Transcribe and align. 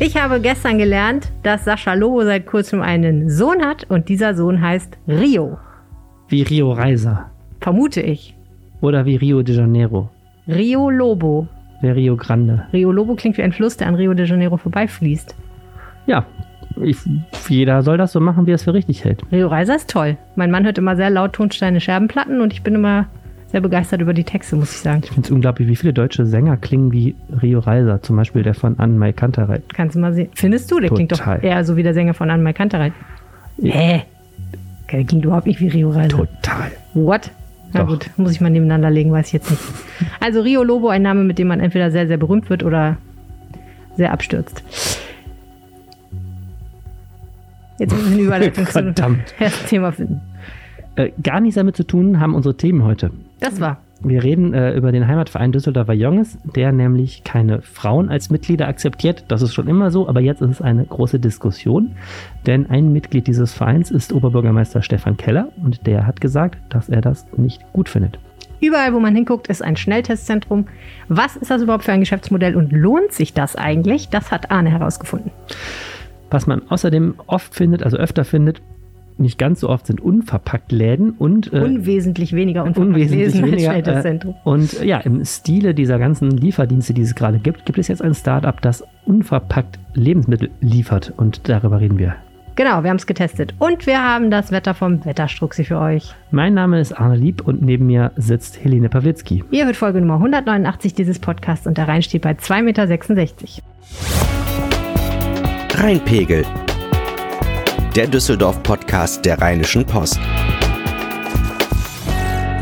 Ich 0.00 0.16
habe 0.16 0.40
gestern 0.40 0.78
gelernt, 0.78 1.30
dass 1.44 1.64
Sascha 1.64 1.94
Lobo 1.94 2.24
seit 2.24 2.46
kurzem 2.46 2.82
einen 2.82 3.30
Sohn 3.30 3.64
hat 3.64 3.84
und 3.88 4.08
dieser 4.08 4.34
Sohn 4.34 4.60
heißt 4.60 4.98
Rio. 5.06 5.56
Wie 6.28 6.42
Rio 6.42 6.72
Reiser. 6.72 7.30
Vermute 7.60 8.00
ich. 8.00 8.36
Oder 8.80 9.06
wie 9.06 9.14
Rio 9.14 9.42
de 9.42 9.54
Janeiro. 9.54 10.10
Rio 10.48 10.90
Lobo. 10.90 11.46
Der 11.80 11.94
Rio 11.94 12.16
Grande. 12.16 12.66
Rio 12.72 12.90
Lobo 12.90 13.14
klingt 13.14 13.38
wie 13.38 13.42
ein 13.42 13.52
Fluss, 13.52 13.76
der 13.76 13.86
an 13.86 13.94
Rio 13.94 14.14
de 14.14 14.26
Janeiro 14.26 14.56
vorbeifließt. 14.56 15.36
Ja, 16.06 16.26
ich, 16.82 16.96
jeder 17.48 17.82
soll 17.82 17.96
das 17.96 18.10
so 18.10 18.18
machen, 18.18 18.46
wie 18.46 18.50
er 18.50 18.56
es 18.56 18.64
für 18.64 18.74
richtig 18.74 19.04
hält. 19.04 19.22
Rio 19.30 19.46
Reiser 19.46 19.76
ist 19.76 19.90
toll. 19.90 20.16
Mein 20.34 20.50
Mann 20.50 20.64
hört 20.64 20.76
immer 20.76 20.96
sehr 20.96 21.10
laut 21.10 21.34
Tonsteine 21.34 21.80
Scherbenplatten 21.80 22.40
und 22.40 22.52
ich 22.52 22.64
bin 22.64 22.74
immer 22.74 23.06
sehr 23.54 23.60
begeistert 23.60 24.00
über 24.00 24.14
die 24.14 24.24
Texte, 24.24 24.56
muss 24.56 24.72
ich 24.72 24.78
sagen. 24.78 25.02
Ich 25.04 25.10
finde 25.12 25.28
es 25.28 25.30
unglaublich, 25.30 25.68
wie 25.68 25.76
viele 25.76 25.92
deutsche 25.92 26.26
Sänger 26.26 26.56
klingen 26.56 26.90
wie 26.90 27.14
Rio 27.40 27.60
Reiser. 27.60 28.02
Zum 28.02 28.16
Beispiel 28.16 28.42
der 28.42 28.54
von 28.54 28.80
Anne-Mai 28.80 29.12
Kantereit. 29.12 29.62
Kannst 29.72 29.94
du 29.94 30.00
mal 30.00 30.12
sehen. 30.12 30.28
Findest 30.34 30.72
du? 30.72 30.80
Der 30.80 30.88
Total. 30.88 31.06
klingt 31.06 31.12
doch 31.12 31.42
eher 31.44 31.64
so 31.64 31.76
wie 31.76 31.84
der 31.84 31.94
Sänger 31.94 32.14
von 32.14 32.30
Anne-Mai 32.30 32.52
Kantereit. 32.52 32.92
Hä? 33.62 34.02
Der 34.90 35.04
klingt 35.04 35.24
überhaupt 35.24 35.46
nicht 35.46 35.60
wie 35.60 35.68
Rio 35.68 35.90
Reiser. 35.90 36.08
Total. 36.08 36.72
What? 36.94 37.30
Na 37.72 37.82
Doch. 37.82 37.90
gut, 37.90 38.10
muss 38.16 38.32
ich 38.32 38.40
mal 38.40 38.50
nebeneinander 38.50 38.90
legen, 38.90 39.12
weiß 39.12 39.28
ich 39.28 39.34
jetzt 39.34 39.48
nicht. 39.48 39.62
Also 40.18 40.40
Rio 40.40 40.64
Lobo, 40.64 40.88
ein 40.88 41.02
Name, 41.02 41.22
mit 41.22 41.38
dem 41.38 41.46
man 41.46 41.60
entweder 41.60 41.92
sehr, 41.92 42.08
sehr 42.08 42.16
berühmt 42.16 42.50
wird 42.50 42.64
oder 42.64 42.96
sehr 43.96 44.12
abstürzt. 44.12 44.64
Jetzt 47.78 47.92
muss 47.92 48.04
ich 48.04 48.14
eine 48.14 48.22
Überleitung 48.22 48.66
zum 48.66 48.94
Thema 49.68 49.92
finden. 49.92 50.20
Äh, 50.96 51.12
gar 51.22 51.38
nichts 51.38 51.54
damit 51.54 51.76
zu 51.76 51.84
tun 51.86 52.18
haben 52.18 52.34
unsere 52.34 52.56
Themen 52.56 52.82
heute. 52.82 53.12
Das 53.44 53.60
war. 53.60 53.76
Wir 54.00 54.24
reden 54.24 54.54
äh, 54.54 54.72
über 54.72 54.90
den 54.90 55.06
Heimatverein 55.06 55.52
Düsseldorfer 55.52 55.92
Jonges, 55.92 56.38
der 56.56 56.72
nämlich 56.72 57.24
keine 57.24 57.60
Frauen 57.60 58.08
als 58.08 58.30
Mitglieder 58.30 58.66
akzeptiert. 58.68 59.26
Das 59.28 59.42
ist 59.42 59.52
schon 59.52 59.68
immer 59.68 59.90
so, 59.90 60.08
aber 60.08 60.22
jetzt 60.22 60.40
ist 60.40 60.50
es 60.50 60.62
eine 60.62 60.86
große 60.86 61.20
Diskussion, 61.20 61.94
denn 62.46 62.70
ein 62.70 62.90
Mitglied 62.90 63.26
dieses 63.26 63.52
Vereins 63.52 63.90
ist 63.90 64.14
Oberbürgermeister 64.14 64.80
Stefan 64.80 65.18
Keller 65.18 65.50
und 65.62 65.86
der 65.86 66.06
hat 66.06 66.22
gesagt, 66.22 66.58
dass 66.70 66.88
er 66.88 67.02
das 67.02 67.26
nicht 67.36 67.60
gut 67.74 67.90
findet. 67.90 68.18
Überall, 68.62 68.94
wo 68.94 69.00
man 69.00 69.14
hinguckt, 69.14 69.48
ist 69.48 69.62
ein 69.62 69.76
Schnelltestzentrum. 69.76 70.66
Was 71.08 71.36
ist 71.36 71.50
das 71.50 71.60
überhaupt 71.60 71.84
für 71.84 71.92
ein 71.92 72.00
Geschäftsmodell 72.00 72.56
und 72.56 72.72
lohnt 72.72 73.12
sich 73.12 73.34
das 73.34 73.56
eigentlich? 73.56 74.08
Das 74.08 74.30
hat 74.30 74.50
Arne 74.50 74.70
herausgefunden. 74.70 75.32
Was 76.30 76.46
man 76.46 76.62
außerdem 76.70 77.16
oft 77.26 77.54
findet, 77.54 77.82
also 77.82 77.98
öfter 77.98 78.24
findet, 78.24 78.62
nicht 79.18 79.38
ganz 79.38 79.60
so 79.60 79.68
oft 79.68 79.86
sind 79.86 80.00
unverpackt 80.00 80.72
Läden 80.72 81.10
und 81.10 81.52
äh, 81.52 81.60
Unwesentlich 81.60 82.32
weniger 82.32 82.64
und 82.64 82.76
unwesentlich 82.76 83.34
weniger. 83.34 83.56
Äh, 83.56 83.60
Schnelltestzentrum. 83.60 84.34
und 84.44 84.80
äh, 84.80 84.86
ja, 84.86 84.98
im 84.98 85.24
Stile 85.24 85.74
dieser 85.74 85.98
ganzen 85.98 86.30
Lieferdienste, 86.30 86.94
die 86.94 87.02
es 87.02 87.14
gerade 87.14 87.38
gibt, 87.38 87.66
gibt 87.66 87.78
es 87.78 87.88
jetzt 87.88 88.02
ein 88.02 88.14
Startup, 88.14 88.60
das 88.60 88.84
unverpackt 89.06 89.78
Lebensmittel 89.94 90.50
liefert 90.60 91.12
und 91.16 91.48
darüber 91.48 91.80
reden 91.80 91.98
wir. 91.98 92.16
Genau, 92.56 92.84
wir 92.84 92.90
haben 92.90 92.98
es 92.98 93.06
getestet. 93.06 93.52
Und 93.58 93.86
wir 93.86 94.00
haben 94.02 94.30
das 94.30 94.52
Wetter 94.52 94.74
vom 94.74 95.04
Wetterstruxi 95.04 95.64
für 95.64 95.78
euch. 95.80 96.14
Mein 96.30 96.54
Name 96.54 96.80
ist 96.80 96.92
Arne 96.92 97.16
Lieb 97.16 97.42
und 97.46 97.62
neben 97.62 97.86
mir 97.86 98.12
sitzt 98.16 98.62
Helene 98.62 98.88
Pawlitzki. 98.88 99.42
Ihr 99.50 99.64
hört 99.66 99.74
Folge 99.74 100.00
Nummer 100.00 100.14
189 100.14 100.94
dieses 100.94 101.18
Podcasts 101.18 101.66
und 101.66 101.78
der 101.78 101.88
Rhein 101.88 102.02
steht 102.02 102.22
bei 102.22 102.30
2,66 102.32 102.62
Meter. 102.62 103.02
Rheinpegel. 105.82 106.44
Der 107.94 108.08
Düsseldorf-Podcast 108.08 109.24
der 109.24 109.40
Rheinischen 109.40 109.86
Post. 109.86 110.18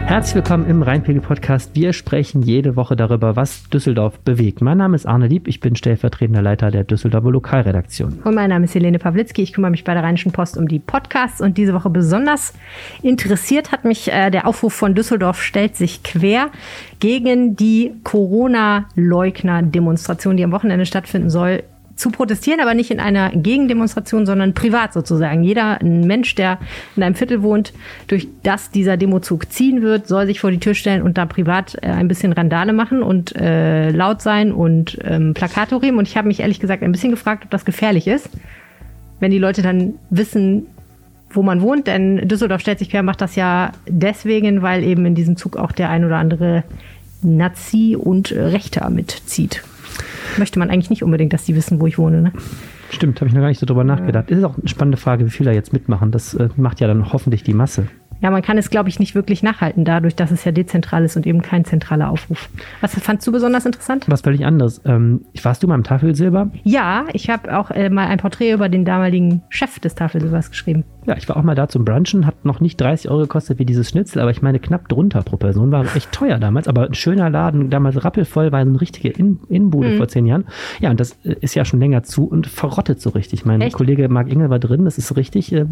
Herzlich 0.04 0.34
willkommen 0.34 0.68
im 0.68 0.82
Rheinpegel-Podcast. 0.82 1.70
Wir 1.72 1.94
sprechen 1.94 2.42
jede 2.42 2.76
Woche 2.76 2.96
darüber, 2.96 3.34
was 3.34 3.66
Düsseldorf 3.70 4.18
bewegt. 4.18 4.60
Mein 4.60 4.76
Name 4.76 4.94
ist 4.94 5.06
Arne 5.06 5.28
Lieb, 5.28 5.48
ich 5.48 5.60
bin 5.60 5.74
stellvertretender 5.74 6.42
Leiter 6.42 6.70
der 6.70 6.84
Düsseldorfer 6.84 7.30
Lokalredaktion. 7.30 8.20
Und 8.22 8.34
mein 8.34 8.50
Name 8.50 8.66
ist 8.66 8.74
Helene 8.74 8.98
Pawlitzki. 8.98 9.40
Ich 9.40 9.54
kümmere 9.54 9.70
mich 9.70 9.84
bei 9.84 9.94
der 9.94 10.02
Rheinischen 10.02 10.32
Post 10.32 10.58
um 10.58 10.68
die 10.68 10.80
Podcasts. 10.80 11.40
Und 11.40 11.56
diese 11.56 11.72
Woche 11.72 11.88
besonders 11.88 12.52
interessiert 13.02 13.72
hat 13.72 13.86
mich 13.86 14.12
äh, 14.12 14.30
der 14.30 14.46
Aufruf 14.46 14.74
von 14.74 14.94
Düsseldorf 14.94 15.40
stellt 15.40 15.76
sich 15.76 16.02
quer 16.02 16.50
gegen 17.00 17.56
die 17.56 17.94
Corona-Leugner-Demonstration, 18.04 20.36
die 20.36 20.44
am 20.44 20.52
Wochenende 20.52 20.84
stattfinden 20.84 21.30
soll. 21.30 21.62
Zu 21.96 22.10
protestieren, 22.10 22.60
aber 22.60 22.74
nicht 22.74 22.90
in 22.90 23.00
einer 23.00 23.30
Gegendemonstration, 23.30 24.26
sondern 24.26 24.54
privat 24.54 24.92
sozusagen. 24.92 25.42
Jeder 25.42 25.78
Mensch, 25.82 26.34
der 26.34 26.58
in 26.96 27.02
einem 27.02 27.14
Viertel 27.14 27.42
wohnt, 27.42 27.72
durch 28.08 28.28
das 28.42 28.70
dieser 28.70 28.96
Demozug 28.96 29.52
ziehen 29.52 29.82
wird, 29.82 30.08
soll 30.08 30.26
sich 30.26 30.40
vor 30.40 30.50
die 30.50 30.58
Tür 30.58 30.74
stellen 30.74 31.02
und 31.02 31.18
da 31.18 31.26
privat 31.26 31.76
äh, 31.82 31.88
ein 31.88 32.08
bisschen 32.08 32.32
Randale 32.32 32.72
machen 32.72 33.02
und 33.02 33.36
äh, 33.36 33.90
laut 33.90 34.22
sein 34.22 34.52
und 34.52 34.98
ähm, 35.04 35.34
Plakate 35.34 35.76
hochheben. 35.76 35.98
Und 35.98 36.08
ich 36.08 36.16
habe 36.16 36.28
mich 36.28 36.40
ehrlich 36.40 36.60
gesagt 36.60 36.82
ein 36.82 36.92
bisschen 36.92 37.10
gefragt, 37.10 37.44
ob 37.44 37.50
das 37.50 37.64
gefährlich 37.64 38.06
ist 38.06 38.30
wenn 39.22 39.30
die 39.30 39.38
Leute 39.38 39.62
dann 39.62 39.94
wissen, 40.10 40.66
wo 41.30 41.42
man 41.42 41.62
wohnt. 41.62 41.86
Denn 41.86 42.26
Düsseldorf 42.26 42.60
stellt 42.60 42.80
sich 42.80 42.90
quer, 42.90 43.04
macht 43.04 43.20
das 43.20 43.36
ja 43.36 43.70
deswegen, 43.88 44.62
weil 44.62 44.82
eben 44.82 45.06
in 45.06 45.14
diesem 45.14 45.36
Zug 45.36 45.56
auch 45.56 45.70
der 45.70 45.90
ein 45.90 46.04
oder 46.04 46.16
andere 46.16 46.64
Nazi 47.22 47.96
und 47.96 48.32
äh, 48.32 48.42
Rechter 48.42 48.90
mitzieht. 48.90 49.62
Möchte 50.38 50.58
man 50.58 50.70
eigentlich 50.70 50.90
nicht 50.90 51.02
unbedingt, 51.02 51.32
dass 51.32 51.44
die 51.44 51.54
wissen, 51.54 51.80
wo 51.80 51.86
ich 51.86 51.98
wohne. 51.98 52.22
Ne? 52.22 52.32
Stimmt, 52.90 53.20
habe 53.20 53.28
ich 53.28 53.34
noch 53.34 53.40
gar 53.40 53.48
nicht 53.48 53.60
so 53.60 53.66
drüber 53.66 53.84
nachgedacht. 53.84 54.30
Ist 54.30 54.44
auch 54.44 54.58
eine 54.58 54.68
spannende 54.68 54.98
Frage, 54.98 55.24
wie 55.26 55.30
viele 55.30 55.50
da 55.50 55.54
jetzt 55.54 55.72
mitmachen. 55.72 56.10
Das 56.10 56.34
äh, 56.34 56.48
macht 56.56 56.80
ja 56.80 56.86
dann 56.86 57.12
hoffentlich 57.12 57.42
die 57.42 57.54
Masse. 57.54 57.86
Ja, 58.22 58.30
man 58.30 58.40
kann 58.40 58.56
es, 58.56 58.70
glaube 58.70 58.88
ich, 58.88 59.00
nicht 59.00 59.16
wirklich 59.16 59.42
nachhalten, 59.42 59.84
dadurch, 59.84 60.14
dass 60.14 60.30
es 60.30 60.44
ja 60.44 60.52
dezentral 60.52 61.04
ist 61.04 61.16
und 61.16 61.26
eben 61.26 61.42
kein 61.42 61.64
zentraler 61.64 62.08
Aufruf. 62.08 62.48
Was 62.80 62.94
fandst 62.94 63.26
du 63.26 63.32
besonders 63.32 63.66
interessant? 63.66 64.04
Was 64.06 64.20
völlig 64.20 64.46
anderes. 64.46 64.80
Ähm, 64.84 65.22
warst 65.42 65.62
du 65.62 65.66
mal 65.66 65.74
im 65.74 65.82
Tafelsilber? 65.82 66.52
Ja, 66.62 67.06
ich 67.14 67.28
habe 67.28 67.58
auch 67.58 67.72
äh, 67.72 67.90
mal 67.90 68.06
ein 68.06 68.18
Porträt 68.18 68.52
über 68.52 68.68
den 68.68 68.84
damaligen 68.84 69.42
Chef 69.48 69.80
des 69.80 69.96
Tafelsilbers 69.96 70.50
geschrieben. 70.50 70.84
Ja, 71.06 71.16
ich 71.16 71.28
war 71.28 71.36
auch 71.36 71.42
mal 71.42 71.54
da 71.54 71.68
zum 71.68 71.84
Brunchen, 71.84 72.26
hat 72.26 72.44
noch 72.44 72.60
nicht 72.60 72.80
30 72.80 73.10
Euro 73.10 73.22
gekostet 73.22 73.58
wie 73.58 73.64
dieses 73.64 73.88
Schnitzel, 73.88 74.20
aber 74.20 74.30
ich 74.30 74.40
meine 74.42 74.60
knapp 74.60 74.88
drunter 74.88 75.22
pro 75.22 75.36
Person. 75.36 75.72
War 75.72 75.84
echt 75.96 76.12
teuer 76.12 76.38
damals, 76.38 76.68
aber 76.68 76.86
ein 76.86 76.94
schöner 76.94 77.28
Laden, 77.28 77.70
damals 77.70 78.04
rappelvoll, 78.04 78.52
war 78.52 78.62
so 78.64 78.70
eine 78.70 78.80
richtige 78.80 79.08
In 79.08 79.40
Innenbude 79.48 79.90
Mhm. 79.90 79.96
vor 79.96 80.08
zehn 80.08 80.26
Jahren. 80.26 80.44
Ja, 80.80 80.90
und 80.90 81.00
das 81.00 81.18
äh, 81.24 81.34
ist 81.40 81.54
ja 81.54 81.64
schon 81.64 81.80
länger 81.80 82.02
zu 82.04 82.26
und 82.26 82.46
verrottet 82.46 83.00
so 83.00 83.10
richtig. 83.10 83.44
Mein 83.44 83.60
Echt? 83.62 83.74
Kollege 83.76 84.08
Marc 84.08 84.30
Engel 84.30 84.48
war 84.50 84.58
drin, 84.60 84.84
das 84.84 84.96
ist 84.98 85.16
richtig 85.16 85.52
äh, 85.52 85.66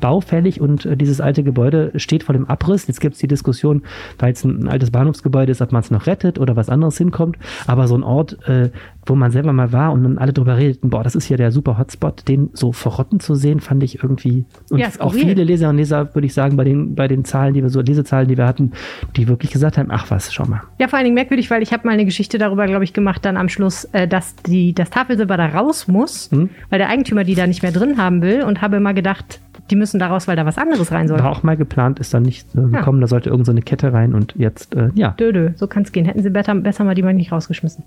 baufällig 0.00 0.60
und 0.60 0.86
äh, 0.86 0.96
dieses 0.96 1.20
alte 1.20 1.42
Gebäude 1.42 1.92
steht 1.96 2.22
vor 2.22 2.32
dem 2.34 2.46
Abriss. 2.46 2.86
Jetzt 2.86 3.00
gibt 3.00 3.14
es 3.14 3.20
die 3.20 3.28
Diskussion, 3.28 3.82
weil 4.18 4.32
es 4.32 4.44
ein, 4.44 4.64
ein 4.64 4.68
altes 4.68 4.90
Bahnhofsgebäude 4.90 5.50
ist, 5.52 5.60
ob 5.60 5.72
man 5.72 5.80
es 5.82 5.90
noch 5.90 6.06
rettet 6.06 6.38
oder 6.38 6.56
was 6.56 6.68
anderes 6.68 6.96
hinkommt. 6.98 7.36
Aber 7.66 7.88
so 7.88 7.96
ein 7.96 8.02
Ort, 8.02 8.38
äh, 8.48 8.70
wo 9.08 9.14
man 9.14 9.30
selber 9.30 9.52
mal 9.52 9.72
war 9.72 9.92
und 9.92 10.02
dann 10.04 10.18
alle 10.18 10.32
drüber 10.32 10.56
redeten, 10.56 10.90
boah, 10.90 11.02
das 11.02 11.14
ist 11.14 11.24
hier 11.24 11.36
der 11.36 11.50
super 11.50 11.78
Hotspot, 11.78 12.28
den 12.28 12.50
so 12.52 12.72
verrotten 12.72 13.20
zu 13.20 13.34
sehen, 13.34 13.60
fand 13.60 13.82
ich 13.82 14.02
irgendwie. 14.02 14.44
Und 14.70 14.78
Ja, 14.78 14.88
auch 14.98 15.14
viele 15.14 15.44
Leser 15.44 15.70
und 15.70 15.76
Leser, 15.78 16.14
würde 16.14 16.26
ich 16.26 16.34
sagen, 16.34 16.56
bei 16.56 16.64
den, 16.64 16.94
bei 16.94 17.08
den 17.08 17.24
Zahlen, 17.24 17.54
die 17.54 17.62
wir 17.62 17.70
so, 17.70 17.80
Lesezahlen, 17.80 18.28
die 18.28 18.36
wir 18.36 18.46
hatten, 18.46 18.72
die 19.16 19.28
wirklich 19.28 19.50
gesagt 19.50 19.78
haben, 19.78 19.88
ach 19.90 20.10
was, 20.10 20.32
schau 20.32 20.46
mal. 20.46 20.62
Ja, 20.78 20.88
vor 20.88 20.98
allen 20.98 21.04
Dingen 21.04 21.14
merkwürdig, 21.14 21.50
weil 21.50 21.62
ich 21.62 21.72
habe 21.72 21.86
mal 21.86 21.92
eine 21.94 22.04
Geschichte 22.04 22.38
darüber, 22.38 22.66
glaube 22.66 22.84
ich, 22.84 22.92
gemacht 22.92 23.24
dann 23.24 23.36
am 23.36 23.48
Schluss, 23.48 23.84
äh, 23.92 24.06
dass 24.06 24.36
die, 24.36 24.74
das 24.74 24.90
Tafelsilber 24.90 25.36
da 25.36 25.46
raus 25.46 25.88
muss, 25.88 26.30
Hm? 26.30 26.50
weil 26.70 26.78
der 26.78 26.88
Eigentümer 26.88 27.24
die 27.24 27.34
da 27.34 27.46
nicht 27.46 27.62
mehr 27.62 27.72
drin 27.72 27.96
haben 27.98 28.22
will 28.22 28.42
und 28.42 28.60
habe 28.62 28.76
immer 28.76 28.94
gedacht, 28.94 29.40
die 29.70 29.76
müssen 29.76 29.98
da 29.98 30.06
raus, 30.06 30.26
weil 30.28 30.36
da 30.36 30.46
was 30.46 30.56
anderes 30.56 30.92
rein 30.92 31.08
soll. 31.08 31.18
War 31.18 31.30
auch 31.30 31.42
mal 31.42 31.56
geplant, 31.56 31.98
ist 31.98 32.14
dann 32.14 32.22
nicht 32.22 32.46
äh, 32.54 32.60
gekommen, 32.76 33.00
da 33.00 33.06
sollte 33.06 33.28
irgend 33.30 33.44
so 33.46 33.52
eine 33.52 33.60
Kette 33.62 33.92
rein 33.92 34.14
und 34.14 34.34
jetzt, 34.36 34.74
äh, 34.74 34.88
ja. 34.94 35.10
Dö, 35.10 35.32
dö, 35.32 35.50
so 35.56 35.66
kann 35.66 35.82
es 35.82 35.92
gehen. 35.92 36.04
Hätten 36.06 36.22
sie 36.22 36.30
besser, 36.30 36.54
besser 36.54 36.84
mal 36.84 36.94
die 36.94 37.02
mal 37.02 37.12
nicht 37.14 37.32
rausgeschmissen. 37.32 37.84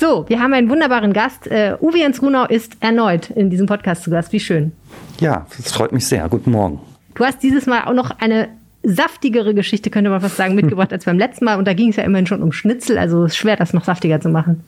So, 0.00 0.24
wir 0.28 0.40
haben 0.40 0.54
einen 0.54 0.70
wunderbaren 0.70 1.12
Gast. 1.12 1.48
Äh, 1.48 1.76
Uwe 1.80 1.98
Jens 1.98 2.20
Grunau 2.20 2.46
ist 2.46 2.76
erneut 2.78 3.30
in 3.30 3.50
diesem 3.50 3.66
Podcast 3.66 4.04
zu 4.04 4.10
Gast. 4.10 4.32
Wie 4.32 4.38
schön. 4.38 4.70
Ja, 5.18 5.44
das 5.56 5.72
freut 5.72 5.90
mich 5.90 6.06
sehr. 6.06 6.28
Guten 6.28 6.52
Morgen. 6.52 6.78
Du 7.16 7.24
hast 7.24 7.42
dieses 7.42 7.66
Mal 7.66 7.82
auch 7.82 7.94
noch 7.94 8.12
eine 8.20 8.48
saftigere 8.84 9.54
Geschichte, 9.54 9.90
könnte 9.90 10.08
man 10.08 10.20
fast 10.20 10.36
sagen, 10.36 10.54
mitgebracht 10.54 10.92
als 10.92 11.04
beim 11.04 11.18
letzten 11.18 11.46
Mal. 11.46 11.58
Und 11.58 11.66
da 11.66 11.74
ging 11.74 11.88
es 11.88 11.96
ja 11.96 12.04
immerhin 12.04 12.28
schon 12.28 12.44
um 12.44 12.52
Schnitzel, 12.52 12.96
also 12.96 13.24
es 13.24 13.32
ist 13.32 13.38
schwer, 13.38 13.56
das 13.56 13.74
noch 13.74 13.82
saftiger 13.82 14.20
zu 14.20 14.28
machen. 14.28 14.62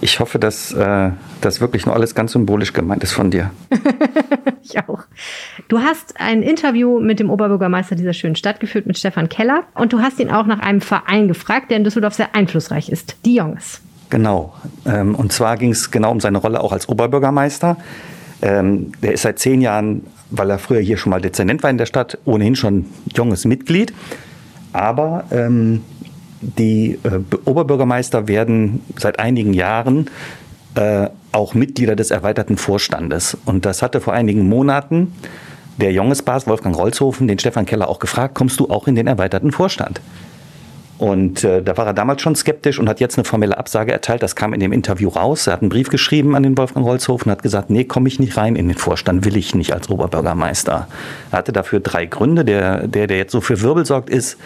Ich 0.00 0.20
hoffe, 0.20 0.38
dass 0.38 0.72
äh, 0.72 1.10
das 1.40 1.60
wirklich 1.60 1.84
nur 1.84 1.96
alles 1.96 2.14
ganz 2.14 2.30
symbolisch 2.30 2.72
gemeint 2.72 3.02
ist 3.02 3.12
von 3.12 3.30
dir. 3.30 3.50
Ich 4.64 4.78
auch. 4.78 5.02
Du 5.66 5.80
hast 5.80 6.20
ein 6.20 6.40
Interview 6.40 7.00
mit 7.00 7.18
dem 7.18 7.30
Oberbürgermeister 7.30 7.96
dieser 7.96 8.12
schönen 8.12 8.36
Stadt 8.36 8.60
geführt, 8.60 8.86
mit 8.86 8.96
Stefan 8.96 9.28
Keller. 9.28 9.64
Und 9.74 9.92
du 9.92 9.98
hast 9.98 10.20
ihn 10.20 10.30
auch 10.30 10.46
nach 10.46 10.60
einem 10.60 10.80
Verein 10.80 11.26
gefragt, 11.26 11.70
der 11.70 11.78
in 11.78 11.84
Düsseldorf 11.84 12.14
sehr 12.14 12.36
einflussreich 12.36 12.88
ist. 12.88 13.16
Die 13.24 13.34
Jonges. 13.34 13.80
Genau. 14.12 14.52
Ähm, 14.84 15.14
und 15.14 15.32
zwar 15.32 15.56
ging 15.56 15.70
es 15.70 15.90
genau 15.90 16.10
um 16.10 16.20
seine 16.20 16.36
Rolle 16.36 16.60
auch 16.60 16.72
als 16.72 16.86
Oberbürgermeister. 16.86 17.78
Ähm, 18.42 18.92
der 19.02 19.14
ist 19.14 19.22
seit 19.22 19.38
zehn 19.38 19.62
Jahren, 19.62 20.02
weil 20.30 20.50
er 20.50 20.58
früher 20.58 20.80
hier 20.80 20.98
schon 20.98 21.08
mal 21.08 21.22
Dezernent 21.22 21.62
war 21.62 21.70
in 21.70 21.78
der 21.78 21.86
Stadt, 21.86 22.18
ohnehin 22.26 22.54
schon 22.54 22.84
junges 23.16 23.46
Mitglied. 23.46 23.94
Aber 24.74 25.24
ähm, 25.30 25.80
die 26.42 26.98
äh, 27.04 27.20
Oberbürgermeister 27.46 28.28
werden 28.28 28.82
seit 28.98 29.18
einigen 29.18 29.54
Jahren 29.54 30.10
äh, 30.74 31.08
auch 31.32 31.54
Mitglieder 31.54 31.96
des 31.96 32.10
erweiterten 32.10 32.58
Vorstandes. 32.58 33.38
Und 33.46 33.64
das 33.64 33.80
hatte 33.80 34.02
vor 34.02 34.12
einigen 34.12 34.46
Monaten 34.46 35.14
der 35.78 35.90
Jongesbas 35.92 36.46
Wolfgang 36.46 36.76
Rolzhofen 36.76 37.28
den 37.28 37.38
Stefan 37.38 37.64
Keller 37.64 37.88
auch 37.88 37.98
gefragt, 37.98 38.34
kommst 38.34 38.60
du 38.60 38.68
auch 38.68 38.86
in 38.88 38.94
den 38.94 39.06
erweiterten 39.06 39.52
Vorstand? 39.52 40.02
Und 40.98 41.42
äh, 41.42 41.62
da 41.62 41.76
war 41.76 41.86
er 41.86 41.94
damals 41.94 42.22
schon 42.22 42.36
skeptisch 42.36 42.78
und 42.78 42.88
hat 42.88 43.00
jetzt 43.00 43.18
eine 43.18 43.24
formelle 43.24 43.58
Absage 43.58 43.92
erteilt. 43.92 44.22
Das 44.22 44.36
kam 44.36 44.52
in 44.54 44.60
dem 44.60 44.72
Interview 44.72 45.08
raus. 45.08 45.46
Er 45.46 45.54
hat 45.54 45.62
einen 45.62 45.68
Brief 45.68 45.88
geschrieben 45.88 46.36
an 46.36 46.42
den 46.44 46.56
Wolfgang 46.56 46.86
Holzhofen 46.86 47.28
und 47.28 47.32
hat 47.32 47.42
gesagt, 47.42 47.70
nee, 47.70 47.84
komme 47.84 48.08
ich 48.08 48.20
nicht 48.20 48.36
rein 48.36 48.54
in 48.54 48.68
den 48.68 48.76
Vorstand, 48.76 49.24
will 49.24 49.36
ich 49.36 49.54
nicht 49.54 49.72
als 49.72 49.90
Oberbürgermeister. 49.90 50.86
Er 51.30 51.38
hatte 51.38 51.52
dafür 51.52 51.80
drei 51.80 52.06
Gründe. 52.06 52.44
Der, 52.44 52.86
der, 52.86 53.06
der 53.08 53.16
jetzt 53.16 53.32
so 53.32 53.40
für 53.40 53.60
Wirbel 53.62 53.84
sorgt, 53.84 54.10
ist, 54.10 54.36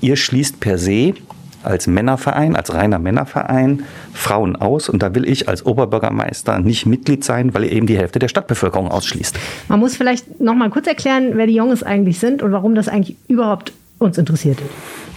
ihr 0.00 0.16
schließt 0.16 0.58
per 0.58 0.78
se 0.78 1.14
als 1.62 1.86
Männerverein, 1.86 2.56
als 2.56 2.72
reiner 2.74 2.98
Männerverein 2.98 3.84
Frauen 4.12 4.56
aus. 4.56 4.88
Und 4.88 5.02
da 5.02 5.14
will 5.14 5.28
ich 5.28 5.48
als 5.48 5.64
Oberbürgermeister 5.64 6.58
nicht 6.58 6.86
Mitglied 6.86 7.24
sein, 7.24 7.54
weil 7.54 7.64
ihr 7.64 7.72
eben 7.72 7.86
die 7.86 7.98
Hälfte 7.98 8.18
der 8.18 8.28
Stadtbevölkerung 8.28 8.88
ausschließt. 8.88 9.38
Man 9.68 9.80
muss 9.80 9.96
vielleicht 9.96 10.40
noch 10.40 10.54
mal 10.54 10.70
kurz 10.70 10.86
erklären, 10.86 11.32
wer 11.34 11.46
die 11.46 11.54
Jungs 11.54 11.82
eigentlich 11.82 12.18
sind 12.18 12.42
und 12.42 12.52
warum 12.52 12.74
das 12.74 12.88
eigentlich 12.88 13.16
überhaupt 13.28 13.72
uns 13.98 14.16
interessiert. 14.16 14.58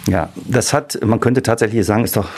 Ja, 0.08 0.30
das 0.36 0.74
hat, 0.74 1.00
man 1.04 1.20
könnte 1.20 1.44
tatsächlich 1.44 1.86
sagen, 1.86 2.04
ist 2.04 2.18
doch 2.18 2.30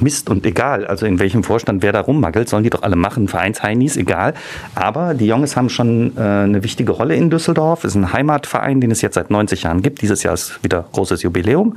Mist 0.00 0.28
und 0.30 0.44
egal, 0.46 0.86
also 0.86 1.06
in 1.06 1.18
welchem 1.18 1.44
Vorstand 1.44 1.82
wer 1.82 1.92
da 1.92 2.00
rummackelt, 2.00 2.48
sollen 2.48 2.64
die 2.64 2.70
doch 2.70 2.82
alle 2.82 2.96
machen, 2.96 3.28
Vereinsheinis, 3.28 3.96
egal. 3.96 4.34
Aber 4.74 5.14
die 5.14 5.26
Jungs 5.26 5.56
haben 5.56 5.68
schon 5.68 6.16
äh, 6.16 6.20
eine 6.20 6.62
wichtige 6.64 6.92
Rolle 6.92 7.14
in 7.14 7.30
Düsseldorf. 7.30 7.84
Es 7.84 7.92
ist 7.92 7.96
ein 7.96 8.12
Heimatverein, 8.12 8.80
den 8.80 8.90
es 8.90 9.02
jetzt 9.02 9.14
seit 9.14 9.30
90 9.30 9.62
Jahren 9.62 9.82
gibt. 9.82 10.02
Dieses 10.02 10.22
Jahr 10.22 10.34
ist 10.34 10.62
wieder 10.62 10.84
großes 10.92 11.22
Jubiläum. 11.22 11.76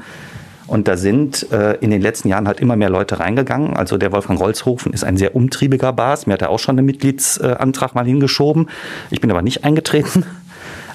Und 0.67 0.89
da 0.89 0.97
sind 0.97 1.49
äh, 1.51 1.75
in 1.75 1.91
den 1.91 2.01
letzten 2.01 2.27
Jahren 2.27 2.45
halt 2.45 2.59
immer 2.59 2.75
mehr 2.75 2.89
Leute 2.89 3.19
reingegangen. 3.19 3.77
Also 3.77 3.97
der 3.97 4.11
Wolfgang 4.11 4.39
Rolzhofen 4.39 4.91
ist 4.91 5.05
ein 5.05 5.15
sehr 5.15 5.33
umtriebiger 5.33 5.93
Bas. 5.93 6.27
Mir 6.27 6.33
hat 6.33 6.41
er 6.41 6.49
auch 6.49 6.59
schon 6.59 6.77
einen 6.77 6.85
Mitgliedsantrag 6.85 7.95
mal 7.95 8.05
hingeschoben. 8.05 8.67
Ich 9.09 9.21
bin 9.21 9.31
aber 9.31 9.41
nicht 9.41 9.63
eingetreten. 9.63 10.25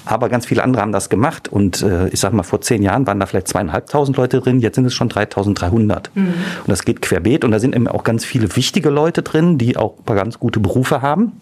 Aber 0.05 0.29
ganz 0.29 0.45
viele 0.45 0.63
andere 0.63 0.81
haben 0.81 0.91
das 0.91 1.09
gemacht. 1.09 1.47
Und 1.47 1.81
äh, 1.81 2.07
ich 2.09 2.19
sage 2.19 2.35
mal, 2.35 2.43
vor 2.43 2.61
zehn 2.61 2.83
Jahren 2.83 3.07
waren 3.07 3.19
da 3.19 3.25
vielleicht 3.25 3.47
zweieinhalbtausend 3.47 4.17
Leute 4.17 4.41
drin. 4.41 4.59
Jetzt 4.59 4.75
sind 4.75 4.85
es 4.85 4.93
schon 4.93 5.09
3300. 5.09 6.11
Mhm. 6.13 6.25
Und 6.25 6.35
das 6.67 6.83
geht 6.83 7.01
querbeet. 7.01 7.45
Und 7.45 7.51
da 7.51 7.59
sind 7.59 7.75
eben 7.75 7.87
auch 7.87 8.03
ganz 8.03 8.25
viele 8.25 8.55
wichtige 8.55 8.89
Leute 8.89 9.21
drin, 9.21 9.57
die 9.57 9.77
auch 9.77 9.97
ein 9.97 10.03
paar 10.03 10.15
ganz 10.15 10.39
gute 10.39 10.59
Berufe 10.59 11.01
haben. 11.01 11.33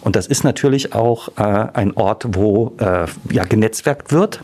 Und 0.00 0.16
das 0.16 0.26
ist 0.26 0.42
natürlich 0.42 0.94
auch 0.94 1.28
äh, 1.36 1.42
ein 1.42 1.96
Ort, 1.96 2.26
wo 2.32 2.74
äh, 2.78 3.06
ja, 3.30 3.44
genetzwerkt 3.44 4.12
wird. 4.12 4.40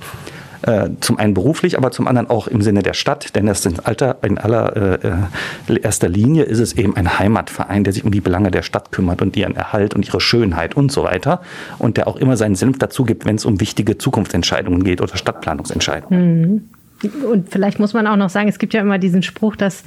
Äh, 0.62 0.90
zum 1.00 1.18
einen 1.18 1.34
beruflich, 1.34 1.78
aber 1.78 1.92
zum 1.92 2.08
anderen 2.08 2.28
auch 2.30 2.48
im 2.48 2.62
Sinne 2.62 2.82
der 2.82 2.94
Stadt, 2.94 3.36
denn 3.36 3.46
das 3.46 3.64
in, 3.64 3.78
Alter, 3.80 4.16
in 4.22 4.38
aller 4.38 4.76
äh, 4.76 5.72
äh, 5.72 5.80
erster 5.80 6.08
Linie 6.08 6.44
ist 6.44 6.58
es 6.58 6.72
eben 6.72 6.96
ein 6.96 7.18
Heimatverein, 7.18 7.84
der 7.84 7.92
sich 7.92 8.04
um 8.04 8.10
die 8.10 8.20
Belange 8.20 8.50
der 8.50 8.62
Stadt 8.62 8.90
kümmert 8.90 9.22
und 9.22 9.36
ihren 9.36 9.54
Erhalt 9.54 9.94
und 9.94 10.04
ihre 10.06 10.20
Schönheit 10.20 10.76
und 10.76 10.90
so 10.90 11.04
weiter 11.04 11.42
und 11.78 11.96
der 11.96 12.08
auch 12.08 12.16
immer 12.16 12.36
seinen 12.36 12.56
Senf 12.56 12.78
dazu 12.78 13.04
gibt, 13.04 13.24
wenn 13.24 13.36
es 13.36 13.44
um 13.44 13.60
wichtige 13.60 13.98
Zukunftsentscheidungen 13.98 14.82
geht 14.82 15.00
oder 15.00 15.16
Stadtplanungsentscheidungen. 15.16 16.40
Mhm. 16.40 16.70
Und 17.30 17.50
vielleicht 17.50 17.78
muss 17.78 17.94
man 17.94 18.08
auch 18.08 18.16
noch 18.16 18.30
sagen, 18.30 18.48
es 18.48 18.58
gibt 18.58 18.74
ja 18.74 18.80
immer 18.80 18.98
diesen 18.98 19.22
Spruch, 19.22 19.54
dass 19.54 19.84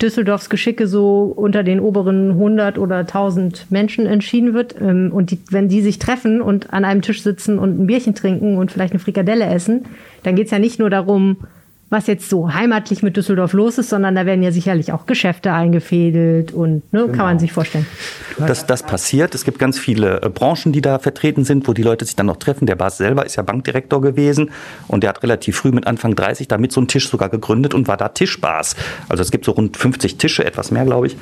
Düsseldorfs 0.00 0.50
Geschicke 0.50 0.86
so 0.86 1.32
unter 1.36 1.62
den 1.62 1.80
oberen 1.80 2.30
100 2.30 2.78
oder 2.78 2.98
1000 2.98 3.70
Menschen 3.70 4.06
entschieden 4.06 4.54
wird. 4.54 4.74
Ähm, 4.80 5.10
und 5.12 5.30
die, 5.30 5.38
wenn 5.50 5.68
die 5.68 5.82
sich 5.82 5.98
treffen 5.98 6.40
und 6.40 6.72
an 6.72 6.84
einem 6.84 7.02
Tisch 7.02 7.22
sitzen 7.22 7.58
und 7.58 7.78
ein 7.78 7.86
Bierchen 7.86 8.14
trinken 8.14 8.56
und 8.56 8.72
vielleicht 8.72 8.92
eine 8.92 9.00
Frikadelle 9.00 9.46
essen, 9.46 9.84
dann 10.22 10.34
geht 10.34 10.46
es 10.46 10.50
ja 10.50 10.58
nicht 10.58 10.78
nur 10.78 10.90
darum, 10.90 11.38
was 11.94 12.08
jetzt 12.08 12.28
so 12.28 12.52
heimatlich 12.52 13.02
mit 13.02 13.16
Düsseldorf 13.16 13.52
los 13.52 13.78
ist, 13.78 13.88
sondern 13.88 14.16
da 14.16 14.26
werden 14.26 14.42
ja 14.42 14.50
sicherlich 14.50 14.92
auch 14.92 15.06
Geschäfte 15.06 15.52
eingefädelt 15.52 16.52
und 16.52 16.92
ne, 16.92 17.02
genau. 17.02 17.06
kann 17.06 17.18
man 17.18 17.28
genau. 17.28 17.40
sich 17.40 17.52
vorstellen. 17.52 17.86
Das, 18.36 18.66
das 18.66 18.82
passiert. 18.82 19.34
Es 19.34 19.44
gibt 19.44 19.60
ganz 19.60 19.78
viele 19.78 20.20
äh, 20.20 20.28
Branchen, 20.28 20.72
die 20.72 20.80
da 20.80 20.98
vertreten 20.98 21.44
sind, 21.44 21.68
wo 21.68 21.72
die 21.72 21.82
Leute 21.82 22.04
sich 22.04 22.16
dann 22.16 22.26
noch 22.26 22.36
treffen. 22.36 22.66
Der 22.66 22.74
Bas 22.74 22.98
selber 22.98 23.24
ist 23.24 23.36
ja 23.36 23.44
Bankdirektor 23.44 24.00
gewesen 24.00 24.50
und 24.88 25.04
der 25.04 25.10
hat 25.10 25.22
relativ 25.22 25.56
früh 25.56 25.70
mit 25.70 25.86
Anfang 25.86 26.16
30 26.16 26.48
damit 26.48 26.72
so 26.72 26.80
einen 26.80 26.88
Tisch 26.88 27.08
sogar 27.08 27.28
gegründet 27.28 27.74
und 27.74 27.86
war 27.86 27.96
da 27.96 28.08
Tischbas. 28.08 28.74
Also 29.08 29.22
es 29.22 29.30
gibt 29.30 29.44
so 29.44 29.52
rund 29.52 29.76
50 29.76 30.18
Tische, 30.18 30.44
etwas 30.44 30.72
mehr, 30.72 30.84
glaube 30.84 31.06
ich. 31.06 31.16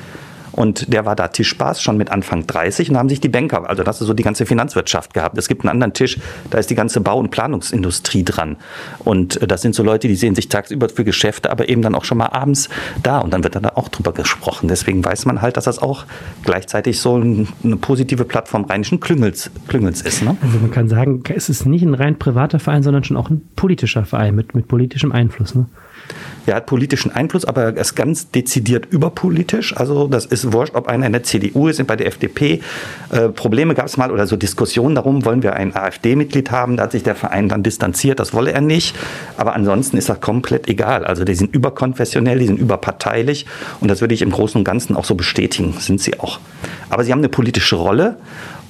Und 0.53 0.93
der 0.93 1.05
war 1.05 1.15
da 1.15 1.27
Tischspaß 1.27 1.81
schon 1.81 1.97
mit 1.97 2.11
Anfang 2.11 2.47
30 2.47 2.89
und 2.89 2.97
haben 2.97 3.09
sich 3.09 3.19
die 3.19 3.29
Banker, 3.29 3.69
also 3.69 3.83
das 3.83 3.99
ist 4.01 4.07
so 4.07 4.13
die 4.13 4.23
ganze 4.23 4.45
Finanzwirtschaft 4.45 5.13
gehabt. 5.13 5.37
Es 5.37 5.47
gibt 5.47 5.63
einen 5.63 5.69
anderen 5.69 5.93
Tisch, 5.93 6.19
da 6.49 6.59
ist 6.59 6.69
die 6.69 6.75
ganze 6.75 7.01
Bau- 7.01 7.17
und 7.17 7.31
Planungsindustrie 7.31 8.23
dran. 8.23 8.57
Und 8.99 9.41
äh, 9.41 9.47
das 9.47 9.61
sind 9.61 9.75
so 9.75 9.83
Leute, 9.83 10.07
die 10.07 10.15
sehen 10.15 10.35
sich 10.35 10.49
tagsüber 10.49 10.89
für 10.89 11.03
Geschäfte, 11.03 11.51
aber 11.51 11.69
eben 11.69 11.81
dann 11.81 11.95
auch 11.95 12.05
schon 12.05 12.19
mal 12.19 12.27
abends 12.27 12.69
da. 13.01 13.19
Und 13.19 13.33
dann 13.33 13.43
wird 13.43 13.55
dann 13.55 13.65
auch 13.65 13.89
drüber 13.89 14.13
gesprochen. 14.13 14.67
Deswegen 14.67 15.03
weiß 15.03 15.25
man 15.25 15.41
halt, 15.41 15.57
dass 15.57 15.65
das 15.65 15.79
auch 15.79 16.05
gleichzeitig 16.43 16.99
so 16.99 17.15
eine 17.15 17.77
positive 17.77 18.25
Plattform 18.25 18.65
rheinischen 18.65 18.99
Klüngels, 18.99 19.49
Klüngels 19.67 20.01
ist. 20.01 20.23
Ne? 20.23 20.37
Also 20.41 20.59
man 20.59 20.71
kann 20.71 20.87
sagen, 20.87 21.23
es 21.33 21.49
ist 21.49 21.65
nicht 21.65 21.83
ein 21.83 21.93
rein 21.93 22.19
privater 22.19 22.59
Verein, 22.59 22.83
sondern 22.83 23.03
schon 23.03 23.17
auch 23.17 23.29
ein 23.29 23.41
politischer 23.55 24.05
Verein 24.05 24.35
mit, 24.35 24.55
mit 24.55 24.67
politischem 24.67 25.11
Einfluss. 25.11 25.55
Ne? 25.55 25.65
Er 26.45 26.55
hat 26.55 26.65
politischen 26.65 27.11
Einfluss, 27.11 27.45
aber 27.45 27.63
er 27.63 27.77
ist 27.77 27.95
ganz 27.95 28.29
dezidiert 28.31 28.87
überpolitisch. 28.89 29.75
Also 29.77 30.07
das 30.07 30.25
ist 30.25 30.51
wurscht, 30.51 30.75
ob 30.75 30.87
einer 30.87 31.05
in 31.05 31.13
der 31.13 31.23
CDU 31.23 31.67
ist, 31.67 31.85
bei 31.87 31.95
der 31.95 32.07
FDP. 32.07 32.61
Äh, 33.11 33.29
Probleme 33.29 33.75
gab 33.75 33.85
es 33.85 33.97
mal 33.97 34.11
oder 34.11 34.27
so 34.27 34.35
Diskussionen 34.35 34.95
darum, 34.95 35.25
wollen 35.25 35.43
wir 35.43 35.53
ein 35.53 35.75
AfD-Mitglied 35.75 36.51
haben? 36.51 36.77
Da 36.77 36.83
hat 36.83 36.91
sich 36.91 37.03
der 37.03 37.15
Verein 37.15 37.49
dann 37.49 37.63
distanziert, 37.63 38.19
das 38.19 38.33
wolle 38.33 38.51
er 38.51 38.61
nicht. 38.61 38.95
Aber 39.37 39.53
ansonsten 39.53 39.97
ist 39.97 40.09
das 40.09 40.19
komplett 40.19 40.67
egal. 40.67 41.05
Also 41.05 41.23
die 41.23 41.35
sind 41.35 41.53
überkonfessionell, 41.53 42.39
die 42.39 42.47
sind 42.47 42.59
überparteilich 42.59 43.45
und 43.79 43.89
das 43.89 44.01
würde 44.01 44.13
ich 44.13 44.21
im 44.21 44.31
Großen 44.31 44.59
und 44.59 44.63
Ganzen 44.63 44.95
auch 44.95 45.05
so 45.05 45.15
bestätigen, 45.15 45.73
sind 45.79 46.01
sie 46.01 46.19
auch. 46.19 46.39
Aber 46.89 47.03
sie 47.03 47.11
haben 47.11 47.19
eine 47.19 47.29
politische 47.29 47.75
Rolle 47.75 48.17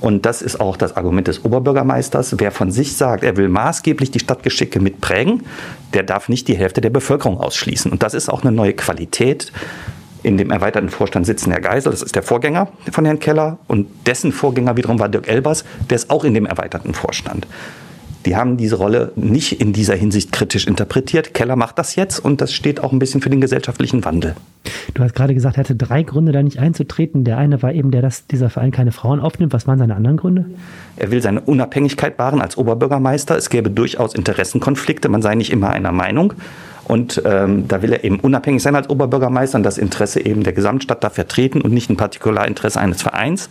und 0.04 0.26
das 0.26 0.42
ist 0.42 0.60
auch 0.60 0.76
das 0.76 0.98
Argument 0.98 1.30
des 1.30 1.46
Oberbürgermeisters. 1.46 2.36
Wer 2.38 2.52
von 2.52 2.72
sich 2.72 2.98
sagt, 2.98 3.24
er 3.24 3.38
will 3.38 3.48
maßgeblich 3.48 4.12
die 4.12 4.20
Stadtgeschicke 4.20 4.82
mitprägen, 4.82 5.44
der 5.94 6.04
darf 6.04 6.28
nicht 6.28 6.50
die 6.50 6.58
Hälfte 6.58 6.82
der 6.82 6.90
Bevölkerung 6.90 7.40
ausschließen. 7.40 7.90
Und 7.90 8.04
das 8.04 8.14
ist 8.14 8.28
auch 8.28 8.42
eine 8.42 8.52
neue 8.52 8.74
Qualität. 8.74 9.54
In 10.22 10.36
dem 10.36 10.52
erweiterten 10.52 10.90
Vorstand 10.90 11.26
sitzen 11.26 11.52
Herr 11.52 11.62
Geisel, 11.62 11.90
das 11.90 12.02
ist 12.02 12.16
der 12.16 12.24
Vorgänger 12.24 12.68
von 12.92 13.06
Herrn 13.06 13.22
Keller. 13.22 13.60
Und 13.68 13.88
dessen 14.06 14.34
Vorgänger 14.34 14.76
wiederum 14.76 15.00
war 15.00 15.08
Dirk 15.08 15.30
Elbers, 15.30 15.64
der 15.90 15.96
ist 15.96 16.10
auch 16.10 16.26
in 16.26 16.34
dem 16.34 16.48
erweiterten 16.48 16.94
Vorstand. 16.94 17.48
Die 18.26 18.36
haben 18.36 18.58
diese 18.58 18.76
Rolle 18.76 19.12
nicht 19.16 19.60
in 19.60 19.74
dieser 19.74 19.96
Hinsicht 19.96 20.32
kritisch 20.32 20.68
interpretiert. 20.68 21.34
Keller 21.34 21.56
macht 21.56 21.78
das 21.78 21.96
jetzt 21.96 22.20
und 22.20 22.42
das 22.42 22.54
steht 22.54 22.80
auch 22.80 22.92
ein 22.92 23.00
bisschen 23.00 23.22
für 23.22 23.30
den 23.30 23.42
gesellschaftlichen 23.42 24.06
Wandel. 24.06 24.36
Du 24.94 25.04
hast 25.04 25.14
gerade 25.14 25.34
gesagt, 25.34 25.58
er 25.58 25.62
hatte 25.62 25.76
drei 25.76 26.04
Gründe, 26.04 26.32
da 26.32 26.42
nicht 26.42 26.60
einzutreten. 26.60 27.26
Der 27.26 27.38
eine 27.38 27.62
war 27.62 27.74
eben 27.74 27.92
der, 27.92 28.02
dass 28.02 28.28
dieser 28.28 28.50
Verein 28.50 28.72
keine 28.72 28.92
Frauen 28.92 29.20
aufnimmt. 29.20 29.54
Was 29.54 29.68
waren 29.68 29.78
seine 29.78 29.96
anderen 29.96 30.18
Gründe? 30.18 30.46
Er 30.96 31.12
will 31.12 31.22
seine 31.22 31.42
Unabhängigkeit 31.42 32.18
wahren 32.18 32.42
als 32.42 32.58
Oberbürgermeister. 32.58 33.36
Es 33.36 33.50
gäbe 33.50 33.70
durchaus 33.70 34.16
Interessenkonflikte. 34.16 35.10
Man 35.10 35.22
sei 35.22 35.36
nicht 35.36 35.52
immer 35.52 35.70
einer 35.72 35.92
Meinung. 35.92 36.34
Und 36.86 37.22
ähm, 37.26 37.68
da 37.68 37.82
will 37.82 37.94
er 37.94 38.04
eben 38.04 38.20
unabhängig 38.20 38.62
sein 38.62 38.76
als 38.76 38.90
Oberbürgermeister 38.90 39.58
und 39.58 39.64
das 39.64 39.78
Interesse 39.78 40.26
eben 40.26 40.44
der 40.44 40.54
Gesamtstadt 40.54 41.04
da 41.04 41.10
vertreten 41.10 41.62
und 41.62 41.74
nicht 41.74 41.90
ein 41.90 41.98
Partikularinteresse 41.98 42.80
eines 42.80 43.02
Vereins. 43.02 43.50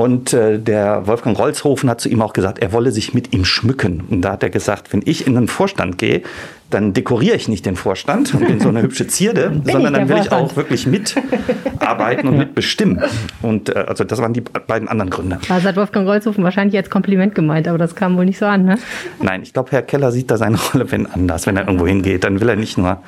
Und 0.00 0.32
äh, 0.32 0.58
der 0.58 1.06
Wolfgang 1.06 1.38
Rolzhofen 1.38 1.90
hat 1.90 2.00
zu 2.00 2.08
ihm 2.08 2.22
auch 2.22 2.32
gesagt, 2.32 2.58
er 2.58 2.72
wolle 2.72 2.90
sich 2.90 3.12
mit 3.12 3.34
ihm 3.34 3.44
schmücken. 3.44 4.04
Und 4.08 4.22
da 4.22 4.32
hat 4.32 4.42
er 4.42 4.48
gesagt, 4.48 4.94
wenn 4.94 5.02
ich 5.04 5.26
in 5.26 5.34
den 5.34 5.46
Vorstand 5.46 5.98
gehe, 5.98 6.22
dann 6.70 6.94
dekoriere 6.94 7.36
ich 7.36 7.48
nicht 7.48 7.66
den 7.66 7.76
Vorstand 7.76 8.32
und 8.32 8.46
bin 8.46 8.60
so 8.60 8.70
eine 8.70 8.80
hübsche 8.82 9.08
Zierde, 9.08 9.60
sondern 9.62 9.92
dann 9.92 10.08
will 10.08 10.16
Vorstand. 10.16 10.46
ich 10.46 10.52
auch 10.52 10.56
wirklich 10.56 10.86
mitarbeiten 10.86 12.28
und 12.30 12.38
mitbestimmen. 12.38 13.02
Und 13.42 13.76
äh, 13.76 13.84
also 13.88 14.04
das 14.04 14.18
waren 14.22 14.32
die 14.32 14.40
beiden 14.40 14.88
anderen 14.88 15.10
Gründe. 15.10 15.38
Also 15.50 15.68
hat 15.68 15.76
Wolfgang 15.76 16.08
Rolzhofen 16.08 16.44
wahrscheinlich 16.44 16.78
als 16.78 16.88
Kompliment 16.88 17.34
gemeint, 17.34 17.68
aber 17.68 17.76
das 17.76 17.94
kam 17.94 18.16
wohl 18.16 18.24
nicht 18.24 18.38
so 18.38 18.46
an, 18.46 18.64
ne? 18.64 18.78
Nein, 19.20 19.42
ich 19.42 19.52
glaube, 19.52 19.70
Herr 19.72 19.82
Keller 19.82 20.12
sieht 20.12 20.30
da 20.30 20.38
seine 20.38 20.56
Rolle 20.72 20.90
wenn 20.90 21.04
anders, 21.04 21.46
wenn 21.46 21.58
er 21.58 21.66
irgendwo 21.66 21.86
hingeht. 21.86 22.24
Dann 22.24 22.40
will 22.40 22.48
er 22.48 22.56
nicht 22.56 22.78
nur 22.78 23.02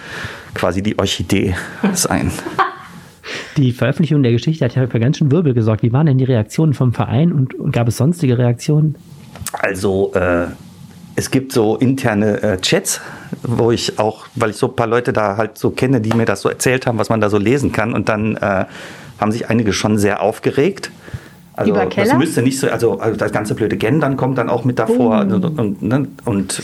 quasi 0.54 0.82
die 0.82 0.98
Orchidee 0.98 1.54
sein. 1.94 2.30
Die 3.56 3.72
Veröffentlichung 3.72 4.22
der 4.22 4.32
Geschichte 4.32 4.64
hat 4.64 4.74
ja 4.74 4.86
für 4.86 5.00
ganz 5.00 5.18
schön 5.18 5.30
Wirbel 5.30 5.54
gesorgt. 5.54 5.82
Wie 5.82 5.92
waren 5.92 6.06
denn 6.06 6.18
die 6.18 6.24
Reaktionen 6.24 6.74
vom 6.74 6.92
Verein 6.92 7.32
und, 7.32 7.54
gab 7.72 7.88
es 7.88 7.96
sonstige 7.96 8.38
Reaktionen? 8.38 8.96
Also, 9.52 10.12
äh, 10.14 10.46
es 11.14 11.30
gibt 11.30 11.52
so 11.52 11.76
interne 11.76 12.42
äh, 12.42 12.58
Chats, 12.58 13.00
wo 13.42 13.70
ich 13.70 13.98
auch, 13.98 14.26
weil 14.34 14.50
ich 14.50 14.56
so 14.56 14.68
ein 14.68 14.76
paar 14.76 14.86
Leute 14.86 15.12
da 15.12 15.36
halt 15.36 15.58
so 15.58 15.70
kenne, 15.70 16.00
die 16.00 16.16
mir 16.16 16.24
das 16.24 16.40
so 16.40 16.48
erzählt 16.48 16.86
haben, 16.86 16.98
was 16.98 17.10
man 17.10 17.20
da 17.20 17.28
so 17.28 17.38
lesen 17.38 17.72
kann. 17.72 17.92
Und 17.92 18.08
dann 18.08 18.36
äh, 18.36 18.64
haben 19.18 19.32
sich 19.32 19.50
einige 19.50 19.72
schon 19.72 19.98
sehr 19.98 20.22
aufgeregt. 20.22 20.90
Also 21.54 21.70
Über 21.70 21.86
Keller? 21.86 22.08
das 22.08 22.18
müsste 22.18 22.42
nicht 22.42 22.58
so, 22.58 22.68
also, 22.68 22.98
also, 22.98 23.16
das 23.16 23.30
ganze 23.30 23.54
blöde 23.54 23.76
Gendern 23.76 24.16
kommt 24.16 24.38
dann 24.38 24.48
auch 24.48 24.64
mit 24.64 24.78
davor. 24.78 25.26
Uh. 25.26 25.34
Und, 25.34 25.58
und, 25.58 25.82
ne, 25.82 26.08
und 26.24 26.58
äh, 26.60 26.62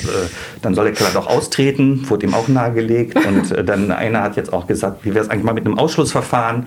dann 0.62 0.74
soll 0.74 0.86
der 0.86 0.94
Keller 0.94 1.10
doch 1.12 1.26
austreten, 1.26 2.08
wurde 2.08 2.26
ihm 2.26 2.34
auch 2.34 2.48
nahegelegt. 2.48 3.16
und 3.26 3.52
äh, 3.52 3.64
dann 3.64 3.90
einer 3.90 4.22
hat 4.22 4.36
jetzt 4.36 4.52
auch 4.52 4.66
gesagt, 4.66 5.04
wie 5.04 5.14
wäre 5.14 5.24
es 5.24 5.30
eigentlich 5.30 5.44
mal 5.44 5.52
mit 5.52 5.66
einem 5.66 5.78
Ausschlussverfahren? 5.78 6.66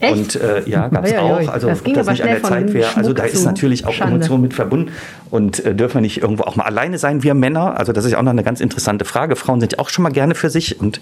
Echt? 0.00 0.12
Und 0.12 0.36
äh, 0.36 0.68
ja, 0.68 0.88
gab 0.88 1.04
es 1.04 1.14
auch. 1.14 1.48
Also 1.48 1.68
Das 1.68 1.84
ging 1.84 1.96
aber 1.98 2.10
nicht 2.10 2.22
an 2.22 2.28
der 2.28 2.42
Zeit 2.42 2.72
wäre. 2.72 2.96
Also 2.96 3.12
da 3.12 3.24
ist 3.24 3.44
natürlich 3.44 3.86
auch 3.86 3.92
Schande. 3.92 4.16
Emotion 4.16 4.40
mit 4.40 4.54
verbunden. 4.54 4.92
Und 5.30 5.64
äh, 5.64 5.74
dürfen 5.74 5.94
wir 5.94 6.00
nicht 6.00 6.22
irgendwo 6.22 6.44
auch 6.44 6.56
mal 6.56 6.64
alleine 6.64 6.98
sein, 6.98 7.22
wir 7.22 7.34
Männer? 7.34 7.78
Also 7.78 7.92
das 7.92 8.04
ist 8.04 8.12
ja 8.12 8.18
auch 8.18 8.22
noch 8.22 8.30
eine 8.30 8.44
ganz 8.44 8.60
interessante 8.60 9.04
Frage. 9.04 9.36
Frauen 9.36 9.60
sind 9.60 9.72
ja 9.72 9.78
auch 9.78 9.88
schon 9.88 10.02
mal 10.02 10.12
gerne 10.12 10.34
für 10.34 10.50
sich 10.50 10.80
und 10.80 11.00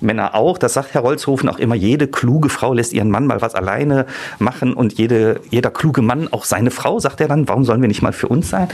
Männer 0.00 0.34
auch. 0.34 0.58
Das 0.58 0.74
sagt 0.74 0.94
Herr 0.94 1.02
Rolzhofen 1.02 1.48
auch 1.48 1.58
immer, 1.58 1.74
jede 1.74 2.06
kluge 2.06 2.48
Frau 2.48 2.74
lässt 2.74 2.92
ihren 2.92 3.10
Mann 3.10 3.26
mal 3.26 3.40
was 3.40 3.54
alleine 3.54 4.06
machen 4.38 4.74
und 4.74 4.98
jede, 4.98 5.40
jeder 5.50 5.70
kluge 5.70 6.02
Mann 6.02 6.28
auch 6.32 6.44
seine 6.44 6.70
Frau, 6.70 6.98
sagt 6.98 7.20
er 7.20 7.28
dann, 7.28 7.48
warum 7.48 7.64
sollen 7.64 7.80
wir 7.80 7.88
nicht 7.88 8.02
mal 8.02 8.12
für 8.12 8.28
uns 8.28 8.50
sein? 8.50 8.68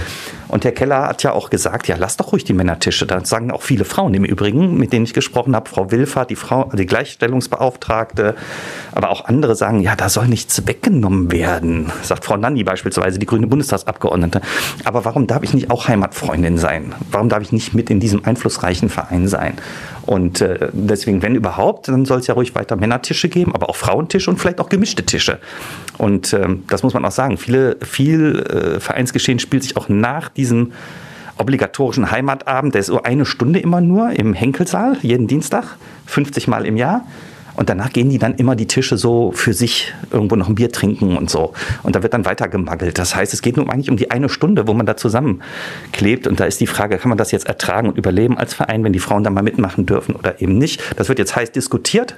Und 0.48 0.64
Herr 0.64 0.72
Keller 0.72 1.08
hat 1.08 1.22
ja 1.22 1.32
auch 1.32 1.50
gesagt, 1.50 1.88
ja, 1.88 1.96
lass 1.98 2.16
doch 2.16 2.32
ruhig 2.32 2.44
die 2.44 2.54
Männertische. 2.54 3.06
Da 3.06 3.24
sagen 3.24 3.50
auch 3.50 3.62
viele 3.62 3.84
Frauen 3.84 4.14
im 4.14 4.24
Übrigen, 4.24 4.76
mit 4.76 4.92
denen 4.92 5.04
ich 5.04 5.14
gesprochen 5.14 5.54
habe, 5.54 5.68
Frau 5.68 5.90
Wilfert, 5.90 6.30
die 6.30 6.36
Frau, 6.36 6.70
die 6.72 6.86
Gleichstellungsbeauftragte, 6.86 8.34
aber 8.92 9.10
auch 9.10 9.26
andere 9.26 9.54
sagen, 9.54 9.67
ja, 9.76 9.96
da 9.96 10.08
soll 10.08 10.28
nichts 10.28 10.66
weggenommen 10.66 11.30
werden, 11.30 11.92
sagt 12.02 12.24
Frau 12.24 12.36
Nanni 12.36 12.64
beispielsweise, 12.64 13.18
die 13.18 13.26
grüne 13.26 13.46
Bundestagsabgeordnete. 13.46 14.40
Aber 14.84 15.04
warum 15.04 15.26
darf 15.26 15.42
ich 15.42 15.54
nicht 15.54 15.70
auch 15.70 15.88
Heimatfreundin 15.88 16.58
sein? 16.58 16.94
Warum 17.10 17.28
darf 17.28 17.42
ich 17.42 17.52
nicht 17.52 17.74
mit 17.74 17.90
in 17.90 18.00
diesem 18.00 18.24
einflussreichen 18.24 18.88
Verein 18.88 19.28
sein? 19.28 19.54
Und 20.06 20.40
äh, 20.40 20.70
deswegen, 20.72 21.22
wenn 21.22 21.34
überhaupt, 21.34 21.88
dann 21.88 22.04
soll 22.04 22.20
es 22.20 22.26
ja 22.26 22.34
ruhig 22.34 22.54
weiter 22.54 22.76
Männertische 22.76 23.28
geben, 23.28 23.54
aber 23.54 23.68
auch 23.68 23.76
Frauentische 23.76 24.30
und 24.30 24.38
vielleicht 24.38 24.60
auch 24.60 24.68
gemischte 24.68 25.04
Tische. 25.04 25.38
Und 25.98 26.32
ähm, 26.32 26.64
das 26.68 26.82
muss 26.82 26.94
man 26.94 27.04
auch 27.04 27.12
sagen. 27.12 27.36
Viele, 27.36 27.76
viel 27.82 28.40
äh, 28.40 28.80
Vereinsgeschehen 28.80 29.38
spielt 29.38 29.62
sich 29.64 29.76
auch 29.76 29.88
nach 29.88 30.30
diesem 30.30 30.72
obligatorischen 31.38 32.10
Heimatabend, 32.10 32.74
der 32.74 32.80
ist 32.80 32.86
so 32.86 33.02
eine 33.02 33.24
Stunde 33.24 33.60
immer 33.60 33.80
nur 33.80 34.10
im 34.10 34.34
Henkelsaal, 34.34 34.96
jeden 35.02 35.26
Dienstag, 35.26 35.76
50 36.06 36.48
Mal 36.48 36.66
im 36.66 36.76
Jahr. 36.76 37.06
Und 37.58 37.68
danach 37.68 37.92
gehen 37.92 38.08
die 38.08 38.18
dann 38.18 38.36
immer 38.36 38.54
die 38.54 38.68
Tische 38.68 38.96
so 38.96 39.32
für 39.32 39.52
sich 39.52 39.92
irgendwo 40.12 40.36
noch 40.36 40.48
ein 40.48 40.54
Bier 40.54 40.70
trinken 40.70 41.16
und 41.16 41.28
so. 41.28 41.54
Und 41.82 41.96
da 41.96 42.04
wird 42.04 42.14
dann 42.14 42.24
weiter 42.24 42.46
gemaggelt. 42.46 43.00
Das 43.00 43.16
heißt, 43.16 43.34
es 43.34 43.42
geht 43.42 43.56
nur 43.56 43.68
eigentlich 43.68 43.90
um 43.90 43.96
die 43.96 44.12
eine 44.12 44.28
Stunde, 44.28 44.68
wo 44.68 44.74
man 44.74 44.86
da 44.86 44.96
zusammenklebt. 44.96 46.28
Und 46.28 46.38
da 46.38 46.44
ist 46.44 46.60
die 46.60 46.68
Frage, 46.68 46.98
kann 46.98 47.08
man 47.08 47.18
das 47.18 47.32
jetzt 47.32 47.48
ertragen 47.48 47.88
und 47.88 47.98
überleben 47.98 48.38
als 48.38 48.54
Verein, 48.54 48.84
wenn 48.84 48.92
die 48.92 49.00
Frauen 49.00 49.24
da 49.24 49.30
mal 49.30 49.42
mitmachen 49.42 49.86
dürfen 49.86 50.14
oder 50.14 50.40
eben 50.40 50.56
nicht? 50.56 50.80
Das 50.94 51.08
wird 51.08 51.18
jetzt 51.18 51.34
heiß 51.34 51.50
diskutiert. 51.50 52.14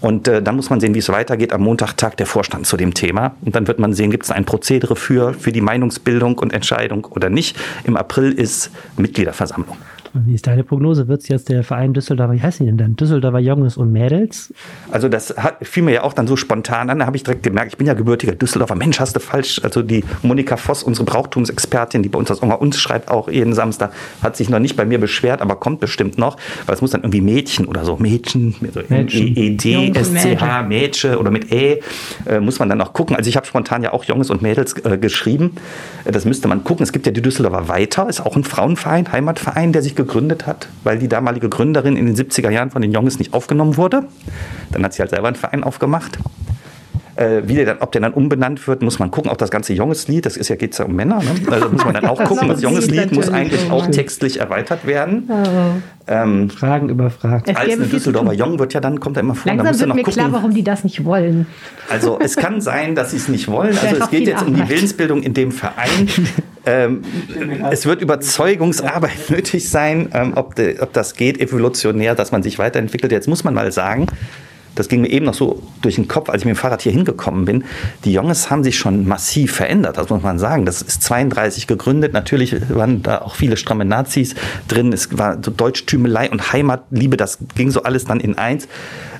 Und 0.00 0.26
äh, 0.26 0.42
dann 0.42 0.56
muss 0.56 0.70
man 0.70 0.80
sehen, 0.80 0.92
wie 0.92 0.98
es 0.98 1.08
weitergeht. 1.08 1.52
Am 1.52 1.62
Montag 1.62 1.96
tagt 1.96 2.18
der 2.18 2.26
Vorstand 2.26 2.66
zu 2.66 2.76
dem 2.76 2.94
Thema. 2.94 3.36
Und 3.42 3.54
dann 3.54 3.68
wird 3.68 3.78
man 3.78 3.94
sehen, 3.94 4.10
gibt 4.10 4.24
es 4.24 4.32
ein 4.32 4.44
Prozedere 4.44 4.96
für, 4.96 5.34
für 5.34 5.52
die 5.52 5.60
Meinungsbildung 5.60 6.36
und 6.36 6.52
Entscheidung 6.52 7.04
oder 7.04 7.30
nicht. 7.30 7.56
Im 7.84 7.96
April 7.96 8.32
ist 8.32 8.72
Mitgliederversammlung. 8.96 9.76
Wie 10.14 10.34
ist 10.34 10.46
deine 10.46 10.64
Prognose? 10.64 11.08
Wird 11.08 11.22
es 11.22 11.28
jetzt 11.28 11.48
der 11.48 11.62
Verein 11.62 11.92
Düsseldorfer, 11.92 12.32
wie 12.32 12.42
heißen 12.42 12.64
die 12.64 12.70
denn 12.70 12.78
dann? 12.78 12.96
Düsseldorfer 12.96 13.38
Jungs 13.38 13.76
und 13.76 13.92
Mädels? 13.92 14.52
Also 14.90 15.08
das 15.08 15.36
hat, 15.36 15.66
fiel 15.66 15.82
mir 15.82 15.92
ja 15.92 16.02
auch 16.02 16.12
dann 16.12 16.26
so 16.26 16.36
spontan 16.36 16.90
an. 16.90 16.98
Da 16.98 17.06
habe 17.06 17.16
ich 17.16 17.22
direkt 17.22 17.42
gemerkt, 17.42 17.72
ich 17.72 17.78
bin 17.78 17.86
ja 17.86 17.94
gebürtiger 17.94 18.34
Düsseldorfer. 18.34 18.74
Mensch, 18.74 19.00
hast 19.00 19.16
du 19.16 19.20
falsch. 19.20 19.60
Also 19.62 19.82
die 19.82 20.04
Monika 20.22 20.56
Voss, 20.56 20.82
unsere 20.82 21.04
Brauchtumsexpertin, 21.04 22.02
die 22.02 22.08
bei 22.08 22.18
uns 22.18 22.28
das 22.28 22.42
Onger 22.42 22.60
uns 22.60 22.78
schreibt, 22.78 23.10
auch 23.10 23.28
jeden 23.28 23.52
Samstag, 23.52 23.92
hat 24.22 24.36
sich 24.36 24.48
noch 24.48 24.58
nicht 24.58 24.76
bei 24.76 24.84
mir 24.84 24.98
beschwert, 24.98 25.42
aber 25.42 25.56
kommt 25.56 25.80
bestimmt 25.80 26.18
noch. 26.18 26.36
Weil 26.66 26.74
es 26.74 26.80
muss 26.80 26.90
dann 26.92 27.02
irgendwie 27.02 27.20
Mädchen 27.20 27.66
oder 27.66 27.84
so. 27.84 27.96
Mädchen, 27.96 28.54
mit 28.60 28.74
so 28.74 28.80
Mädchen. 28.88 29.36
E-D, 29.36 29.72
Jungs 29.72 30.08
und 30.08 30.16
S-C-H, 30.16 30.62
Mädchen 30.62 31.16
oder 31.16 31.30
mit 31.30 31.52
E. 31.52 31.80
Äh, 32.26 32.40
muss 32.40 32.58
man 32.58 32.68
dann 32.68 32.80
auch 32.80 32.92
gucken. 32.92 33.16
Also 33.16 33.28
ich 33.28 33.36
habe 33.36 33.46
spontan 33.46 33.82
ja 33.82 33.92
auch 33.92 34.04
Jungs 34.04 34.30
und 34.30 34.42
Mädels 34.42 34.74
äh, 34.84 34.98
geschrieben. 34.98 35.52
Äh, 36.04 36.12
das 36.12 36.24
müsste 36.24 36.48
man 36.48 36.64
gucken. 36.64 36.82
Es 36.82 36.92
gibt 36.92 37.06
ja 37.06 37.12
die 37.12 37.22
Düsseldorfer 37.22 37.68
Weiter, 37.68 38.08
ist 38.08 38.24
auch 38.24 38.36
ein 38.36 38.44
Frauenverein, 38.44 39.10
Heimatverein, 39.12 39.72
der 39.72 39.82
sich 39.82 39.94
gegründet 39.98 40.46
hat, 40.46 40.68
weil 40.84 40.98
die 40.98 41.08
damalige 41.08 41.50
Gründerin 41.50 41.96
in 41.96 42.06
den 42.06 42.16
70er 42.16 42.48
Jahren 42.48 42.70
von 42.70 42.80
den 42.80 42.92
Jungs 42.92 43.18
nicht 43.18 43.34
aufgenommen 43.34 43.76
wurde. 43.76 44.04
Dann 44.72 44.82
hat 44.84 44.94
sie 44.94 45.00
halt 45.00 45.10
selber 45.10 45.28
einen 45.28 45.36
Verein 45.36 45.62
aufgemacht. 45.62 46.18
Äh, 47.18 47.48
wie 47.48 47.56
der 47.56 47.64
dann, 47.64 47.78
ob 47.80 47.90
der 47.90 48.00
dann 48.00 48.12
umbenannt 48.12 48.68
wird, 48.68 48.80
muss 48.80 49.00
man 49.00 49.10
gucken. 49.10 49.28
Auch 49.28 49.36
das 49.36 49.50
ganze 49.50 49.72
Jungeslied, 49.72 50.24
das 50.24 50.36
ist 50.36 50.50
ja, 50.50 50.54
geht 50.54 50.78
ja 50.78 50.84
um 50.84 50.94
Männer. 50.94 51.18
Ne? 51.18 51.50
Also 51.50 51.68
muss 51.68 51.84
man 51.84 51.94
dann 51.94 52.06
auch 52.06 52.22
gucken. 52.22 52.46
Das 52.46 52.62
Jungeslied 52.62 53.10
muss 53.10 53.26
natürlich, 53.26 53.52
eigentlich 53.52 53.70
auch 53.72 53.88
textlich 53.88 54.38
erweitert 54.38 54.86
werden. 54.86 55.28
Ähm, 56.06 56.48
Fragen 56.48 56.88
über 56.88 57.10
Fragen. 57.10 57.42
Es 57.50 57.56
als 57.56 57.72
eine 57.72 57.82
zu 57.82 57.88
Düsseldorfer. 57.88 58.34
Jung 58.34 58.60
wird 58.60 58.72
ja 58.72 58.80
dann, 58.80 59.00
kommt 59.00 59.16
er 59.16 59.22
immer 59.24 59.34
vor. 59.34 59.50
da 59.50 59.56
Langsam 59.56 59.80
wird 59.80 59.88
noch 59.88 59.96
mir 59.96 60.02
gucken. 60.04 60.20
klar, 60.20 60.32
warum 60.32 60.54
die 60.54 60.62
das 60.62 60.84
nicht 60.84 61.04
wollen. 61.04 61.48
Also 61.90 62.20
es 62.22 62.36
kann 62.36 62.60
sein, 62.60 62.94
dass 62.94 63.10
sie 63.10 63.16
es 63.16 63.26
nicht 63.26 63.48
wollen. 63.48 63.76
Also 63.76 63.96
es 63.96 64.10
geht 64.10 64.28
jetzt 64.28 64.46
um 64.46 64.54
die. 64.54 64.68
Willensbildung 64.68 65.22
in 65.24 65.34
dem 65.34 65.50
Verein. 65.50 66.08
Ähm, 66.66 67.02
es 67.70 67.84
wird 67.86 68.00
Überzeugungsarbeit 68.00 69.28
nötig 69.30 69.68
sein, 69.68 70.10
ähm, 70.12 70.34
ob, 70.36 70.54
de, 70.54 70.78
ob 70.80 70.92
das 70.92 71.14
geht 71.14 71.40
evolutionär, 71.40 72.14
dass 72.14 72.30
man 72.30 72.44
sich 72.44 72.58
weiterentwickelt. 72.58 73.10
Jetzt 73.10 73.26
muss 73.26 73.42
man 73.42 73.54
mal 73.54 73.72
sagen, 73.72 74.06
das 74.74 74.88
ging 74.88 75.02
mir 75.02 75.08
eben 75.08 75.26
noch 75.26 75.34
so 75.34 75.62
durch 75.82 75.96
den 75.96 76.08
Kopf, 76.08 76.28
als 76.28 76.42
ich 76.42 76.46
mit 76.46 76.56
dem 76.56 76.58
Fahrrad 76.58 76.82
hier 76.82 76.92
hingekommen 76.92 77.44
bin. 77.44 77.64
Die 78.04 78.12
Jungs 78.12 78.50
haben 78.50 78.64
sich 78.64 78.78
schon 78.78 79.06
massiv 79.06 79.52
verändert, 79.52 79.98
das 79.98 80.08
muss 80.08 80.22
man 80.22 80.38
sagen. 80.38 80.66
Das 80.66 80.82
ist 80.82 81.02
32 81.02 81.66
gegründet. 81.66 82.12
Natürlich 82.12 82.54
waren 82.70 83.02
da 83.02 83.18
auch 83.22 83.34
viele 83.34 83.56
stramme 83.56 83.84
Nazis 83.84 84.34
drin. 84.68 84.92
Es 84.92 85.16
war 85.18 85.38
so 85.42 85.50
Deutschtümelei 85.50 86.30
und 86.30 86.52
Heimatliebe, 86.52 87.16
das 87.16 87.38
ging 87.54 87.70
so 87.70 87.82
alles 87.82 88.04
dann 88.04 88.20
in 88.20 88.38
eins. 88.38 88.68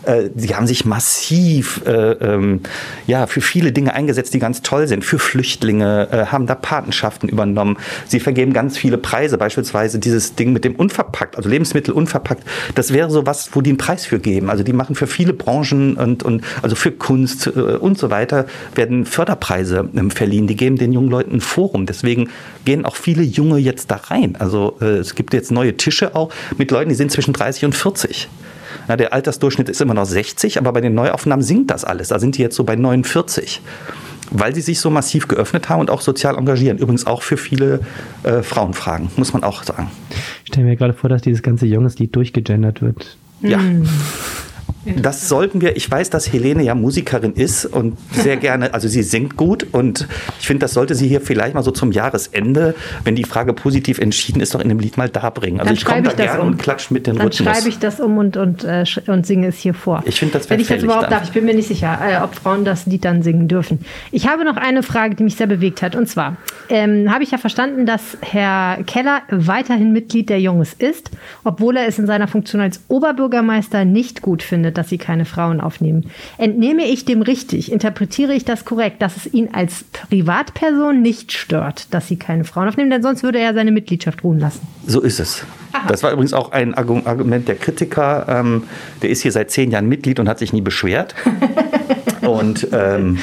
Äh, 0.03 0.31
Sie 0.35 0.55
haben 0.55 0.67
sich 0.67 0.85
massiv 0.85 1.83
äh, 1.87 2.13
ähm, 2.13 2.61
ja, 3.07 3.27
für 3.27 3.41
viele 3.41 3.73
Dinge 3.73 3.95
eingesetzt, 3.95 4.35
die 4.35 4.39
ganz 4.39 4.63
toll 4.63 4.87
sind. 4.87 5.05
Für 5.05 5.19
Flüchtlinge, 5.19 6.09
äh, 6.11 6.27
haben 6.27 6.47
da 6.47 6.55
Patenschaften 6.55 7.29
übernommen. 7.29 7.77
Sie 8.07 8.21
vergeben 8.21 8.53
ganz 8.53 8.79
viele 8.79 8.99
Preise, 8.99 9.39
beispielsweise 9.39 9.99
dieses 9.99 10.35
Ding 10.35 10.53
mit 10.53 10.65
dem 10.65 10.75
Unverpackt, 10.77 11.37
also 11.37 11.49
Lebensmittel 11.49 11.93
unverpackt. 11.95 12.43
Das 12.75 12.93
wäre 12.93 13.11
so 13.11 13.27
was, 13.27 13.51
wo 13.55 13.61
die 13.61 13.71
einen 13.71 13.79
Preis 13.79 14.07
für 14.07 14.19
geben. 14.19 14.51
Also 14.51 14.63
die 14.63 14.73
machen 14.73 14.95
für 14.95 15.07
viele 15.07 15.33
Branchen 15.33 15.97
und, 15.97 16.23
und 16.23 16.43
also 16.63 16.77
für 16.77 16.93
Kunst 16.93 17.47
äh, 17.47 17.51
und 17.51 17.99
so 17.99 18.11
weiter 18.11 18.47
werden 18.75 19.05
Förderpreise 19.05 19.89
ähm, 19.97 20.11
verliehen. 20.11 20.47
Die 20.47 20.57
geben 20.57 20.77
den 20.77 20.93
jungen 20.93 21.11
Leuten 21.11 21.37
ein 21.37 21.41
Forum. 21.41 21.87
Deswegen 21.87 22.31
gehen 22.65 22.85
auch 22.85 22.97
viele 22.97 23.23
Junge 23.23 23.59
jetzt 23.59 23.91
da 23.91 23.97
rein. 23.97 24.37
Also 24.39 24.77
äh, 24.81 24.99
es 24.99 25.15
gibt 25.15 25.35
jetzt 25.35 25.51
neue 25.51 25.77
Tische 25.77 26.15
auch 26.15 26.31
mit 26.57 26.71
Leuten, 26.71 26.89
die 26.89 26.95
sind 26.95 27.11
zwischen 27.11 27.33
30 27.33 27.67
und 27.67 27.75
40. 27.75 28.29
Na, 28.89 28.97
der 28.97 29.13
Altersdurchschnitt 29.13 29.69
ist 29.69 29.81
immer 29.81 29.95
noch 29.95 30.07
60, 30.07 30.59
aber 30.59 30.73
bei 30.73 30.81
den 30.81 30.95
Neuaufnahmen 30.95 31.45
sinkt 31.45 31.71
das 31.71 31.85
alles. 31.85 32.09
Da 32.09 32.19
sind 32.19 32.37
die 32.37 32.43
jetzt 32.43 32.57
so 32.57 32.65
bei 32.65 32.75
49. 32.75 33.61
Weil 34.31 34.55
sie 34.55 34.61
sich 34.61 34.81
so 34.81 34.91
massiv 34.91 35.29
geöffnet 35.29 35.69
haben 35.69 35.81
und 35.81 35.91
auch 35.91 36.03
sozial 36.03 36.37
engagieren. 36.37 36.77
Übrigens 36.77 37.07
auch 37.07 37.23
für 37.23 37.39
viele 37.39 37.81
äh, 38.25 38.43
Frauenfragen, 38.43 39.11
muss 39.17 39.33
man 39.33 39.43
auch 39.43 39.63
sagen. 39.63 39.91
Ich 40.45 40.49
stelle 40.49 40.67
mir 40.67 40.77
gerade 40.77 40.93
vor, 40.93 41.09
dass 41.09 41.23
dieses 41.23 41.43
ganze 41.43 41.65
Jungeslied 41.65 42.15
durchgegendert 42.15 42.83
wird. 42.83 43.17
Ja. 43.41 43.59
Das 44.85 45.29
sollten 45.29 45.61
wir, 45.61 45.77
ich 45.77 45.91
weiß, 45.91 46.11
dass 46.11 46.33
Helene 46.33 46.63
ja 46.63 46.75
Musikerin 46.75 47.33
ist 47.35 47.67
und 47.67 47.99
sehr 48.13 48.37
gerne, 48.37 48.73
also 48.75 48.89
sie 48.89 49.03
singt 49.03 49.37
gut 49.37 49.67
und 49.73 50.07
ich 50.41 50.47
finde, 50.47 50.61
das 50.61 50.73
sollte 50.73 50.95
sie 50.95 51.09
hier 51.09 51.21
vielleicht 51.21 51.55
mal 51.55 51.63
so 51.63 51.71
zum 51.71 51.93
Jahresende, 51.93 52.75
wenn 53.05 53.15
die 53.15 53.25
Frage 53.25 53.53
positiv 53.53 53.99
entschieden 53.99 54.41
ist, 54.41 54.55
doch 54.55 54.61
in 54.61 54.69
dem 54.69 54.79
Lied 54.79 54.97
mal 54.97 55.09
darbringen. 55.09 55.61
Also 55.61 55.69
Dann 55.69 55.75
ich 55.75 55.85
komme 55.85 55.97
schreibe 55.97 56.05
da 56.05 56.11
ich 56.11 56.17
das 56.17 56.27
gerne 56.27 56.43
um. 56.43 56.49
und 56.49 56.59
klatsch 56.59 56.91
mit 56.91 57.07
den 57.07 57.17
Dann 57.17 57.27
Rhythmus. 57.27 57.49
schreibe 57.55 57.69
ich 57.69 57.79
das 57.79 58.01
um 58.01 58.19
und, 58.19 58.37
und, 58.37 58.65
äh, 58.65 58.85
und 59.09 59.27
singe 59.27 59.49
es 59.49 59.59
hier 59.59 59.75
vor. 59.75 60.03
Ich 60.07 60.19
finde, 60.19 60.35
das 60.39 60.49
wär 60.49 60.57
Wenn 60.57 60.63
ich 60.63 60.69
das 60.69 60.83
überhaupt 60.83 61.05
dann. 61.05 61.11
darf, 61.11 61.25
ich 61.25 61.33
bin 61.33 61.45
mir 61.45 61.55
nicht 61.55 61.69
sicher, 61.69 61.99
äh, 62.03 62.23
ob 62.23 62.35
Frauen 62.35 62.65
das 62.65 62.87
Lied 62.87 63.05
dann 63.05 63.23
singen 63.23 63.49
dürfen. 63.49 63.81
Ich 64.13 64.27
habe 64.29 64.45
noch 64.45 64.57
eine 64.57 64.83
Frage, 64.83 65.15
die 65.17 65.23
mich 65.25 65.37
sehr 65.37 65.47
bewegt 65.47 65.83
hat. 65.83 65.97
Und 65.97 66.07
zwar 66.09 66.37
ähm, 66.69 67.13
habe 67.13 67.25
ich 67.25 67.31
ja 67.31 67.39
verstanden, 67.39 67.85
dass 67.87 68.17
Herr 68.21 68.83
Keller 68.85 69.23
weiterhin 69.31 69.93
Mitglied 69.93 70.29
der 70.29 70.41
Junges 70.41 70.73
ist, 70.75 71.11
obwohl 71.45 71.77
er 71.77 71.87
es 71.89 71.99
in 71.99 72.07
seiner 72.07 72.29
Funktion 72.29 72.61
als 72.61 72.81
Oberbürgermeister 72.89 73.85
nicht 73.85 74.23
gut 74.23 74.43
findet, 74.43 74.68
dass 74.73 74.89
sie 74.89 74.99
keine 74.99 75.25
Frauen 75.25 75.61
aufnehmen. 75.61 76.11
Entnehme 76.37 76.85
ich 76.85 77.05
dem 77.05 77.23
richtig, 77.23 77.73
interpretiere 77.73 78.35
ich 78.35 78.45
das 78.45 78.65
korrekt, 78.65 79.01
dass 79.03 79.17
es 79.17 79.33
ihn 79.33 79.49
als 79.53 79.85
Privatperson 79.85 81.01
nicht 81.01 81.33
stört, 81.33 81.93
dass 81.95 82.09
sie 82.09 82.17
keine 82.17 82.45
Frauen 82.45 82.69
aufnehmen, 82.69 82.91
denn 82.91 83.03
sonst 83.03 83.23
würde 83.23 83.39
er 83.39 83.55
seine 83.55 83.71
Mitgliedschaft 83.73 84.25
ruhen 84.25 84.39
lassen. 84.39 84.61
So 84.87 85.01
ist 85.01 85.21
es. 85.21 85.45
Das 85.87 86.03
war 86.03 86.13
übrigens 86.13 86.33
auch 86.33 86.53
ein 86.53 86.75
Argu- 86.75 87.07
Argument 87.07 87.47
der 87.47 87.55
Kritiker. 87.57 88.27
Ähm, 88.29 88.65
der 89.03 89.11
ist 89.11 89.23
hier 89.23 89.33
seit 89.33 89.51
zehn 89.51 89.71
Jahren 89.71 89.89
Mitglied 89.89 90.19
und 90.19 90.29
hat 90.29 90.39
sich 90.39 90.53
nie 90.53 90.61
beschwert. 90.63 91.15
und 92.23 92.69
ähm, 92.73 93.19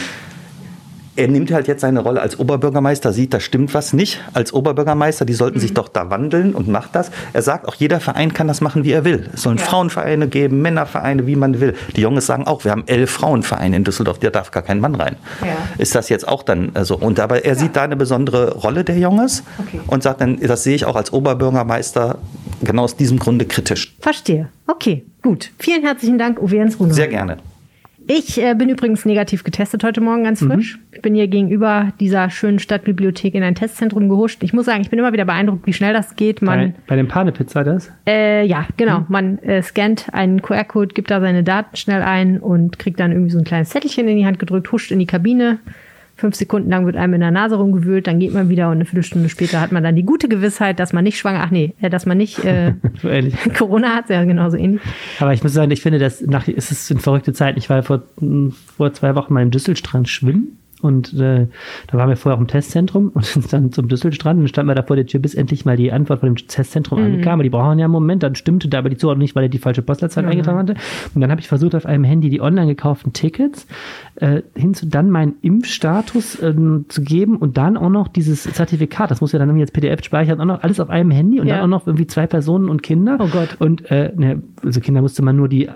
er 1.16 1.28
nimmt 1.28 1.52
halt 1.52 1.68
jetzt 1.68 1.82
seine 1.82 2.02
Rolle 2.02 2.22
als 2.22 2.40
Oberbürgermeister, 2.40 3.14
sieht, 3.14 3.34
da 3.34 3.40
stimmt 3.40 3.74
was 3.74 3.94
nicht. 3.94 4.22
Als 4.34 4.54
Oberbürgermeister, 4.54 5.26
die 5.26 5.34
sollten 5.34 5.60
sich 5.60 5.74
doch 5.74 5.88
da 5.88 6.10
wandeln 6.10 6.54
und 6.54 6.68
macht 6.68 6.96
das. 6.96 7.12
Er 7.34 7.42
sagt, 7.42 7.68
auch 7.68 7.76
jeder 7.76 8.00
Verein 8.00 8.34
kann 8.34 8.48
das 8.48 8.62
machen, 8.62 8.84
wie 8.84 8.92
er 8.92 9.06
will. 9.06 9.30
Es 9.34 9.44
sollen 9.44 9.58
Ja. 9.58 9.64
Frauenvereine 9.64 10.28
geben, 10.28 10.62
Männervereine, 10.62 11.26
wie 11.28 11.36
man 11.36 11.60
will. 11.60 11.74
Die 11.96 12.02
Jungs 12.02 12.26
sagen 12.26 12.48
auch, 12.48 12.64
wir 12.66 12.72
haben 12.72 12.84
elf 12.88 13.12
Frauenvereine 13.12 13.76
in 13.78 13.84
Düsseldorf, 13.84 14.20
da 14.20 14.30
darf 14.30 14.52
gar 14.52 14.64
kein 14.64 14.80
Mann 14.80 14.96
rein. 14.96 15.16
Ja. 15.42 15.56
Ist 15.78 15.96
das 15.96 16.10
jetzt 16.10 16.28
auch 16.28 16.44
dann 16.44 16.72
so? 16.84 16.98
Und 16.98 17.20
aber 17.20 17.46
er 17.46 17.56
sieht 17.56 17.76
da 17.76 17.84
eine 17.84 17.96
besondere 17.96 18.54
Rolle 18.56 18.84
der 18.84 18.98
Jungs 18.98 19.44
Okay. 19.60 19.80
und 19.88 20.04
sagt 20.04 20.22
dann, 20.22 20.40
das 20.40 20.64
sehe 20.64 20.76
ich 20.76 20.86
auch 20.86 20.96
als 20.96 21.14
Oberbürgermeister 21.14 22.18
genau 22.64 22.84
aus 22.84 22.96
diesem 22.96 23.20
Grunde 23.20 23.46
kritisch. 23.46 23.96
Verstehe. 24.00 24.50
Okay, 24.68 25.06
gut. 25.22 25.52
Vielen 25.60 25.84
herzlichen 25.84 26.18
Dank, 26.18 26.42
Uwe 26.42 26.56
Jens 26.58 26.80
Runo. 26.80 26.94
Sehr 26.94 27.08
gerne. 27.08 27.38
Ich 28.08 28.42
äh, 28.42 28.54
bin 28.54 28.70
übrigens 28.70 29.06
negativ 29.06 29.44
getestet 29.44 29.84
heute 29.84 30.00
Morgen, 30.00 30.24
ganz 30.24 30.40
frisch. 30.40 30.78
Mhm. 30.78 30.84
Ich 30.92 31.02
bin 31.02 31.16
hier 31.16 31.28
gegenüber 31.28 31.92
dieser 32.00 32.30
schönen 32.30 32.60
Stadtbibliothek 32.60 33.34
in 33.34 33.42
ein 33.42 33.56
Testzentrum 33.56 34.10
gehuscht. 34.10 34.44
Ich 34.44 34.54
muss 34.54 34.66
sagen, 34.66 34.82
ich 34.82 34.90
bin 34.90 35.00
immer 35.00 35.12
wieder 35.12 35.26
beeindruckt, 35.26 35.66
wie 35.66 35.74
schnell 35.74 35.94
das 35.94 36.16
geht. 36.16 36.42
Man, 36.42 36.74
bei, 36.74 36.74
bei 36.88 36.96
dem 36.98 37.08
Panepizza 37.08 37.64
das? 37.64 37.92
Äh, 38.08 38.46
ja, 38.46 38.68
genau. 38.78 39.00
Mhm. 39.00 39.06
Man 39.10 39.40
äh, 39.40 39.64
scannt 39.64 40.14
einen 40.14 40.42
QR-Code, 40.42 40.94
gibt 40.94 41.10
da 41.10 41.20
seine 41.20 41.44
Daten 41.44 41.76
schnell 41.76 42.04
ein 42.04 42.40
und 42.40 42.78
kriegt 42.78 43.00
dann 43.00 43.12
irgendwie 43.12 43.32
so 43.32 43.40
ein 43.40 43.44
kleines 43.44 43.70
Zettelchen 43.70 44.08
in 44.08 44.18
die 44.18 44.26
Hand 44.26 44.38
gedrückt, 44.38 44.72
huscht 44.72 44.92
in 44.92 45.00
die 45.00 45.08
Kabine, 45.08 45.60
Fünf 46.16 46.36
Sekunden 46.36 46.70
lang 46.70 46.86
wird 46.86 46.96
einem 46.96 47.16
in 47.16 47.22
der 47.22 47.32
Nase 47.32 47.56
rumgewühlt, 47.56 48.08
dann 48.08 48.20
geht 48.20 48.34
man 48.34 48.50
wieder 48.50 48.68
und 48.68 48.76
eine 48.76 48.86
Viertelstunde 48.86 49.28
später 49.30 49.60
hat 49.60 49.72
man 49.72 49.84
dann 49.84 49.96
die 49.96 50.04
gute 50.04 50.30
Gewissheit, 50.30 50.80
dass 50.80 50.94
man 50.94 51.04
nicht 51.04 51.18
schwanger, 51.18 51.42
ach 51.44 51.52
nee, 51.52 51.74
äh, 51.82 51.90
dass 51.90 52.06
man 52.06 52.18
nicht 52.18 52.44
äh, 52.44 52.74
so 53.02 53.10
Corona 53.58 53.96
hat, 53.96 54.10
ja 54.10 54.24
genauso 54.24 54.58
ähnlich. 54.58 54.82
Aber 55.20 55.34
ich 55.34 55.44
muss 55.44 55.54
sagen, 55.54 55.72
ich 55.72 55.82
finde, 55.82 56.00
das 56.00 56.22
nach, 56.22 56.48
ist 56.48 56.72
es 56.72 56.90
eine 56.90 57.00
verrückte 57.00 57.34
Zeit. 57.34 57.58
Ich 57.58 57.70
war 57.70 57.84
vor, 57.84 58.04
vor 58.78 58.94
zwei 58.94 59.16
Wochen 59.16 59.34
mal 59.34 59.44
im 59.44 59.52
Düsselstrand 59.52 60.08
schwimmen 60.10 60.58
und 60.86 61.14
äh, 61.14 61.48
da 61.88 61.98
waren 61.98 62.10
wir 62.10 62.16
vorher 62.16 62.38
auch 62.38 62.42
im 62.42 62.48
Testzentrum 62.48 63.10
und 63.14 63.26
sind 63.26 63.52
dann 63.52 63.72
zum 63.72 63.88
Düsselstrand 63.88 64.40
und 64.40 64.48
standen 64.48 64.70
wir 64.70 64.76
da 64.76 64.84
vor 64.84 64.96
der 64.96 65.06
Tür, 65.06 65.20
bis 65.20 65.34
endlich 65.34 65.66
mal 65.66 65.78
die 65.78 65.92
Antwort 65.92 66.20
von 66.20 66.30
dem 66.30 66.36
Testzentrum 66.48 67.00
mhm. 67.00 67.16
ankam. 67.16 67.42
Die 67.42 67.50
brauchen 67.50 67.80
ja 67.80 67.86
einen 67.86 67.92
Moment, 67.92 68.24
dann 68.24 68.36
stimmte 68.36 68.68
da 68.68 68.80
aber 68.80 68.90
die 68.90 68.98
Zuordnung 68.98 69.24
nicht, 69.24 69.36
weil 69.36 69.44
er 69.44 69.50
die 69.50 69.58
falsche 69.58 69.82
Postleitzahl 69.82 70.24
mhm. 70.24 70.32
eingetragen 70.32 70.60
hatte. 70.60 70.76
Und 71.14 71.22
dann 71.22 71.32
habe 71.32 71.42
ich 71.42 71.48
versucht, 71.48 71.76
auf 71.76 71.86
einem 71.86 72.04
Handy 72.04 72.30
die 72.30 72.42
online 72.42 72.68
gekauften 72.68 73.14
Tickets 73.14 73.68
äh, 74.16 74.42
hinzu 74.56 74.86
dann 74.86 75.10
meinen 75.10 75.36
Impfstatus 75.42 76.40
äh, 76.42 76.54
zu 76.88 77.02
geben 77.02 77.38
und 77.38 77.58
dann 77.58 77.78
auch 77.78 77.90
noch 77.90 78.08
dieses 78.08 78.44
Zertifikat. 78.44 79.12
Das 79.12 79.22
muss 79.22 79.32
ja 79.32 79.40
dann 79.40 79.50
irgendwie 79.50 79.64
als 79.64 79.72
PDF 79.72 80.04
speichern, 80.04 80.40
auch 80.40 80.46
noch 80.46 80.64
alles 80.64 80.80
auf 80.80 80.90
einem 80.90 81.12
Handy 81.12 81.40
und 81.40 81.48
ja. 81.48 81.56
dann 81.56 81.64
auch 81.66 81.80
noch 81.80 81.88
irgendwie 81.88 82.08
zwei 82.08 82.28
Personen 82.28 82.70
und 82.70 82.84
Kinder. 82.84 83.18
Oh 83.20 83.28
Gott. 83.28 83.58
Und 83.60 83.90
äh, 83.90 84.12
ne, 84.16 84.42
also 84.64 84.80
Kinder 84.80 85.02
musste 85.02 85.24
man 85.24 85.36
nur 85.36 85.50
die 85.50 85.70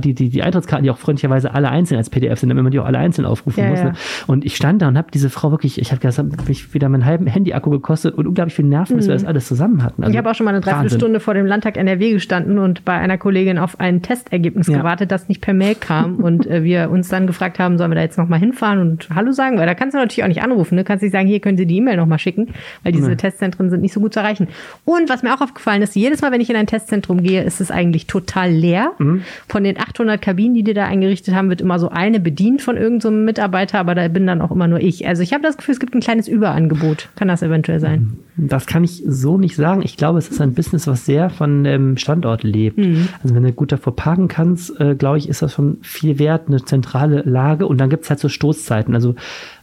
die, 0.00 0.14
die, 0.14 0.28
die 0.28 0.42
Eintrittskarten, 0.42 0.84
die 0.84 0.90
auch 0.90 0.98
freundlicherweise 0.98 1.54
alle 1.54 1.70
einzeln 1.70 1.98
als 1.98 2.10
PDF 2.10 2.38
sind, 2.38 2.48
damit 2.48 2.62
man 2.62 2.70
die 2.70 2.78
auch 2.78 2.84
alle 2.84 2.98
einzeln 2.98 3.26
aufrufen 3.26 3.62
ja, 3.62 3.70
muss. 3.70 3.80
Ne? 3.80 3.92
Ja. 3.94 4.24
Und 4.26 4.44
ich 4.44 4.56
stand 4.56 4.82
da 4.82 4.88
und 4.88 4.98
habe 4.98 5.08
diese 5.12 5.30
Frau 5.30 5.50
wirklich, 5.50 5.80
ich 5.80 5.92
habe 5.92 6.06
mich 6.48 6.74
wieder 6.74 6.88
meinen 6.88 7.04
halben 7.04 7.26
Handy-Akku 7.26 7.70
gekostet 7.70 8.14
und 8.14 8.26
unglaublich 8.26 8.54
viel 8.54 8.64
Nerven, 8.64 8.96
bis 8.96 9.06
mhm. 9.06 9.10
wir 9.10 9.14
das 9.14 9.24
alles 9.24 9.46
zusammen 9.46 9.82
hatten. 9.82 10.02
Also 10.02 10.12
ich 10.12 10.18
habe 10.18 10.30
auch 10.30 10.34
schon 10.34 10.44
mal 10.44 10.52
eine 10.52 10.60
Dreiviertelstunde 10.60 11.20
vor 11.20 11.34
dem 11.34 11.46
Landtag 11.46 11.76
NRW 11.76 12.12
gestanden 12.12 12.58
und 12.58 12.84
bei 12.84 12.94
einer 12.94 13.18
Kollegin 13.18 13.58
auf 13.58 13.80
ein 13.80 14.02
Testergebnis 14.02 14.66
ja. 14.68 14.78
gewartet, 14.78 15.10
das 15.10 15.28
nicht 15.28 15.40
per 15.40 15.54
Mail 15.54 15.74
kam 15.74 16.16
und 16.16 16.46
äh, 16.46 16.64
wir 16.64 16.90
uns 16.90 17.08
dann 17.08 17.26
gefragt 17.26 17.58
haben, 17.58 17.78
sollen 17.78 17.90
wir 17.90 17.96
da 17.96 18.02
jetzt 18.02 18.18
nochmal 18.18 18.38
hinfahren 18.38 18.80
und 18.80 19.08
Hallo 19.14 19.32
sagen? 19.32 19.58
Weil 19.58 19.66
da 19.66 19.74
kannst 19.74 19.94
du 19.94 19.98
natürlich 19.98 20.24
auch 20.24 20.28
nicht 20.28 20.42
anrufen, 20.42 20.76
ne? 20.76 20.84
kannst 20.84 21.02
nicht 21.02 21.12
sagen, 21.12 21.26
hier 21.26 21.40
können 21.40 21.56
Sie 21.56 21.66
die 21.66 21.76
E-Mail 21.76 21.96
nochmal 21.96 22.18
schicken, 22.18 22.48
weil 22.82 22.92
diese 22.92 23.16
Testzentren 23.16 23.70
sind 23.70 23.80
nicht 23.80 23.92
so 23.92 24.00
gut 24.00 24.14
zu 24.14 24.20
erreichen. 24.20 24.48
Und 24.84 25.08
was 25.08 25.22
mir 25.22 25.34
auch 25.34 25.40
aufgefallen 25.40 25.82
ist, 25.82 25.94
jedes 25.94 26.22
Mal, 26.22 26.32
wenn 26.32 26.40
ich 26.40 26.50
in 26.50 26.56
ein 26.56 26.66
Testzentrum 26.66 27.22
gehe, 27.22 27.42
ist 27.42 27.60
es 27.60 27.70
eigentlich 27.70 28.06
total 28.06 28.50
leer. 28.50 28.92
Mhm. 28.98 29.22
Von 29.48 29.61
den 29.64 29.78
800 29.78 30.20
Kabinen 30.20 30.32
Kabinen, 30.32 30.54
die 30.54 30.62
die 30.64 30.74
da 30.74 30.86
eingerichtet 30.86 31.34
haben, 31.34 31.48
wird 31.50 31.60
immer 31.60 31.78
so 31.78 31.88
eine 31.88 32.18
bedient 32.18 32.62
von 32.62 32.76
irgendeinem 32.76 33.00
so 33.00 33.24
Mitarbeiter, 33.24 33.78
aber 33.78 33.94
da 33.94 34.08
bin 34.08 34.26
dann 34.26 34.40
auch 34.40 34.50
immer 34.50 34.66
nur 34.66 34.80
ich. 34.80 35.06
Also 35.06 35.22
ich 35.22 35.32
habe 35.32 35.42
das 35.42 35.56
Gefühl, 35.56 35.74
es 35.74 35.80
gibt 35.80 35.94
ein 35.94 36.00
kleines 36.00 36.26
Überangebot. 36.26 37.10
Kann 37.16 37.28
das 37.28 37.42
eventuell 37.42 37.78
sein? 37.78 38.18
Das 38.36 38.66
kann 38.66 38.82
ich 38.82 39.02
so 39.06 39.38
nicht 39.38 39.54
sagen. 39.54 39.82
Ich 39.82 39.96
glaube, 39.96 40.18
es 40.18 40.28
ist 40.28 40.40
ein 40.40 40.54
Business, 40.54 40.86
was 40.86 41.04
sehr 41.04 41.30
von 41.30 41.64
dem 41.64 41.96
Standort 41.96 42.42
lebt. 42.42 42.78
Mhm. 42.78 43.08
Also 43.22 43.34
wenn 43.34 43.42
du 43.42 43.52
gut 43.52 43.72
davor 43.72 43.94
parken 43.94 44.28
kannst, 44.28 44.80
äh, 44.80 44.94
glaube 44.94 45.18
ich, 45.18 45.28
ist 45.28 45.42
das 45.42 45.52
schon 45.52 45.78
viel 45.82 46.18
wert, 46.18 46.48
eine 46.48 46.64
zentrale 46.64 47.22
Lage. 47.22 47.66
Und 47.66 47.78
dann 47.78 47.90
gibt 47.90 48.04
es 48.04 48.10
halt 48.10 48.20
so 48.20 48.28
Stoßzeiten. 48.28 48.94
Also 48.94 49.14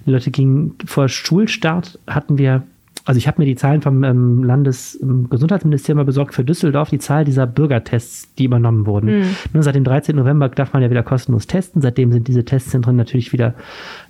die 0.05 0.11
Leute 0.11 0.31
gingen 0.31 0.75
vor 0.85 1.09
Schulstart 1.09 1.99
hatten 2.07 2.37
wir 2.37 2.63
also 3.09 3.17
ich 3.17 3.27
habe 3.27 3.41
mir 3.41 3.47
die 3.47 3.55
Zahlen 3.55 3.81
vom 3.81 4.03
ähm, 4.03 4.43
Landesgesundheitsministerium 4.43 5.97
mal 5.97 6.05
besorgt 6.05 6.35
für 6.35 6.43
Düsseldorf, 6.43 6.91
die 6.91 6.99
Zahl 6.99 7.25
dieser 7.25 7.47
Bürgertests, 7.47 8.35
die 8.35 8.43
übernommen 8.43 8.85
wurden. 8.85 9.21
Mhm. 9.21 9.35
Nur 9.51 9.63
seit 9.63 9.73
dem 9.73 9.83
13. 9.83 10.15
November 10.15 10.47
darf 10.47 10.73
man 10.73 10.83
ja 10.83 10.91
wieder 10.91 11.01
kostenlos 11.01 11.47
testen. 11.47 11.81
Seitdem 11.81 12.11
sind 12.11 12.27
diese 12.27 12.45
Testzentren 12.45 12.95
natürlich 12.95 13.33
wieder 13.33 13.55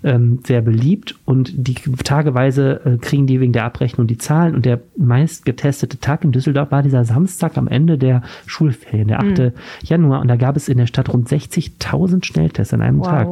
ähm, 0.03 0.39
sehr 0.45 0.61
beliebt 0.61 1.15
und 1.23 1.53
die 1.55 1.75
tageweise 2.03 2.81
äh, 2.83 2.97
kriegen 2.97 3.25
die 3.25 3.39
wegen 3.39 3.53
der 3.53 3.63
Abrechnung 3.63 4.05
die 4.05 4.17
Zahlen. 4.17 4.53
Und 4.53 4.65
der 4.65 4.81
meist 4.97 5.45
getestete 5.45 6.01
Tag 6.01 6.25
in 6.25 6.33
Düsseldorf 6.33 6.69
war 6.69 6.83
dieser 6.83 7.05
Samstag 7.05 7.57
am 7.57 7.69
Ende 7.69 7.97
der 7.97 8.21
Schulferien, 8.47 9.07
der 9.07 9.21
8. 9.21 9.37
Mhm. 9.39 9.51
Januar. 9.81 10.19
Und 10.19 10.27
da 10.27 10.35
gab 10.35 10.57
es 10.57 10.67
in 10.67 10.77
der 10.77 10.87
Stadt 10.87 11.07
rund 11.07 11.29
60.000 11.29 12.25
Schnelltests 12.25 12.73
an 12.73 12.81
einem 12.81 12.99
wow. 12.99 13.07
Tag. 13.07 13.27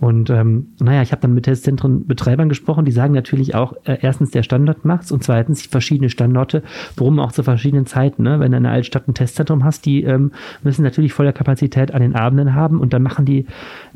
Und 0.00 0.30
ähm, 0.30 0.68
naja, 0.78 1.02
ich 1.02 1.12
habe 1.12 1.20
dann 1.20 1.34
mit 1.34 1.44
Testzentrenbetreibern 1.44 2.48
gesprochen, 2.48 2.86
die 2.86 2.92
sagen 2.92 3.12
natürlich 3.12 3.54
auch, 3.54 3.74
äh, 3.84 3.98
erstens 4.00 4.30
der 4.30 4.44
Standort 4.44 4.86
macht's 5.10 5.12
und 5.12 5.24
zweitens 5.24 5.66
verschiedene 5.66 6.08
Standorte, 6.08 6.62
warum 6.96 7.18
auch 7.18 7.32
zu 7.32 7.42
verschiedenen 7.42 7.86
Zeiten. 7.86 8.22
Ne? 8.22 8.40
Wenn 8.40 8.52
du 8.52 8.58
in 8.58 8.62
der 8.64 8.72
Altstadt 8.72 9.08
ein 9.08 9.14
Testzentrum 9.14 9.64
hast, 9.64 9.84
die 9.84 10.02
ähm, 10.04 10.32
müssen 10.62 10.82
natürlich 10.82 11.12
voller 11.12 11.32
Kapazität 11.32 11.92
an 11.92 12.00
den 12.00 12.14
Abenden 12.14 12.54
haben 12.54 12.80
und 12.80 12.92
dann 12.92 13.02
machen 13.02 13.24
die 13.24 13.46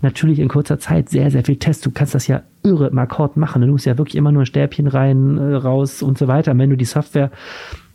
natürlich 0.02 0.38
in 0.38 0.49
kurzer 0.49 0.78
Zeit 0.78 1.09
sehr, 1.09 1.30
sehr 1.30 1.44
viel 1.44 1.56
Tests. 1.56 1.83
Du 1.83 1.90
kannst 1.90 2.14
das 2.14 2.26
ja 2.26 2.42
irre 2.62 2.88
im 2.88 2.99
Akkord 2.99 3.37
machen. 3.37 3.62
Du 3.62 3.68
musst 3.68 3.87
ja 3.87 3.99
wirklich 3.99 4.16
immer 4.16 4.33
nur 4.33 4.47
Stäbchen 4.47 4.87
rein, 4.87 5.38
äh, 5.38 5.54
raus 5.54 6.02
und 6.02 6.18
so 6.18 6.28
weiter. 6.28 6.52
Und 6.52 6.59
wenn 6.59 6.71
du 6.71 6.76
die 6.76 6.85
Software 6.85 7.30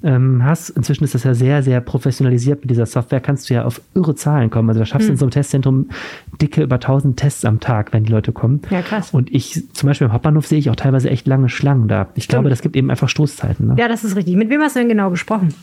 ähm, 0.04 0.44
hast, 0.44 0.70
inzwischen 0.70 1.04
ist 1.04 1.16
das 1.16 1.24
ja 1.24 1.34
sehr, 1.34 1.62
sehr 1.64 1.82
professionalisiert 1.82 2.62
mit 2.62 2.70
dieser 2.70 2.86
Software, 2.86 3.20
kannst 3.20 3.50
du 3.50 3.54
ja 3.54 3.66
auf 3.66 3.82
irre 3.94 4.16
Zahlen 4.16 4.50
kommen. 4.50 4.70
Also 4.70 4.80
da 4.80 4.86
schaffst 4.86 5.08
du 5.08 5.10
hm. 5.10 5.14
in 5.16 5.18
so 5.18 5.26
einem 5.26 5.32
Testzentrum 5.32 5.90
dicke 6.42 6.64
über 6.64 6.76
1000 6.76 7.18
Tests 7.18 7.46
am 7.46 7.60
Tag, 7.60 7.92
wenn 7.92 8.06
die 8.06 8.12
Leute 8.12 8.32
kommen. 8.32 8.62
Ja, 8.70 8.82
krass. 8.82 9.12
Und 9.12 9.34
ich, 9.34 9.74
zum 9.74 9.88
Beispiel 9.88 10.08
im 10.08 10.14
Hauptbahnhof 10.14 10.48
sehe 10.48 10.60
ich 10.60 10.70
auch 10.70 10.76
teilweise 10.76 11.10
echt 11.10 11.28
lange 11.28 11.50
Schlangen 11.50 11.88
da. 11.88 12.08
Ich 12.16 12.24
Stimmt. 12.24 12.36
glaube, 12.36 12.50
das 12.50 12.62
gibt 12.62 12.76
eben 12.76 12.90
einfach 12.90 13.10
Stoßzeiten. 13.10 13.68
Ne? 13.68 13.76
Ja, 13.78 13.88
das 13.88 14.04
ist 14.04 14.16
richtig. 14.16 14.36
Mit 14.36 14.50
wem 14.50 14.62
hast 14.62 14.76
du 14.76 14.80
denn 14.80 14.90
genau 14.90 15.10
gesprochen? 15.10 15.54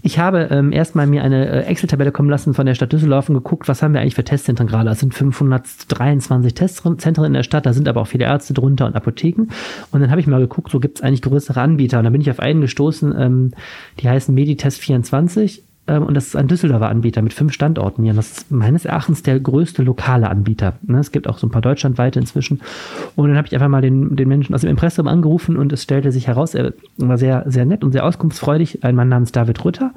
Ich 0.00 0.18
habe 0.18 0.48
ähm, 0.50 0.72
erstmal 0.72 1.06
mir 1.06 1.24
eine 1.24 1.48
äh, 1.48 1.62
Excel-Tabelle 1.64 2.12
kommen 2.12 2.30
lassen 2.30 2.54
von 2.54 2.66
der 2.66 2.74
Stadt 2.74 2.92
Düsseldorf 2.92 3.28
und 3.28 3.34
geguckt, 3.34 3.68
was 3.68 3.82
haben 3.82 3.94
wir 3.94 4.00
eigentlich 4.00 4.14
für 4.14 4.24
Testzentren 4.24 4.68
gerade. 4.68 4.90
Es 4.90 5.00
sind 5.00 5.12
523 5.12 6.54
Testzentren 6.54 7.24
in 7.24 7.32
der 7.32 7.42
Stadt, 7.42 7.66
da 7.66 7.72
sind 7.72 7.88
aber 7.88 8.00
auch 8.02 8.06
viele 8.06 8.24
Ärzte 8.24 8.54
drunter 8.54 8.86
und 8.86 8.94
Apotheken. 8.94 9.48
Und 9.90 10.00
dann 10.00 10.10
habe 10.10 10.20
ich 10.20 10.26
mal 10.26 10.40
geguckt, 10.40 10.70
so 10.70 10.78
gibt 10.78 10.98
es 10.98 11.04
eigentlich 11.04 11.22
größere 11.22 11.60
Anbieter. 11.60 11.98
Und 11.98 12.04
da 12.04 12.10
bin 12.10 12.20
ich 12.20 12.30
auf 12.30 12.40
einen 12.40 12.60
gestoßen, 12.60 13.14
ähm, 13.18 13.50
die 14.00 14.08
heißen 14.08 14.34
Meditest 14.34 14.80
24 14.80 15.64
ähm, 15.88 16.04
und 16.04 16.14
das 16.14 16.28
ist 16.28 16.36
ein 16.36 16.48
Düsseldorfer 16.48 16.88
Anbieter 16.88 17.22
mit 17.22 17.32
fünf 17.32 17.52
Standorten 17.52 18.02
hier. 18.02 18.12
Und 18.12 18.18
das 18.18 18.30
ist 18.30 18.50
meines 18.50 18.84
Erachtens 18.84 19.22
der 19.22 19.40
größte 19.40 19.82
lokale 19.82 20.28
Anbieter. 20.28 20.74
Ne? 20.82 20.98
Es 20.98 21.12
gibt 21.12 21.26
auch 21.26 21.38
so 21.38 21.46
ein 21.46 21.50
paar 21.50 21.62
deutschlandweite 21.62 22.18
inzwischen. 22.18 22.60
Und 23.16 23.28
dann 23.28 23.36
habe 23.36 23.46
ich 23.46 23.54
einfach 23.54 23.68
mal 23.68 23.80
den, 23.80 24.14
den 24.14 24.28
Menschen 24.28 24.54
aus 24.54 24.60
dem 24.60 24.70
Impressum 24.70 25.08
angerufen 25.08 25.56
und 25.56 25.72
es 25.72 25.82
stellte 25.82 26.12
sich 26.12 26.26
heraus, 26.26 26.54
er 26.54 26.74
war 26.98 27.16
sehr, 27.16 27.44
sehr 27.46 27.64
nett 27.64 27.82
und 27.82 27.92
sehr 27.92 28.04
auskunftsfreudig. 28.04 28.84
Ein 28.84 28.94
Mann 28.94 29.08
namens 29.08 29.32
David 29.32 29.64
Rütter, 29.64 29.92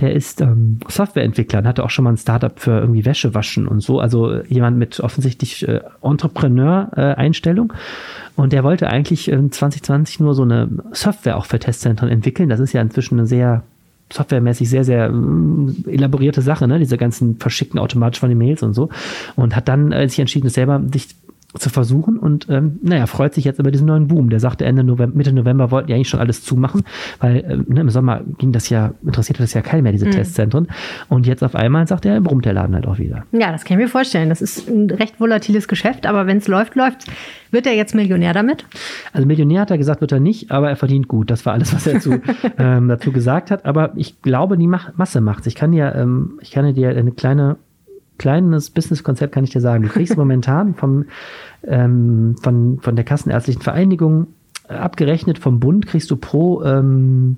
der 0.00 0.14
ist 0.14 0.40
ähm, 0.40 0.78
Softwareentwickler 0.88 1.58
und 1.60 1.66
hatte 1.66 1.84
auch 1.84 1.90
schon 1.90 2.04
mal 2.04 2.12
ein 2.12 2.16
Startup 2.16 2.58
für 2.58 2.78
irgendwie 2.78 3.04
Wäsche 3.04 3.34
waschen 3.34 3.66
und 3.66 3.80
so. 3.80 3.98
Also 3.98 4.40
jemand 4.44 4.78
mit 4.78 5.00
offensichtlich 5.00 5.66
äh, 5.66 5.80
Entrepreneur-Einstellung. 6.02 7.72
Und 8.36 8.52
der 8.52 8.64
wollte 8.64 8.88
eigentlich 8.88 9.30
äh, 9.30 9.50
2020 9.50 10.20
nur 10.20 10.34
so 10.34 10.42
eine 10.42 10.68
Software 10.92 11.36
auch 11.36 11.46
für 11.46 11.58
Testzentren 11.58 12.08
entwickeln. 12.08 12.48
Das 12.48 12.60
ist 12.60 12.72
ja 12.72 12.80
inzwischen 12.80 13.18
eine 13.18 13.26
sehr 13.26 13.62
softwaremäßig 14.12 14.68
sehr, 14.68 14.84
sehr 14.84 15.06
äh, 15.06 15.90
elaborierte 15.90 16.42
Sache, 16.42 16.68
ne? 16.68 16.78
diese 16.78 16.98
ganzen 16.98 17.36
verschickten 17.38 17.78
automatisch 17.78 18.20
von 18.20 18.28
den 18.28 18.38
Mails 18.38 18.62
und 18.62 18.74
so. 18.74 18.88
Und 19.36 19.56
hat 19.56 19.68
dann 19.68 19.92
äh, 19.92 20.08
sich 20.08 20.18
entschieden, 20.18 20.46
es 20.46 20.54
selber 20.54 20.82
sich 20.92 21.08
zu 21.58 21.70
versuchen 21.70 22.18
und 22.18 22.48
ähm, 22.50 22.78
naja, 22.82 23.06
freut 23.06 23.34
sich 23.34 23.44
jetzt 23.44 23.60
über 23.60 23.70
diesen 23.70 23.86
neuen 23.86 24.08
Boom. 24.08 24.28
Der 24.28 24.40
sagte 24.40 24.64
Ende 24.64 24.82
November, 24.82 25.16
Mitte 25.16 25.32
November 25.32 25.70
wollten 25.70 25.86
die 25.86 25.94
eigentlich 25.94 26.08
schon 26.08 26.20
alles 26.20 26.42
zumachen, 26.42 26.82
weil 27.20 27.36
äh, 27.36 27.56
ne, 27.72 27.80
im 27.80 27.90
Sommer 27.90 28.22
ging 28.38 28.50
das 28.52 28.68
ja, 28.68 28.92
interessierte 29.04 29.42
das 29.42 29.54
ja 29.54 29.62
keiner 29.62 29.82
mehr, 29.82 29.92
diese 29.92 30.06
mhm. 30.06 30.12
Testzentren. 30.12 30.68
Und 31.08 31.26
jetzt 31.26 31.44
auf 31.44 31.54
einmal 31.54 31.86
sagt 31.86 32.06
er, 32.06 32.20
brummt 32.20 32.44
der 32.44 32.54
Laden 32.54 32.74
halt 32.74 32.86
auch 32.86 32.98
wieder. 32.98 33.24
Ja, 33.32 33.52
das 33.52 33.64
kann 33.64 33.78
ich 33.78 33.84
mir 33.84 33.90
vorstellen. 33.90 34.28
Das 34.28 34.42
ist 34.42 34.68
ein 34.68 34.90
recht 34.90 35.20
volatiles 35.20 35.68
Geschäft, 35.68 36.06
aber 36.06 36.26
wenn 36.26 36.38
es 36.38 36.48
läuft, 36.48 36.74
läuft 36.74 37.06
Wird 37.52 37.66
er 37.66 37.74
jetzt 37.74 37.94
Millionär 37.94 38.32
damit? 38.32 38.66
Also 39.12 39.26
Millionär 39.26 39.60
hat 39.60 39.70
er 39.70 39.78
gesagt, 39.78 40.00
wird 40.00 40.10
er 40.10 40.20
nicht, 40.20 40.50
aber 40.50 40.70
er 40.70 40.76
verdient 40.76 41.06
gut. 41.06 41.30
Das 41.30 41.46
war 41.46 41.52
alles, 41.52 41.72
was 41.72 41.86
er 41.86 41.94
dazu, 41.94 42.14
ähm, 42.58 42.88
dazu 42.88 43.12
gesagt 43.12 43.52
hat. 43.52 43.64
Aber 43.64 43.92
ich 43.94 44.20
glaube, 44.22 44.58
die 44.58 44.66
Masse 44.66 45.20
macht 45.20 45.46
Ich 45.46 45.54
kann 45.54 45.72
ja, 45.72 45.94
ähm, 45.94 46.38
ich 46.40 46.50
kann 46.50 46.74
dir 46.74 46.88
eine 46.90 47.12
kleine 47.12 47.56
kleines 48.18 48.70
Businesskonzept 48.70 49.32
kann 49.34 49.44
ich 49.44 49.50
dir 49.50 49.60
sagen. 49.60 49.82
Du 49.82 49.88
kriegst 49.88 50.16
momentan 50.18 50.74
vom, 50.74 51.06
ähm, 51.64 52.36
von, 52.42 52.78
von 52.80 52.96
der 52.96 53.04
Kassenärztlichen 53.04 53.62
Vereinigung 53.62 54.28
äh, 54.66 54.74
abgerechnet 54.74 55.38
vom 55.38 55.60
Bund 55.60 55.86
kriegst 55.86 56.10
du 56.10 56.16
pro 56.16 56.62
ähm, 56.62 57.36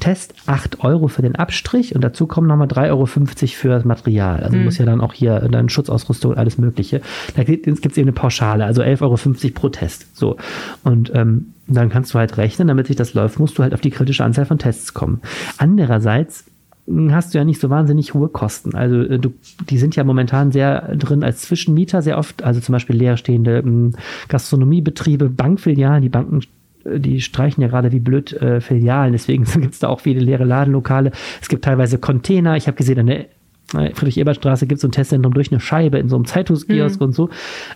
Test 0.00 0.34
8 0.46 0.82
Euro 0.82 1.08
für 1.08 1.20
den 1.20 1.36
Abstrich 1.36 1.94
und 1.94 2.02
dazu 2.02 2.26
kommen 2.26 2.46
nochmal 2.46 2.66
3,50 2.66 2.88
Euro 2.88 3.06
für 3.06 3.68
das 3.68 3.84
Material. 3.84 4.42
Also 4.42 4.56
mhm. 4.56 4.64
muss 4.64 4.78
ja 4.78 4.86
dann 4.86 5.02
auch 5.02 5.12
hier 5.12 5.38
dann 5.40 5.68
Schutzausrüstung 5.68 6.32
und 6.32 6.38
alles 6.38 6.56
Mögliche. 6.56 7.02
Da 7.36 7.44
gibt 7.44 7.66
es 7.66 7.96
eben 7.98 8.08
eine 8.08 8.12
Pauschale, 8.12 8.64
also 8.64 8.80
11,50 8.80 9.02
Euro 9.02 9.52
pro 9.54 9.68
Test. 9.68 10.16
So. 10.16 10.38
Und 10.82 11.12
ähm, 11.14 11.52
dann 11.66 11.90
kannst 11.90 12.14
du 12.14 12.18
halt 12.18 12.38
rechnen, 12.38 12.68
damit 12.68 12.86
sich 12.86 12.96
das 12.96 13.12
läuft, 13.12 13.38
musst 13.38 13.58
du 13.58 13.62
halt 13.62 13.74
auf 13.74 13.82
die 13.82 13.90
kritische 13.90 14.24
Anzahl 14.24 14.46
von 14.46 14.58
Tests 14.58 14.94
kommen. 14.94 15.20
Andererseits 15.58 16.46
hast 16.86 17.32
du 17.32 17.38
ja 17.38 17.44
nicht 17.44 17.60
so 17.60 17.70
wahnsinnig 17.70 18.14
hohe 18.14 18.28
Kosten. 18.28 18.74
Also 18.74 19.02
äh, 19.02 19.18
du, 19.18 19.32
die 19.68 19.78
sind 19.78 19.94
ja 19.96 20.04
momentan 20.04 20.52
sehr 20.52 20.96
drin 20.96 21.22
als 21.22 21.42
Zwischenmieter, 21.42 22.02
sehr 22.02 22.18
oft, 22.18 22.42
also 22.42 22.60
zum 22.60 22.72
Beispiel 22.72 22.96
leerstehende 22.96 23.58
ähm, 23.58 23.92
Gastronomiebetriebe, 24.28 25.28
Bankfilialen, 25.28 26.02
die 26.02 26.08
Banken 26.08 26.40
äh, 26.84 26.98
die 26.98 27.20
streichen 27.20 27.62
ja 27.62 27.68
gerade 27.68 27.92
wie 27.92 28.00
blöd 28.00 28.32
äh, 28.32 28.60
Filialen, 28.60 29.12
deswegen 29.12 29.44
gibt 29.60 29.74
es 29.74 29.78
da 29.78 29.88
auch 29.88 30.00
viele 30.00 30.20
leere 30.20 30.44
Ladenlokale. 30.44 31.12
Es 31.40 31.48
gibt 31.48 31.64
teilweise 31.64 31.98
Container. 31.98 32.56
Ich 32.56 32.66
habe 32.66 32.76
gesehen, 32.76 32.98
eine 32.98 33.26
Friedrich-Ebert-Straße 33.72 34.66
gibt 34.66 34.76
es 34.78 34.82
so 34.82 34.88
ein 34.88 34.92
Testzentrum 34.92 35.34
durch 35.34 35.50
eine 35.50 35.60
Scheibe 35.60 35.98
in 35.98 36.08
so 36.08 36.16
einem 36.16 36.24
Zeitungskiosk 36.24 37.00
Mhm. 37.00 37.06
und 37.06 37.12
so. 37.14 37.28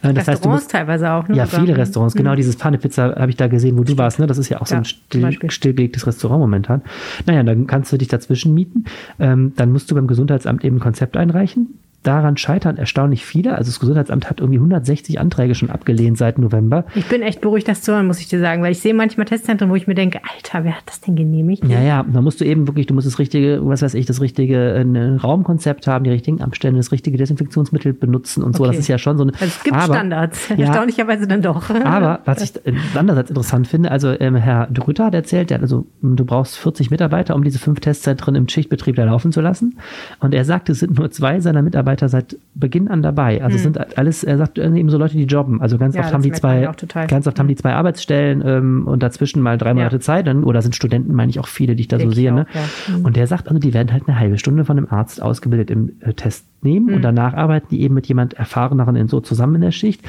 Äh, 0.03 0.13
Das 0.15 0.17
heißt, 0.17 0.27
du 0.27 0.31
Restaurants 0.33 0.63
musst, 0.65 0.71
teilweise 0.71 1.11
auch. 1.11 1.29
Ne? 1.29 1.37
ja, 1.37 1.47
viele 1.47 1.77
Restaurants, 1.77 2.15
genau 2.15 2.35
dieses 2.35 2.55
Pfannepizza 2.57 3.15
habe 3.17 3.31
ich 3.31 3.37
da 3.37 3.47
gesehen, 3.49 3.77
wo 3.79 3.85
du 3.85 3.97
warst, 3.99 4.19
ne? 4.19 4.27
Das 4.27 4.39
ist 4.39 4.49
ja 4.49 4.61
auch 4.61 4.67
so 4.67 4.75
Ja, 4.75 4.81
ein 4.81 4.85
zum 4.85 5.31
still, 5.31 5.51
stillgelegtes 5.51 6.07
Restaurant 6.07 6.41
momentan. 6.41 6.83
Naja, 7.27 7.43
dann 7.43 7.67
kannst 7.67 7.93
du 7.93 7.97
dich 7.99 8.09
dazwischen 8.09 8.55
mieten. 8.55 8.85
Ähm, 9.19 9.53
dann 9.57 9.73
musst 9.73 9.91
du 9.91 9.95
beim 9.95 10.07
Gesundheitsamt 10.07 10.65
eben 10.65 10.77
ein 10.77 10.81
Konzept 10.81 11.17
einreichen. 11.17 11.79
Daran 12.07 12.37
scheitern 12.37 12.77
erstaunlich 12.77 13.25
viele. 13.25 13.57
Also 13.57 13.71
das 13.71 13.81
Gesundheitsamt 13.81 14.31
hat 14.31 14.41
irgendwie 14.41 14.59
160 14.59 15.19
Anträge 15.19 15.55
schon 15.55 15.71
abgelehnt 15.71 16.19
seit 16.19 16.39
November. 16.39 16.85
Ich 16.95 17.07
bin 17.07 17.23
echt 17.23 17.41
beruhigt, 17.41 17.67
das 17.67 17.83
zu 17.83 17.93
hören, 17.93 18.07
muss 18.07 18.21
ich 18.21 18.29
dir 18.29 18.39
sagen, 18.39 18.63
weil 18.63 18.73
ich 18.73 18.79
sehe 18.79 18.95
manchmal 18.95 19.27
Testzentren, 19.27 19.71
wo 19.71 19.75
ich 19.75 19.87
mir 19.87 19.95
denke, 19.95 20.21
Alter, 20.23 20.65
wer 20.65 20.77
hat 20.77 20.85
das 20.87 21.01
denn 21.01 21.17
genehmigt? 21.17 21.65
Ja, 21.65 21.81
ja, 21.81 22.05
da 22.05 22.21
musst 22.21 22.41
du 22.41 22.45
eben 22.45 22.69
wirklich, 22.69 22.87
du 22.87 22.95
musst 22.95 23.07
das 23.07 23.19
richtige, 23.19 23.61
was 23.63 23.83
weiß 23.83 23.95
ich, 23.95 24.07
das 24.07 24.21
richtige 24.21 24.75
äh, 24.75 24.83
ein 24.83 25.17
Raumkonzept 25.17 25.87
haben, 25.87 26.05
die 26.05 26.11
richtigen 26.11 26.43
Abstände, 26.43 26.79
das 26.79 26.93
richtige 26.93 27.19
Desinfektionsmittel 27.19 27.93
benutzen 27.93 28.45
und 28.45 28.57
so. 28.57 28.63
Okay. 28.63 28.73
Das 28.73 28.81
ist 28.81 28.89
ja 28.89 28.99
schon 28.99 29.19
so 29.19 29.25
eine. 29.25 29.33
Also 29.33 29.47
es 29.47 29.65
gibt 29.65 29.77
aber, 29.77 29.95
Standards, 29.95 30.49
Ja, 30.57 30.67
erstaunlicherweise 30.67 31.27
dann 31.27 31.43
doch. 31.43 31.69
Aber 31.71 32.21
was 32.25 32.43
ich 32.43 32.55
äh, 32.67 32.73
andererseits 32.95 33.31
interessant 33.31 33.67
finde, 33.67 33.91
also 33.91 34.15
ähm, 34.19 34.37
Herr 34.37 34.69
de 34.69 34.85
Rütter 34.85 35.07
hat 35.07 35.15
erzählt, 35.15 35.51
der 35.51 35.61
also 35.61 35.87
du 36.03 36.25
brauchst 36.25 36.57
40 36.57 36.91
Mitarbeiter, 36.91 37.35
um 37.35 37.43
diese 37.43 37.59
fünf 37.59 37.81
Testzentren 37.81 38.37
im 38.37 38.49
Schichtbetrieb 38.49 38.95
da 38.97 39.05
laufen 39.05 39.33
zu 39.33 39.41
lassen. 39.41 39.79
Und 40.21 40.35
er 40.35 40.45
sagt, 40.45 40.69
es 40.69 40.81
sind 40.81 40.97
nur 40.97 41.11
zwei 41.11 41.41
seiner 41.41 41.63
Mitarbeiter 41.63 41.96
seit 42.09 42.37
Beginn 42.55 42.89
an 42.89 43.03
dabei. 43.03 43.43
Also 43.43 43.57
es 43.57 43.63
sind 43.63 43.99
alles, 43.99 44.25
er 44.25 44.39
sagt 44.39 44.59
eben 44.59 44.89
so 44.89 44.99
Leute, 44.99 45.17
die 45.17 45.25
jobben. 45.25 45.61
Also 45.61 45.79
ganz 45.79 45.95
Hm. 45.95 46.01
Ja, 46.01 46.07
oft 46.07 46.15
haben 46.15 46.23
die 46.23 46.33
zwei, 46.33 46.71
ganz 47.09 47.27
oft 47.27 47.39
haben 47.39 47.49
die 47.49 47.57
zwei 47.57 47.73
Arbeitsstellen 47.75 48.43
ähm, 48.45 48.87
und 48.87 49.03
dazwischen 49.03 49.43
mal 49.43 49.59
drei 49.59 49.75
Monate 49.75 49.97
Ja. 49.97 50.01
Zeit. 50.01 50.29
Oder 50.29 50.63
sind 50.63 50.75
Studenten, 50.75 51.15
meine 51.15 51.31
ich 51.31 51.39
auch 51.39 51.47
viele, 51.49 51.75
die 51.77 51.83
ich 51.83 51.89
da 51.89 51.97
Denke 51.99 52.15
so 52.15 52.19
ich 52.19 52.25
sehe. 52.25 52.33
Ne? 52.33 52.47
auch, 52.51 52.55
ja. 52.55 52.97
Mhm. 52.99 53.05
Und 53.05 53.17
der 53.17 53.27
sagt 53.27 53.49
also, 53.49 53.59
die 53.59 53.75
werden 53.75 53.93
halt 53.93 54.09
eine 54.09 54.19
halbe 54.19 54.39
Stunde 54.39 54.65
von 54.65 54.77
einem 54.77 54.87
Arzt 54.91 55.23
ausgebildet 55.23 55.71
im 55.71 55.93
äh, 56.01 56.13
Test 56.15 56.47
nehmen 56.63 56.87
Mhm. 56.87 56.95
und 56.95 57.03
danach 57.03 57.35
arbeiten 57.35 57.67
die 57.71 57.83
eben 57.83 57.95
mit 57.95 58.07
jemand 58.07 58.35
Erfahreneren 58.35 58.97
in 58.97 59.09
so 59.09 59.21
zusammen 59.21 59.57
in 59.57 59.61
der 59.63 59.71
Schicht. 59.71 60.03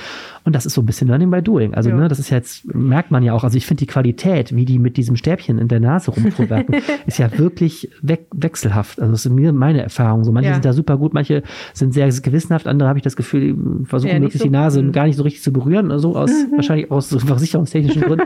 Und 0.44 0.56
das 0.56 0.66
ist 0.66 0.74
so 0.74 0.82
ein 0.82 0.86
bisschen 0.86 1.08
Learning 1.08 1.30
by 1.30 1.42
Doing. 1.42 1.74
Also, 1.74 1.90
Ja. 1.90 1.96
ne, 1.98 2.08
das 2.08 2.20
ist 2.20 2.30
ja 2.30 2.38
jetzt, 2.38 2.74
merkt 2.74 3.12
man 3.12 3.22
ja 3.24 3.34
auch. 3.34 3.44
Also, 3.44 3.58
ich 3.58 3.66
finde 3.66 3.80
die 3.80 3.88
Qualität, 3.88 4.56
wie 4.56 4.66
die 4.66 4.80
mit 4.80 4.98
diesem 4.98 5.16
Stäbchen 5.16 5.58
in 5.58 5.68
der 5.68 5.80
Nase 5.80 6.12
rumfuhrwerken, 6.12 6.76
ist 7.06 7.18
ja 7.20 7.38
wirklich 7.38 7.90
we 8.02 8.18
wechselhaft. 8.34 9.00
Also, 9.00 9.12
das 9.12 9.26
ist 9.26 9.32
mir 9.32 9.52
meine 9.54 9.82
Erfahrung. 9.82 10.24
So, 10.24 10.32
manche 10.32 10.50
Ja. 10.50 10.56
sind 10.56 10.66
da 10.66 10.74
super 10.74 10.98
gut, 10.98 11.14
manche 11.14 11.44
sind 11.74 11.94
sehr 11.94 12.08
gewissenhaft, 12.10 12.68
andere 12.68 12.88
habe 12.90 13.00
ich 13.00 13.04
das 13.04 13.16
Gefühl, 13.16 13.42
die 13.42 13.86
versuchen 13.86 14.12
Ja, 14.14 14.20
möglichst 14.20 14.40
so. 14.40 14.46
die 14.46 14.50
Nase 14.52 14.82
Mhm. 14.82 14.92
gar 14.94 15.06
nicht 15.06 15.18
so 15.18 15.24
richtig 15.24 15.44
zu 15.44 15.52
berühren, 15.52 15.92
also 15.92 16.16
aus, 16.16 16.32
wahrscheinlich 16.56 16.90
aus 16.92 17.10
so 17.10 17.20
versicherungstechnischen 17.20 18.02
Gründen. 18.04 18.26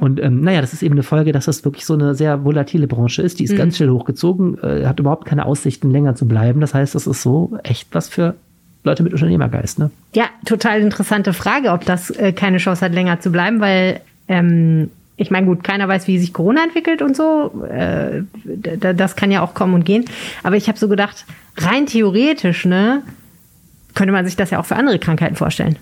Und 0.00 0.20
ähm, 0.22 0.40
naja, 0.40 0.60
das 0.60 0.72
ist 0.72 0.82
eben 0.82 0.94
eine 0.94 1.02
Folge, 1.02 1.32
dass 1.32 1.44
das 1.44 1.64
wirklich 1.64 1.86
so 1.86 1.94
eine 1.94 2.14
sehr 2.14 2.44
volatile 2.44 2.86
Branche 2.86 3.22
ist. 3.22 3.38
Die 3.38 3.44
ist 3.44 3.56
ganz 3.56 3.76
schnell 3.76 3.90
hochgezogen, 3.90 4.58
äh, 4.58 4.84
hat 4.86 4.98
überhaupt 5.00 5.26
keine 5.26 5.46
Aussichten, 5.46 5.90
länger 5.90 6.14
zu 6.14 6.26
bleiben. 6.26 6.60
Das 6.60 6.74
heißt, 6.74 6.94
das 6.94 7.06
ist 7.06 7.22
so 7.22 7.51
echt 7.62 7.88
was 7.92 8.08
für 8.08 8.34
Leute 8.84 9.02
mit 9.02 9.12
Unternehmergeist, 9.12 9.78
ne? 9.78 9.90
Ja, 10.14 10.24
total 10.44 10.80
interessante 10.80 11.32
Frage, 11.32 11.70
ob 11.72 11.84
das 11.84 12.10
äh, 12.10 12.32
keine 12.32 12.58
Chance 12.58 12.84
hat, 12.84 12.92
länger 12.92 13.20
zu 13.20 13.30
bleiben, 13.30 13.60
weil 13.60 14.00
ähm, 14.28 14.90
ich 15.16 15.30
meine, 15.30 15.46
gut, 15.46 15.62
keiner 15.62 15.86
weiß, 15.86 16.08
wie 16.08 16.18
sich 16.18 16.32
Corona 16.32 16.64
entwickelt 16.64 17.00
und 17.02 17.16
so. 17.16 17.64
Äh, 17.70 18.22
das 18.94 19.14
kann 19.14 19.30
ja 19.30 19.42
auch 19.42 19.54
kommen 19.54 19.74
und 19.74 19.84
gehen. 19.84 20.04
Aber 20.42 20.56
ich 20.56 20.68
habe 20.68 20.78
so 20.78 20.88
gedacht, 20.88 21.24
rein 21.58 21.86
theoretisch, 21.86 22.64
ne, 22.64 23.02
könnte 23.94 24.12
man 24.12 24.24
sich 24.24 24.36
das 24.36 24.50
ja 24.50 24.58
auch 24.58 24.64
für 24.64 24.74
andere 24.76 24.98
Krankheiten 24.98 25.36
vorstellen. 25.36 25.76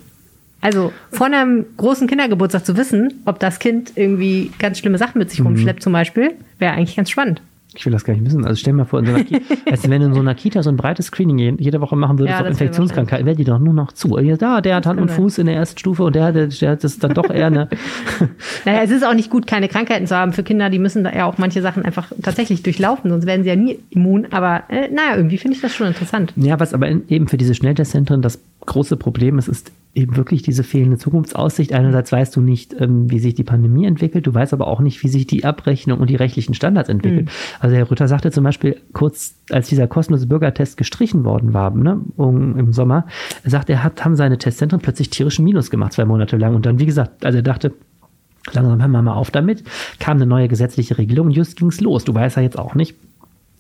Also 0.61 0.93
von 1.11 1.33
einem 1.33 1.65
großen 1.79 2.07
Kindergeburtstag 2.07 2.67
zu 2.67 2.77
wissen, 2.77 3.23
ob 3.25 3.39
das 3.39 3.61
Kind 3.61 3.93
irgendwie 3.95 4.51
ganz 4.59 4.79
schlimme 4.79 4.99
Sachen 4.99 5.19
mit 5.19 5.29
Mhm. 5.29 5.31
sich 5.31 5.45
rumschleppt, 5.45 5.83
zum 5.83 5.95
Beispiel, 5.95 6.33
wäre 6.59 6.75
eigentlich 6.75 6.97
ganz 6.97 7.09
spannend. 7.09 7.41
Ich 7.75 7.87
will 7.87 7.93
das 7.93 8.05
gar 8.05 8.15
nicht 8.15 8.25
wissen. 8.25 8.45
Also 8.45 8.57
stell 8.59 8.73
mal 8.73 8.85
vor, 8.85 8.99
in 9.01 9.07
so 9.07 9.13
einer 9.15 9.23
Kita, 9.25 9.41
also 9.71 9.89
wenn 9.91 10.01
du 10.01 10.07
in 10.09 10.15
so 10.15 10.21
einer 10.21 10.35
Kita 10.35 10.63
so 10.63 10.71
ein 10.71 10.77
breites 10.77 11.07
Screening 11.07 11.39
je- 11.39 11.55
jede 11.59 11.81
Woche 11.81 11.95
machen 11.97 12.19
würdest 12.19 12.37
Ja, 12.39 12.43
auf 12.45 12.49
Infektionskrankheiten, 12.51 13.25
wäre 13.27 13.37
die 13.37 13.45
doch 13.45 13.59
nur 13.61 13.73
noch 13.73 13.93
zu. 13.93 14.19
Ja, 14.19 14.37
Da, 14.37 14.61
der 14.61 14.77
hat 14.77 14.87
Hand 14.87 15.01
und. 15.01 15.11
Fuß 15.11 15.39
in 15.39 15.47
der 15.47 15.55
ersten 15.55 15.79
Stufe 15.79 16.03
und 16.03 16.15
der, 16.17 16.33
der, 16.33 16.49
der 16.49 16.71
hat 16.73 16.83
das 16.85 16.99
dann 16.99 17.15
doch 17.15 17.31
eher 17.31 17.47
eine. 17.47 17.69
Naja, 18.65 18.83
es 18.83 18.91
ist 18.91 19.05
auch 19.07 19.15
nicht 19.15 19.31
gut, 19.31 19.47
keine 19.47 19.69
Krankheiten 19.69 20.07
zu 20.07 20.17
haben 20.17 20.33
für 20.33 20.43
Kinder. 20.43 20.69
Die 20.71 20.79
müssen 20.79 21.05
da 21.05 21.13
ja 21.13 21.25
auch 21.27 21.39
manche 21.39 21.63
Sachen 21.63 21.85
einfach 21.85 22.11
tatsächlich 22.23 22.63
durchlaufen, 22.63 23.11
sonst 23.11 23.27
werden 23.27 23.43
sie 23.43 23.49
ja 23.49 23.57
nie 23.57 23.79
immun. 23.91 24.27
Aber 24.31 24.65
äh, 24.69 24.89
naja, 24.89 25.17
irgendwie 25.17 25.39
finde 25.39 25.57
ich 25.57 25.63
das 25.63 25.75
schon 25.75 25.87
interessant. 25.87 26.33
Ja, 26.37 26.59
was 26.61 26.75
aber 26.75 26.89
in, 26.89 27.03
eben 27.09 27.29
für 27.29 27.37
diese 27.39 27.55
Schnelltestzentren 27.55 28.21
das 28.23 28.41
große 28.67 28.97
Problem 28.97 29.39
ist, 29.39 29.49
ist 29.49 29.73
eben 29.95 30.17
wirklich 30.17 30.43
diese 30.43 30.63
fehlende 30.63 30.99
Zukunftsaussicht. 30.99 31.73
Einerseits 31.73 32.13
weißt 32.13 32.35
du 32.37 32.41
nicht, 32.41 32.75
ähm, 32.79 33.11
wie 33.11 33.19
sich 33.19 33.35
die 33.35 33.45
Pandemie 33.45 33.87
entwickelt, 33.87 34.27
du 34.27 34.33
weißt 34.33 34.53
aber 34.53 34.69
auch 34.69 34.81
nicht, 34.81 35.03
wie 35.03 35.09
sich 35.09 35.27
die 35.27 35.45
Abrechnung 35.45 35.99
und 35.99 36.09
die 36.09 36.17
rechtlichen 36.17 36.55
Standards 36.55 36.89
entwickeln. 36.89 37.29
Also 37.59 37.75
Herr 37.77 37.91
Rütter 37.91 38.07
sagte 38.07 38.31
zum 38.31 38.45
Beispiel 38.45 38.77
kurz, 38.93 39.35
als 39.51 39.69
dieser 39.69 39.89
kostenlose 39.89 40.27
Bürgertest 40.27 40.77
gestrichen 40.77 41.25
worden 41.25 41.55
war, 41.55 41.71
ne, 41.71 42.01
im 42.19 42.73
Sommer, 42.73 43.07
er 43.43 43.51
sagt, 43.51 43.69
er 43.69 43.83
hat, 43.83 44.05
haben 44.05 44.15
seine 44.15 44.39
Testzentren 44.39 44.81
plötzlich 44.81 45.11
tierischen 45.11 45.45
Minus 45.45 45.71
gemacht, 45.71 45.93
zwei 45.93 46.05
Monate 46.05 46.37
lang. 46.37 46.55
Und 46.55 46.67
dann, 46.67 46.79
wie 46.79 46.87
gesagt, 46.87 47.25
also 47.25 47.39
er 47.39 47.43
dachte, 47.43 47.73
langsam 48.53 48.81
hören 48.81 48.91
wir 48.93 49.03
mal 49.03 49.15
auf 49.15 49.31
damit, 49.31 49.65
kam 49.99 50.17
eine 50.17 50.27
neue 50.27 50.49
gesetzliche 50.49 50.99
Regelung 50.99 51.27
und 51.27 51.33
just 51.33 51.57
ging's 51.57 51.81
los. 51.81 52.05
Du 52.05 52.15
weißt 52.15 52.37
ja 52.37 52.43
jetzt 52.43 52.59
auch 52.59 52.75
nicht, 52.75 52.97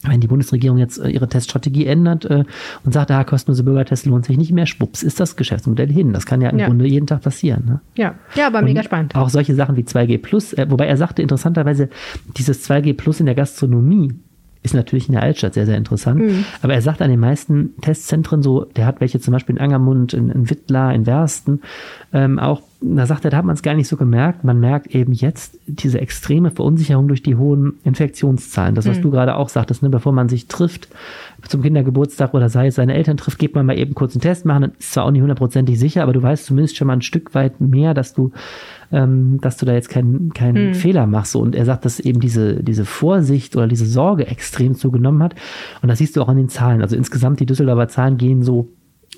wenn 0.02 0.20
die 0.20 0.26
Bundesregierung 0.26 0.78
jetzt 0.78 0.98
äh, 0.98 1.08
ihre 1.08 1.28
Teststrategie 1.28 1.86
ändert 1.86 2.24
äh, 2.24 2.44
und 2.84 2.92
sagt, 2.92 3.10
ah, 3.10 3.24
kostenlose 3.24 3.64
Bürgertest 3.64 4.06
lohnt 4.06 4.24
sich 4.24 4.38
nicht 4.38 4.52
mehr, 4.52 4.66
schwupps, 4.66 5.02
ist 5.02 5.20
das 5.20 5.36
Geschäftsmodell 5.36 5.92
hin. 5.92 6.12
Das 6.12 6.26
kann 6.26 6.40
ja 6.40 6.50
im 6.50 6.58
Ja. 6.58 6.66
Grunde 6.66 6.86
jeden 6.86 7.06
Tag 7.06 7.22
passieren. 7.22 7.64
Ne? 7.66 7.80
Ja, 7.96 8.14
ja 8.34 8.46
aber 8.46 8.60
Und 8.60 8.64
mega 8.64 8.82
spannend. 8.82 9.14
Auch 9.14 9.28
solche 9.28 9.54
Sachen 9.54 9.76
wie 9.76 9.82
2G 9.82 10.18
Plus, 10.18 10.52
äh, 10.54 10.66
wobei 10.70 10.86
er 10.86 10.96
sagte 10.96 11.22
interessanterweise, 11.22 11.90
dieses 12.36 12.68
2G 12.68 12.94
Plus 12.94 13.20
in 13.20 13.26
der 13.26 13.34
Gastronomie 13.34 14.14
ist 14.62 14.74
natürlich 14.74 15.08
in 15.08 15.14
der 15.14 15.22
Altstadt 15.22 15.54
sehr, 15.54 15.66
sehr 15.66 15.76
interessant. 15.76 16.20
Mhm. 16.20 16.44
Aber 16.62 16.74
er 16.74 16.82
sagt 16.82 17.00
an 17.00 17.10
den 17.10 17.20
meisten 17.20 17.74
Testzentren 17.80 18.42
so, 18.42 18.64
der 18.64 18.86
hat 18.86 19.00
welche 19.00 19.20
zum 19.20 19.32
Beispiel 19.32 19.56
in 19.56 19.60
Angermund, 19.60 20.12
in, 20.12 20.28
in 20.30 20.50
Wittlar, 20.50 20.94
in 20.94 21.06
Wersten, 21.06 21.62
ähm, 22.12 22.38
auch, 22.38 22.62
da 22.82 23.04
sagt 23.04 23.26
er, 23.26 23.30
da 23.30 23.36
hat 23.36 23.44
man 23.44 23.54
es 23.54 23.62
gar 23.62 23.74
nicht 23.74 23.88
so 23.88 23.96
gemerkt. 23.98 24.42
Man 24.42 24.58
merkt 24.58 24.94
eben 24.94 25.12
jetzt 25.12 25.58
diese 25.66 26.00
extreme 26.00 26.50
Verunsicherung 26.50 27.08
durch 27.08 27.22
die 27.22 27.36
hohen 27.36 27.74
Infektionszahlen. 27.84 28.74
Das, 28.74 28.86
was 28.88 28.98
Mhm. 28.98 29.02
du 29.02 29.10
gerade 29.10 29.36
auch 29.36 29.50
sagtest, 29.50 29.82
ne, 29.82 29.90
bevor 29.90 30.12
man 30.12 30.30
sich 30.30 30.46
trifft 30.48 30.88
zum 31.46 31.60
Kindergeburtstag 31.62 32.32
oder 32.32 32.48
sei 32.48 32.68
es 32.68 32.76
seine 32.76 32.94
Eltern 32.94 33.18
trifft, 33.18 33.38
geht 33.38 33.54
man 33.54 33.66
mal 33.66 33.78
eben 33.78 33.94
kurz 33.94 34.14
einen 34.14 34.22
Test 34.22 34.46
machen. 34.46 34.62
Dann 34.62 34.72
ist 34.78 34.92
zwar 34.92 35.04
auch 35.04 35.10
nicht 35.10 35.20
hundertprozentig 35.20 35.78
sicher, 35.78 36.02
aber 36.02 36.14
du 36.14 36.22
weißt 36.22 36.46
zumindest 36.46 36.76
schon 36.78 36.86
mal 36.86 36.94
ein 36.94 37.02
Stück 37.02 37.34
weit 37.34 37.60
mehr, 37.60 37.92
dass 37.92 38.14
du, 38.14 38.32
ähm, 38.92 39.38
dass 39.42 39.58
du 39.58 39.66
da 39.66 39.74
jetzt 39.74 39.90
keinen 39.90 40.32
keinen 40.32 40.72
Fehler 40.74 41.06
machst. 41.06 41.36
Und 41.36 41.54
er 41.54 41.66
sagt, 41.66 41.84
dass 41.84 42.00
eben 42.00 42.20
diese, 42.20 42.62
diese 42.62 42.86
Vorsicht 42.86 43.56
oder 43.56 43.68
diese 43.68 43.86
Sorge 43.86 44.26
extrem 44.26 44.74
zugenommen 44.74 45.22
hat. 45.22 45.34
Und 45.82 45.88
das 45.90 45.98
siehst 45.98 46.16
du 46.16 46.22
auch 46.22 46.28
an 46.28 46.38
den 46.38 46.48
Zahlen. 46.48 46.80
Also 46.80 46.96
insgesamt 46.96 47.40
die 47.40 47.46
Düsseldorfer 47.46 47.88
Zahlen 47.88 48.16
gehen 48.16 48.42
so 48.42 48.68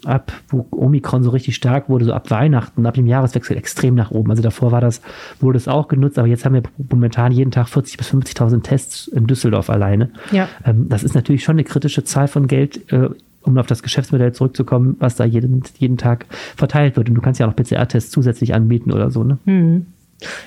ab, 0.05 0.33
wo 0.49 0.67
Omikron 0.71 1.23
so 1.23 1.31
richtig 1.31 1.55
stark 1.57 1.88
wurde, 1.88 2.05
so 2.05 2.12
ab 2.12 2.31
Weihnachten, 2.31 2.87
ab 2.87 2.95
dem 2.95 3.07
Jahreswechsel 3.07 3.57
extrem 3.57 3.95
nach 3.95 4.11
oben. 4.11 4.31
Also 4.31 4.43
davor 4.43 4.73
war 4.73 4.81
das, 4.81 5.01
wurde 5.41 5.57
es 5.59 5.69
auch 5.69 5.88
genutzt, 5.88 6.19
aber 6.19 6.29
jetzt 6.29 6.45
haben 6.45 6.55
wir 6.55 6.62
momentan 6.91 7.33
jeden 7.33 7.51
Tag 7.51 7.69
40.000 7.69 7.97
bis 7.97 8.12
50.000 8.12 8.62
Tests 8.62 9.09
in 9.09 9.27
Düsseldorf 9.27 9.71
alleine. 9.71 10.11
Ja. 10.31 10.49
Ähm, 10.65 10.88
das 10.88 11.05
ist 11.05 11.15
natürlich 11.15 11.45
schon 11.45 11.55
eine 11.55 11.65
kritische 11.65 12.05
Zahl 12.05 12.29
von 12.29 12.47
Geld, 12.47 12.93
äh, 12.93 13.11
um 13.43 13.59
auf 13.59 13.67
das 13.67 13.83
Geschäftsmodell 13.83 14.33
zurückzukommen, 14.33 14.97
was 14.99 15.17
da 15.17 15.25
jeden, 15.25 15.62
jeden 15.79 15.99
Tag 15.99 16.27
verteilt 16.57 16.97
wird. 16.97 17.09
Und 17.09 17.15
du 17.15 17.21
kannst 17.21 17.41
ja 17.41 17.47
auch 17.47 17.51
noch 17.51 17.57
PCR-Tests 17.57 18.11
zusätzlich 18.11 18.55
anbieten 18.55 18.93
oder 18.93 19.11
so, 19.11 19.25
ne? 19.25 19.38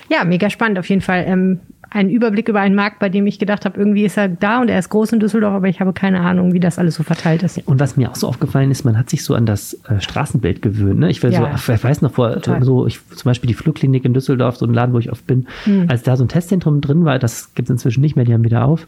Ja, 0.08 0.24
mega 0.24 0.50
spannend 0.50 0.78
auf 0.78 0.88
jeden 0.88 1.02
Fall. 1.02 1.24
Ähm, 1.26 1.60
ein 1.96 2.10
Überblick 2.10 2.48
über 2.48 2.60
einen 2.60 2.74
Markt, 2.74 2.98
bei 2.98 3.08
dem 3.08 3.26
ich 3.26 3.38
gedacht 3.38 3.64
habe, 3.64 3.78
irgendwie 3.78 4.04
ist 4.04 4.18
er 4.18 4.28
da 4.28 4.60
und 4.60 4.68
er 4.68 4.78
ist 4.78 4.90
groß 4.90 5.12
in 5.12 5.20
Düsseldorf, 5.20 5.54
aber 5.54 5.68
ich 5.68 5.80
habe 5.80 5.94
keine 5.94 6.20
Ahnung, 6.20 6.52
wie 6.52 6.60
das 6.60 6.78
alles 6.78 6.94
so 6.94 7.02
verteilt 7.02 7.42
ist. 7.42 7.58
Und 7.66 7.80
was 7.80 7.96
mir 7.96 8.10
auch 8.10 8.16
so 8.16 8.28
aufgefallen 8.28 8.70
ist, 8.70 8.84
man 8.84 8.98
hat 8.98 9.08
sich 9.08 9.24
so 9.24 9.34
an 9.34 9.46
das 9.46 9.74
äh, 9.88 10.00
Straßenbild 10.00 10.60
gewöhnt. 10.60 11.00
Ne? 11.00 11.10
Ich, 11.10 11.22
Ja. 11.22 11.56
so, 11.56 11.72
ich 11.72 11.82
weiß 11.82 12.02
noch 12.02 12.12
vor, 12.12 12.34
Total. 12.34 12.62
so 12.62 12.86
ich, 12.86 13.00
zum 13.08 13.30
Beispiel 13.30 13.48
die 13.48 13.54
Flugklinik 13.54 14.04
in 14.04 14.12
Düsseldorf, 14.12 14.56
so 14.56 14.66
ein 14.66 14.74
Laden, 14.74 14.94
wo 14.94 14.98
ich 14.98 15.10
oft 15.10 15.26
bin, 15.26 15.46
als 15.88 16.02
da 16.02 16.16
so 16.16 16.24
ein 16.24 16.28
Testzentrum 16.28 16.80
drin 16.82 17.04
war, 17.04 17.18
das 17.18 17.54
gibt 17.54 17.68
es 17.68 17.70
inzwischen 17.70 18.02
nicht 18.02 18.14
mehr, 18.14 18.26
die 18.26 18.34
haben 18.34 18.44
wieder 18.44 18.64
auf. 18.66 18.86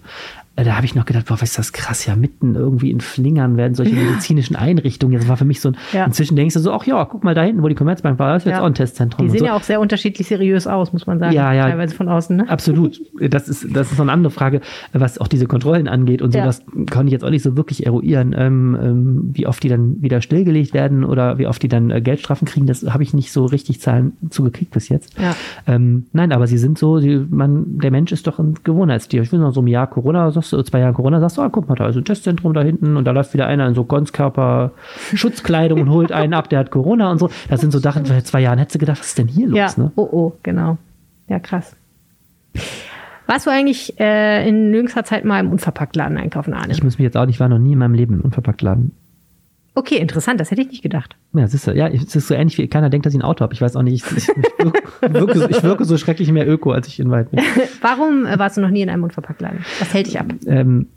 Äh, 0.58 0.64
Da 0.64 0.76
habe 0.76 0.84
ich 0.86 0.94
noch 0.94 1.04
gedacht, 1.06 1.26
boah, 1.26 1.34
was 1.34 1.42
ist 1.42 1.58
das 1.58 1.72
krass, 1.72 2.04
ja, 2.06 2.16
mitten 2.16 2.54
irgendwie 2.54 2.90
in 2.90 3.00
Flingern 3.00 3.56
werden 3.56 3.74
solche 3.74 3.94
medizinischen 3.94 4.56
Einrichtungen. 4.56 5.16
Das 5.18 5.28
war 5.28 5.36
für 5.36 5.44
mich 5.44 5.60
so 5.60 5.70
ein, 5.70 5.76
Ja. 5.92 6.04
inzwischen 6.04 6.36
denkst 6.36 6.54
du 6.54 6.60
so, 6.60 6.72
ach 6.72 6.84
ja, 6.84 7.04
guck 7.04 7.24
mal 7.24 7.34
da 7.34 7.42
hinten, 7.42 7.62
wo 7.62 7.68
die 7.68 7.74
Commerzbank 7.74 8.18
war, 8.18 8.34
das 8.34 8.42
ist 8.42 8.46
jetzt 8.46 8.56
Ja. 8.56 8.62
auch 8.62 8.66
ein 8.66 8.74
Testzentrum. 8.74 9.26
Die 9.26 9.30
sehen 9.30 9.40
so. 9.40 9.46
ja 9.46 9.54
auch 9.56 9.62
sehr 9.62 9.80
unterschiedlich 9.80 10.26
seriös 10.26 10.66
aus, 10.66 10.92
muss 10.92 11.06
man 11.06 11.18
sagen. 11.18 11.34
Ja, 11.34 11.52
ja. 11.52 11.68
Teilweise 11.68 11.94
von 11.94 12.08
außen, 12.08 12.36
ne? 12.36 12.48
Absolut. 12.48 13.00
Das 13.20 13.48
ist, 13.48 13.66
das 13.74 13.92
ist 13.92 13.98
noch 13.98 14.04
eine 14.04 14.12
andere 14.12 14.30
Frage, 14.30 14.60
was 14.92 15.18
auch 15.18 15.28
diese 15.28 15.46
Kontrollen 15.46 15.88
angeht 15.88 16.22
und 16.22 16.32
so. 16.32 16.38
Ja. 16.38 16.44
Das 16.44 16.62
kann 16.90 17.06
ich 17.06 17.12
jetzt 17.12 17.24
auch 17.24 17.30
nicht 17.30 17.42
so 17.42 17.56
wirklich 17.56 17.86
eruieren, 17.86 18.34
ähm, 18.36 18.76
ähm, 18.80 19.30
wie 19.32 19.46
oft 19.46 19.62
die 19.62 19.68
dann 19.68 20.02
wieder 20.02 20.20
stillgelegt 20.20 20.74
werden 20.74 21.04
oder 21.04 21.38
wie 21.38 21.46
oft 21.46 21.62
die 21.62 21.68
dann 21.68 21.90
äh, 21.90 22.00
Geldstrafen 22.00 22.46
kriegen. 22.46 22.66
Das 22.66 22.82
habe 22.82 23.02
ich 23.02 23.14
nicht 23.14 23.32
so 23.32 23.44
richtig 23.46 23.80
Zahlen 23.80 24.12
zugekriegt 24.30 24.72
bis 24.72 24.88
jetzt. 24.88 25.18
Ja. 25.18 25.34
Ähm, 25.66 26.06
nein, 26.12 26.32
aber 26.32 26.46
sie 26.46 26.58
sind 26.58 26.78
so, 26.78 26.98
sie, 26.98 27.24
man, 27.30 27.78
der 27.78 27.90
Mensch 27.90 28.12
ist 28.12 28.26
doch 28.26 28.38
ein 28.38 28.54
Gewohnheitstier. 28.64 29.22
Ich 29.22 29.32
will 29.32 29.38
noch 29.38 29.54
so 29.54 29.60
ein 29.62 29.66
Jahr 29.66 29.86
Corona, 29.86 30.30
sagst 30.30 30.47
du, 30.52 30.62
zwei 30.62 30.80
Jahren 30.80 30.94
Corona, 30.94 31.20
sagst 31.20 31.36
du, 31.38 31.42
ah, 31.42 31.48
guck 31.50 31.68
mal, 31.68 31.74
da 31.74 31.88
ist 31.88 31.96
ein 31.96 32.04
Testzentrum 32.04 32.54
da 32.54 32.62
hinten 32.62 32.96
und 32.96 33.04
da 33.04 33.10
läuft 33.12 33.34
wieder 33.34 33.46
einer 33.46 33.66
in 33.66 33.74
so 33.74 33.84
Ganzkörper-Schutzkleidung 33.84 35.80
und 35.80 35.90
holt 35.90 36.12
einen 36.12 36.34
ab, 36.34 36.48
der 36.48 36.60
hat 36.60 36.70
Corona 36.70 37.10
und 37.10 37.18
so. 37.18 37.30
Das 37.48 37.60
sind 37.60 37.72
so 37.72 37.78
Sachen, 37.78 38.06
vor 38.06 38.18
zwei 38.24 38.40
Jahren 38.40 38.58
hättest 38.58 38.76
du 38.76 38.78
gedacht, 38.78 39.00
was 39.00 39.08
ist 39.08 39.18
denn 39.18 39.28
hier 39.28 39.48
los? 39.48 39.56
Ja, 39.58 39.68
Ne? 39.76 39.92
oh 39.96 40.08
oh, 40.10 40.32
genau. 40.42 40.78
Ja, 41.28 41.38
krass. 41.38 41.76
Warst 43.26 43.46
du 43.46 43.50
eigentlich 43.50 44.00
äh, 44.00 44.48
in 44.48 44.72
jüngster 44.72 45.04
Zeit 45.04 45.24
mal 45.24 45.38
im 45.40 45.50
Unverpacktladen 45.50 46.16
einkaufen, 46.16 46.54
Arne? 46.54 46.72
Ich 46.72 46.82
muss 46.82 46.98
mich 46.98 47.04
jetzt 47.04 47.16
auch 47.16 47.26
nicht, 47.26 47.36
ich 47.36 47.40
war 47.40 47.48
noch 47.48 47.58
nie 47.58 47.72
in 47.72 47.78
meinem 47.78 47.94
Leben 47.94 48.14
im 48.14 48.20
Unverpacktladen. 48.22 48.92
Okay, 49.78 49.96
interessant, 49.98 50.40
das 50.40 50.50
hätte 50.50 50.62
ich 50.62 50.68
nicht 50.70 50.82
gedacht. 50.82 51.16
Ja, 51.34 51.44
es 51.44 51.54
ist, 51.54 51.64
so- 51.64 51.70
ja, 51.70 51.86
es 51.86 52.16
ist 52.16 52.26
so 52.26 52.34
ähnlich 52.34 52.58
wie 52.58 52.66
keiner 52.66 52.90
denkt, 52.90 53.06
dass 53.06 53.12
ich 53.14 53.20
ein 53.20 53.22
Auto 53.22 53.42
habe. 53.42 53.54
Ich 53.54 53.60
weiß 53.60 53.76
auch 53.76 53.82
nicht, 53.82 54.04
ich, 54.04 54.16
ich, 54.16 54.28
ich, 54.28 55.14
wirke, 55.14 55.46
ich 55.50 55.62
wirke 55.62 55.84
so 55.84 55.96
schrecklich 55.96 56.32
mehr 56.32 56.48
Öko, 56.48 56.72
als 56.72 56.88
ich 56.88 56.98
in 56.98 57.10
Wald 57.10 57.30
bin. 57.30 57.40
Warum 57.80 58.26
äh, 58.26 58.36
warst 58.38 58.56
du 58.56 58.60
noch 58.60 58.70
nie 58.70 58.82
in 58.82 58.90
einem 58.90 59.04
Unverpacktladen? 59.04 59.60
Was 59.78 59.94
hält 59.94 60.08
dich 60.08 60.18
ab? 60.18 60.26
ähm, 60.46 60.88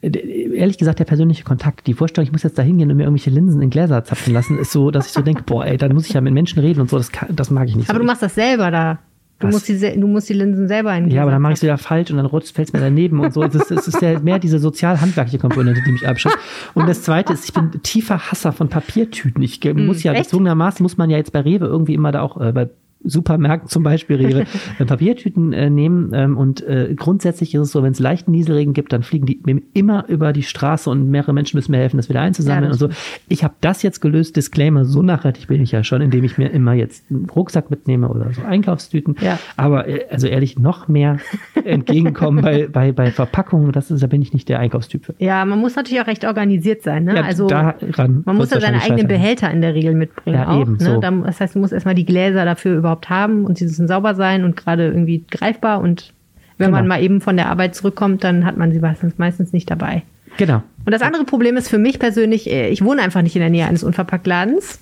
äh, 0.00 0.10
ehrlich 0.56 0.78
gesagt, 0.78 0.98
der 0.98 1.04
persönliche 1.06 1.42
Kontakt, 1.44 1.86
die 1.86 1.94
Vorstellung, 1.94 2.26
ich 2.26 2.32
muss 2.32 2.42
jetzt 2.42 2.58
da 2.58 2.62
hingehen 2.62 2.90
und 2.90 2.96
mir 2.98 3.04
irgendwelche 3.04 3.30
Linsen 3.30 3.62
in 3.62 3.70
Gläser 3.70 4.04
zapfen 4.04 4.32
lassen, 4.34 4.58
ist 4.58 4.70
so, 4.72 4.90
dass 4.90 5.06
ich 5.06 5.12
so 5.12 5.22
denke, 5.22 5.42
boah, 5.44 5.64
ey, 5.64 5.76
dann 5.76 5.92
muss 5.94 6.06
ich 6.06 6.12
ja 6.12 6.20
mit 6.20 6.34
Menschen 6.34 6.58
reden 6.60 6.80
und 6.82 6.90
so, 6.90 6.98
das, 6.98 7.10
kann, 7.10 7.34
das 7.34 7.50
mag 7.50 7.66
ich 7.68 7.76
nicht 7.76 7.88
Aber 7.90 7.96
so. 7.98 8.02
du 8.02 8.06
machst 8.06 8.22
das 8.22 8.34
selber 8.34 8.70
da. 8.70 8.98
Du 9.40 9.46
Was? 9.46 9.54
musst, 9.54 9.68
die, 9.68 9.78
du 9.78 10.06
musst 10.08 10.28
die 10.28 10.32
Linsen 10.32 10.66
selber 10.66 10.96
in 10.96 11.10
ja, 11.10 11.22
aber 11.22 11.30
dann 11.30 11.40
mache 11.40 11.52
ich 11.52 11.58
es 11.58 11.62
wieder 11.62 11.78
falsch 11.78 12.10
und 12.10 12.16
dann 12.16 12.28
fällt 12.28 12.68
es 12.68 12.72
mir 12.72 12.80
daneben 12.80 13.20
und 13.20 13.32
so. 13.32 13.42
Es 13.44 13.54
ist, 13.54 13.70
es 13.70 13.86
ist 13.86 14.02
ja 14.02 14.18
mehr 14.18 14.40
diese 14.40 14.58
sozial-handwerkliche 14.58 15.38
Komponente, 15.38 15.80
die 15.86 15.92
mich 15.92 16.08
abschreckt. 16.08 16.36
Und 16.74 16.88
das 16.88 17.02
Zweite 17.02 17.32
ist, 17.34 17.44
ich 17.44 17.52
bin 17.54 17.70
tiefer 17.84 18.18
Hasser 18.32 18.50
von 18.52 18.68
Papiertüten. 18.68 19.40
Ich 19.44 19.60
ge- 19.60 19.74
muss 19.74 20.02
ja, 20.02 20.12
echt? 20.12 20.24
gezwungenermaßen 20.24 20.82
muss 20.82 20.96
man 20.96 21.08
ja 21.08 21.18
jetzt 21.18 21.32
bei 21.32 21.40
Rewe 21.40 21.66
irgendwie 21.66 21.94
immer 21.94 22.10
da 22.10 22.22
auch, 22.22 22.40
äh, 22.40 22.50
bei 22.52 22.68
Supermärkten 23.04 23.68
zum 23.68 23.82
Beispiel 23.82 24.20
ihre 24.20 24.40
äh, 24.78 24.84
Papiertüten 24.84 25.52
äh, 25.52 25.70
nehmen 25.70 26.12
ähm, 26.14 26.36
und 26.36 26.66
äh, 26.66 26.94
grundsätzlich 26.94 27.54
ist 27.54 27.60
es 27.60 27.72
so, 27.72 27.82
wenn 27.82 27.92
es 27.92 27.98
leichten 27.98 28.30
Nieselregen 28.30 28.74
gibt, 28.74 28.92
dann 28.92 29.02
fliegen 29.02 29.26
die 29.26 29.40
mir 29.44 29.60
immer 29.74 30.08
über 30.08 30.32
die 30.32 30.42
Straße 30.42 30.88
und 30.88 31.10
mehrere 31.10 31.32
Menschen 31.32 31.56
müssen 31.56 31.72
mir 31.72 31.78
helfen, 31.78 31.96
das 31.96 32.08
wieder 32.08 32.20
einzusammeln 32.20 32.64
Ja, 32.64 32.70
das 32.70 32.82
und 32.82 32.92
so. 32.92 32.98
Ich 33.28 33.44
habe 33.44 33.54
das 33.60 33.82
jetzt 33.82 34.00
gelöst, 34.00 34.36
Disclaimer, 34.36 34.84
so 34.84 35.02
nachhaltig 35.02 35.48
bin 35.48 35.62
ich 35.62 35.72
ja 35.72 35.82
schon, 35.84 36.00
indem 36.00 36.24
ich 36.24 36.38
mir 36.38 36.48
immer 36.50 36.74
jetzt 36.74 37.10
einen 37.10 37.28
Rucksack 37.30 37.70
mitnehme 37.70 38.08
oder 38.08 38.32
so 38.32 38.42
Einkaufstüten. 38.42 39.16
Ja. 39.20 39.38
Aber 39.56 39.88
äh, 39.88 40.06
also 40.10 40.26
ehrlich, 40.26 40.58
noch 40.58 40.88
mehr 40.88 41.18
entgegenkommen 41.64 42.42
bei, 42.42 42.68
bei, 42.68 42.92
bei 42.92 43.10
Verpackungen, 43.10 43.72
das 43.72 43.90
ist, 43.90 44.02
da 44.02 44.06
bin 44.06 44.22
ich 44.22 44.32
nicht 44.32 44.48
der 44.48 44.60
Einkaufstyp 44.60 45.06
für. 45.06 45.14
Ja, 45.18 45.44
man 45.44 45.58
muss 45.58 45.76
natürlich 45.76 46.00
auch 46.02 46.06
recht 46.06 46.24
organisiert 46.24 46.82
sein. 46.82 47.04
Ne? 47.04 47.16
Ja, 47.16 47.22
also 47.22 47.48
man 47.48 48.36
muss 48.36 48.50
ja 48.50 48.60
seine 48.60 48.82
eigenen. 48.82 49.08
Behälter 49.08 49.50
in 49.50 49.60
der 49.60 49.74
Regel 49.74 49.94
mitbringen 49.94 50.36
Ja, 50.36 50.48
auch. 50.48 50.60
eben, 50.60 50.72
ne? 50.76 50.84
so. 50.84 51.00
Das 51.00 51.40
heißt, 51.40 51.54
du 51.54 51.58
musst 51.58 51.72
erstmal 51.72 51.94
die 51.94 52.04
Gläser 52.04 52.44
dafür 52.44 52.76
überhaupt 52.88 53.10
haben 53.10 53.44
und 53.44 53.58
sie 53.58 53.64
müssen 53.64 53.88
sauber 53.88 54.14
sein 54.14 54.44
und 54.44 54.56
gerade 54.56 54.86
irgendwie 54.86 55.24
greifbar. 55.30 55.80
Und 55.80 56.12
wenn 56.56 56.70
man 56.70 56.84
Genau. 56.84 56.94
mal 56.94 57.02
eben 57.02 57.20
von 57.20 57.36
der 57.36 57.48
Arbeit 57.48 57.74
zurückkommt, 57.74 58.24
dann 58.24 58.44
hat 58.44 58.56
man 58.56 58.72
sie 58.72 58.80
meistens, 58.80 59.18
meistens 59.18 59.52
nicht 59.52 59.70
dabei. 59.70 60.02
Genau. 60.38 60.62
Und 60.84 60.92
das 60.92 61.02
andere 61.02 61.24
Problem 61.24 61.56
ist 61.56 61.68
für 61.68 61.78
mich 61.78 61.98
persönlich, 61.98 62.50
äh, 62.50 62.68
ich 62.68 62.82
wohne 62.84 63.02
einfach 63.02 63.22
nicht 63.22 63.36
in 63.36 63.40
der 63.40 63.50
Nähe 63.50 63.66
eines 63.66 63.84
Unverpacktladens. 63.84 64.80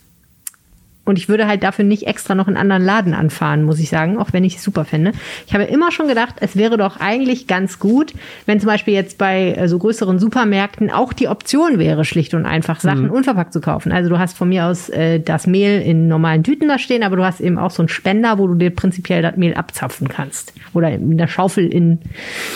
Und 1.07 1.19
ich 1.19 1.29
würde 1.31 1.47
halt 1.47 1.63
dafür 1.63 1.85
nicht 1.87 2.07
extra 2.07 2.35
noch 2.35 2.47
einen 2.49 2.59
anderen 2.59 2.85
Laden 2.85 3.15
anfahren, 3.15 3.63
muss 3.63 3.79
ich 3.81 3.89
sagen, 3.89 4.19
auch 4.19 4.33
wenn 4.33 4.45
ich 4.45 4.57
es 4.57 4.63
super 4.63 4.85
finde. 4.85 5.13
Ich 5.47 5.55
habe 5.55 5.65
immer 5.65 5.91
schon 5.93 6.09
gedacht, 6.09 6.35
es 6.41 6.57
wäre 6.57 6.77
doch 6.77 7.01
eigentlich 7.01 7.47
ganz 7.47 7.79
gut, 7.79 8.13
wenn 8.45 8.61
zum 8.61 8.67
Beispiel 8.67 8.93
jetzt 8.93 9.17
bei 9.17 9.53
äh, 9.53 9.69
so 9.69 9.79
größeren 9.79 10.19
Supermärkten 10.19 10.91
auch 10.91 11.13
die 11.15 11.29
Option 11.29 11.79
wäre, 11.79 12.05
schlicht 12.05 12.35
und 12.35 12.45
einfach 12.45 12.81
Sachen 12.81 13.09
unverpackt 13.09 13.53
zu 13.53 13.61
kaufen. 13.61 13.93
Also 13.93 14.11
du 14.11 14.19
hast 14.19 14.37
von 14.37 14.49
mir 14.49 14.67
aus 14.67 14.89
äh, 14.91 15.21
das 15.21 15.47
Mehl 15.47 15.81
in 15.81 16.09
normalen 16.09 16.43
Tüten 16.45 16.69
da 16.69 16.79
stehen, 16.79 17.03
aber 17.03 17.17
du 17.17 17.25
hast 17.25 17.41
eben 17.41 17.57
auch 17.59 17.71
so 17.71 17.83
einen 17.83 17.89
Spender, 17.89 18.39
wo 18.39 18.47
du 18.49 18.55
dir 18.55 18.71
prinzipiell 18.71 19.23
das 19.23 19.37
Mehl 19.37 19.55
abzapfen 19.55 20.09
kannst. 20.09 20.53
Oder 20.75 20.91
in 20.91 21.17
der 21.17 21.29
Schaufel 21.29 21.67
in 21.67 22.01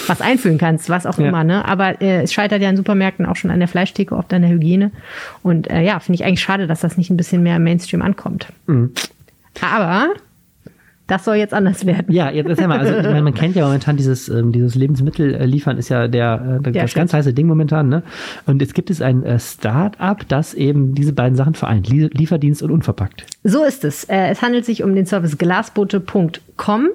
was 0.08 0.20
einfüllen 0.20 0.58
kannst, 0.58 0.90
was 0.90 1.06
auch 1.06 1.18
Ja. 1.18 1.28
immer. 1.28 1.44
Ne? 1.44 1.64
Aber 1.64 2.02
äh, 2.02 2.22
es 2.22 2.32
scheitert 2.32 2.60
ja 2.62 2.68
in 2.68 2.76
Supermärkten 2.76 3.26
auch 3.26 3.36
schon 3.36 3.50
an 3.52 3.60
der 3.60 3.68
Fleischtheke, 3.68 4.16
oft 4.16 4.32
an 4.34 4.42
der 4.42 4.50
Hygiene. 4.50 4.90
Und 5.44 5.70
äh, 5.70 5.82
ja, 5.82 6.00
finde 6.00 6.16
ich 6.16 6.24
eigentlich 6.24 6.40
schade, 6.40 6.66
dass 6.66 6.80
das 6.80 6.96
nicht 6.96 7.10
ein 7.10 7.16
bisschen 7.16 7.42
mehr 7.42 7.56
im 7.56 7.64
Mainstream 7.64 8.02
ankommt. 8.02 8.39
Aber 9.60 10.14
das 11.10 11.24
soll 11.24 11.36
jetzt 11.36 11.52
anders 11.52 11.84
werden. 11.84 12.12
Ja, 12.12 12.30
jetzt 12.30 12.48
erzähl 12.48 12.68
mal. 12.68 12.78
Also, 12.78 12.96
ich 12.96 13.02
meine, 13.02 13.22
man 13.22 13.34
kennt 13.34 13.56
ja 13.56 13.64
momentan 13.64 13.96
dieses, 13.96 14.28
ähm, 14.28 14.52
dieses 14.52 14.76
Lebensmittel 14.76 15.34
äh, 15.34 15.44
liefern 15.44 15.76
ist 15.76 15.88
ja 15.88 16.06
der, 16.06 16.60
äh, 16.64 16.70
das 16.70 16.90
stimmt. 16.90 16.94
ganz 16.94 17.14
heiße 17.14 17.34
Ding 17.34 17.48
momentan, 17.48 17.88
ne? 17.88 18.04
Und 18.46 18.62
jetzt 18.62 18.74
gibt 18.74 18.90
es 18.90 19.02
ein 19.02 19.24
äh, 19.24 19.40
Start-up, 19.40 20.28
das 20.28 20.54
eben 20.54 20.94
diese 20.94 21.12
beiden 21.12 21.36
Sachen 21.36 21.54
vereint. 21.54 21.88
Lie 21.88 22.10
Lieferdienst 22.12 22.62
und 22.62 22.70
unverpackt. 22.70 23.26
So 23.42 23.64
ist 23.64 23.84
es. 23.84 24.04
Äh, 24.04 24.28
es 24.28 24.40
handelt 24.40 24.64
sich 24.64 24.84
um 24.84 24.94
den 24.94 25.04
Service 25.04 25.36
glasbote.com. 25.36 26.88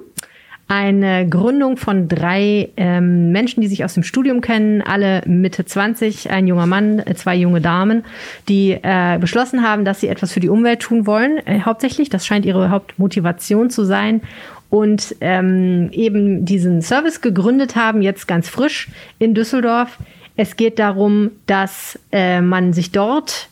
Eine 0.68 1.28
Gründung 1.28 1.76
von 1.76 2.08
drei 2.08 2.70
ähm, 2.76 3.30
Menschen, 3.30 3.60
die 3.60 3.68
sich 3.68 3.84
aus 3.84 3.94
dem 3.94 4.02
Studium 4.02 4.40
kennen, 4.40 4.82
alle 4.82 5.22
Mitte 5.24 5.64
20, 5.64 6.30
ein 6.30 6.48
junger 6.48 6.66
Mann, 6.66 7.04
zwei 7.14 7.36
junge 7.36 7.60
Damen, 7.60 8.04
die 8.48 8.72
äh, 8.72 9.18
beschlossen 9.20 9.62
haben, 9.62 9.84
dass 9.84 10.00
sie 10.00 10.08
etwas 10.08 10.32
für 10.32 10.40
die 10.40 10.48
Umwelt 10.48 10.80
tun 10.80 11.06
wollen. 11.06 11.38
Äh, 11.46 11.60
hauptsächlich, 11.60 12.08
das 12.08 12.26
scheint 12.26 12.44
ihre 12.44 12.70
Hauptmotivation 12.70 13.70
zu 13.70 13.84
sein. 13.84 14.22
Und 14.68 15.14
ähm, 15.20 15.90
eben 15.92 16.44
diesen 16.44 16.82
Service 16.82 17.20
gegründet 17.20 17.76
haben, 17.76 18.02
jetzt 18.02 18.26
ganz 18.26 18.48
frisch 18.48 18.88
in 19.20 19.34
Düsseldorf. 19.34 19.98
Es 20.36 20.56
geht 20.56 20.80
darum, 20.80 21.30
dass 21.46 21.96
äh, 22.10 22.40
man 22.40 22.72
sich 22.72 22.90
dort 22.90 23.48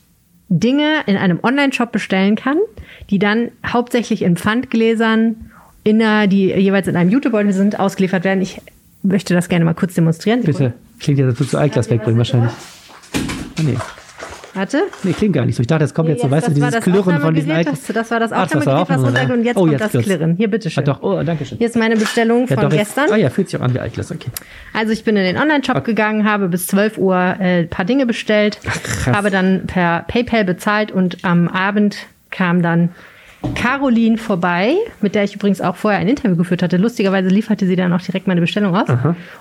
Dinge 0.48 1.02
in 1.06 1.16
einem 1.16 1.38
Online-Shop 1.42 1.92
bestellen 1.92 2.34
kann, 2.34 2.58
die 3.10 3.20
dann 3.20 3.52
hauptsächlich 3.64 4.22
in 4.22 4.36
Pfandgläsern, 4.36 5.52
in 5.84 6.02
einer, 6.02 6.26
die 6.26 6.46
jeweils 6.46 6.88
in 6.88 6.96
einem 6.96 7.10
Jutebeutel 7.10 7.52
sind, 7.52 7.78
ausgeliefert 7.78 8.24
werden. 8.24 8.42
Ich 8.42 8.60
möchte 9.02 9.34
das 9.34 9.48
gerne 9.48 9.64
mal 9.64 9.74
kurz 9.74 9.94
demonstrieren. 9.94 10.42
Bitte. 10.42 10.72
Klingt 10.98 11.18
ja, 11.18 11.26
würdest 11.26 11.52
du 11.52 11.58
Altglas 11.58 11.90
wegbringen 11.90 12.18
wahrscheinlich. 12.18 12.50
Ah, 13.58 13.62
nee. 13.62 13.76
Warte. 14.56 14.82
Nee, 15.02 15.12
klingt 15.12 15.34
gar 15.34 15.44
nicht 15.44 15.56
so. 15.56 15.62
Ich 15.62 15.66
dachte, 15.66 15.82
jetzt 15.82 15.94
kommt 15.94 16.08
jetzt 16.08 16.22
so, 16.22 16.30
weißt 16.30 16.46
du, 16.46 16.50
das 16.52 16.54
dieses 16.54 16.70
das 16.70 16.84
Klirren 16.84 17.20
von 17.20 17.34
diesen 17.34 17.50
Altglas. 17.50 17.82
das, 17.86 17.94
das 17.94 18.10
war 18.12 18.20
das 18.20 18.30
Ach, 18.32 18.46
das 18.46 18.64
war 18.64 18.78
Aufnahmegerät, 18.82 18.88
was 18.88 18.96
Aufnahme, 18.96 19.06
runtergeht 19.08 19.28
ne? 19.28 19.34
und 19.34 19.44
jetzt 19.44 19.56
Oh, 19.56 19.60
kommt 19.60 19.72
jetzt 19.72 19.80
das 19.82 19.90
klirrt's. 19.90 20.06
Klirren. 20.06 20.36
Hier, 20.36 20.46
Ah, 20.46 20.50
bitteschön. 20.50 20.84
doch, 20.84 21.02
oh, 21.02 21.22
danke 21.24 21.44
schön. 21.44 21.58
Hier 21.58 21.66
ist 21.66 21.76
meine 21.76 21.96
Bestellung 21.96 22.46
Ja, 22.46 22.54
von 22.54 22.70
doch, 22.70 22.70
gestern. 22.76 23.10
Ah 23.10 23.16
ja, 23.16 23.30
fühlt 23.30 23.48
sich 23.50 23.58
auch 23.60 23.64
an 23.64 23.74
wie 23.74 23.80
Altglas, 23.80 24.12
okay. 24.12 24.28
Also 24.72 24.92
ich 24.92 25.02
bin 25.02 25.16
in 25.16 25.24
den 25.24 25.36
Online-Shop 25.38 25.84
gegangen, 25.84 26.24
habe 26.24 26.48
bis 26.48 26.68
12 26.68 26.98
Uhr 26.98 27.16
äh, 27.16 27.62
ein 27.62 27.68
paar 27.68 27.84
Dinge 27.84 28.06
bestellt, 28.06 28.60
krass. 28.62 29.08
habe 29.16 29.30
dann 29.30 29.66
per 29.66 30.04
PayPal 30.06 30.44
bezahlt 30.44 30.92
und 30.92 31.24
am 31.24 31.48
Abend 31.48 31.96
kam 32.30 32.62
dann 32.62 32.90
Caroline 33.54 34.18
vorbei, 34.18 34.76
mit 35.00 35.14
der 35.14 35.24
ich 35.24 35.34
übrigens 35.34 35.60
auch 35.60 35.76
vorher 35.76 36.00
ein 36.00 36.08
Interview 36.08 36.36
geführt 36.36 36.62
hatte. 36.62 36.76
Lustigerweise 36.76 37.28
lieferte 37.28 37.66
sie 37.66 37.76
dann 37.76 37.92
auch 37.92 38.00
direkt 38.00 38.26
meine 38.26 38.40
Bestellung 38.40 38.74
aus 38.74 38.88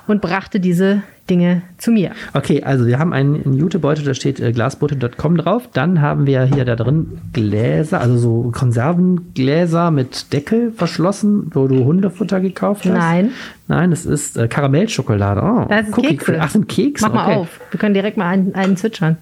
und 0.07 0.21
brachte 0.21 0.59
diese 0.59 1.03
Dinge 1.29 1.61
zu 1.77 1.91
mir. 1.91 2.11
Okay, 2.33 2.63
also 2.63 2.85
wir 2.85 2.99
haben 2.99 3.13
einen, 3.13 3.53
Jutebeutel, 3.53 4.03
da 4.03 4.13
steht 4.13 4.41
äh, 4.41 4.51
glasbote.com 4.51 5.37
drauf. 5.37 5.69
Dann 5.71 6.01
haben 6.01 6.25
wir 6.25 6.43
hier 6.43 6.65
da 6.65 6.75
drin 6.75 7.19
Gläser, 7.31 8.01
also 8.01 8.17
so 8.17 8.51
Konservengläser 8.51 9.91
mit 9.91 10.33
Deckel 10.33 10.71
verschlossen, 10.71 11.49
wo 11.53 11.67
du 11.67 11.85
Hundefutter 11.85 12.41
gekauft 12.41 12.85
hast. 12.85 12.93
Nein. 12.93 13.31
Nein, 13.69 13.91
das 13.91 14.05
ist 14.05 14.37
äh, 14.37 14.49
Karamellschokolade. 14.49 15.41
Oh, 15.41 15.65
Das 15.69 15.87
ist 15.87 15.97
Cookie 15.97 16.17
Kekse. 16.17 16.37
Ach, 16.41 16.49
sind 16.49 16.67
Kekse. 16.67 17.05
Mach 17.05 17.13
mal 17.13 17.25
okay. 17.27 17.35
auf. 17.37 17.59
Wir 17.71 17.79
können 17.79 17.93
direkt 17.93 18.17
mal 18.17 18.27
einen, 18.27 18.53
einen 18.53 18.75
zwitschern. 18.75 19.17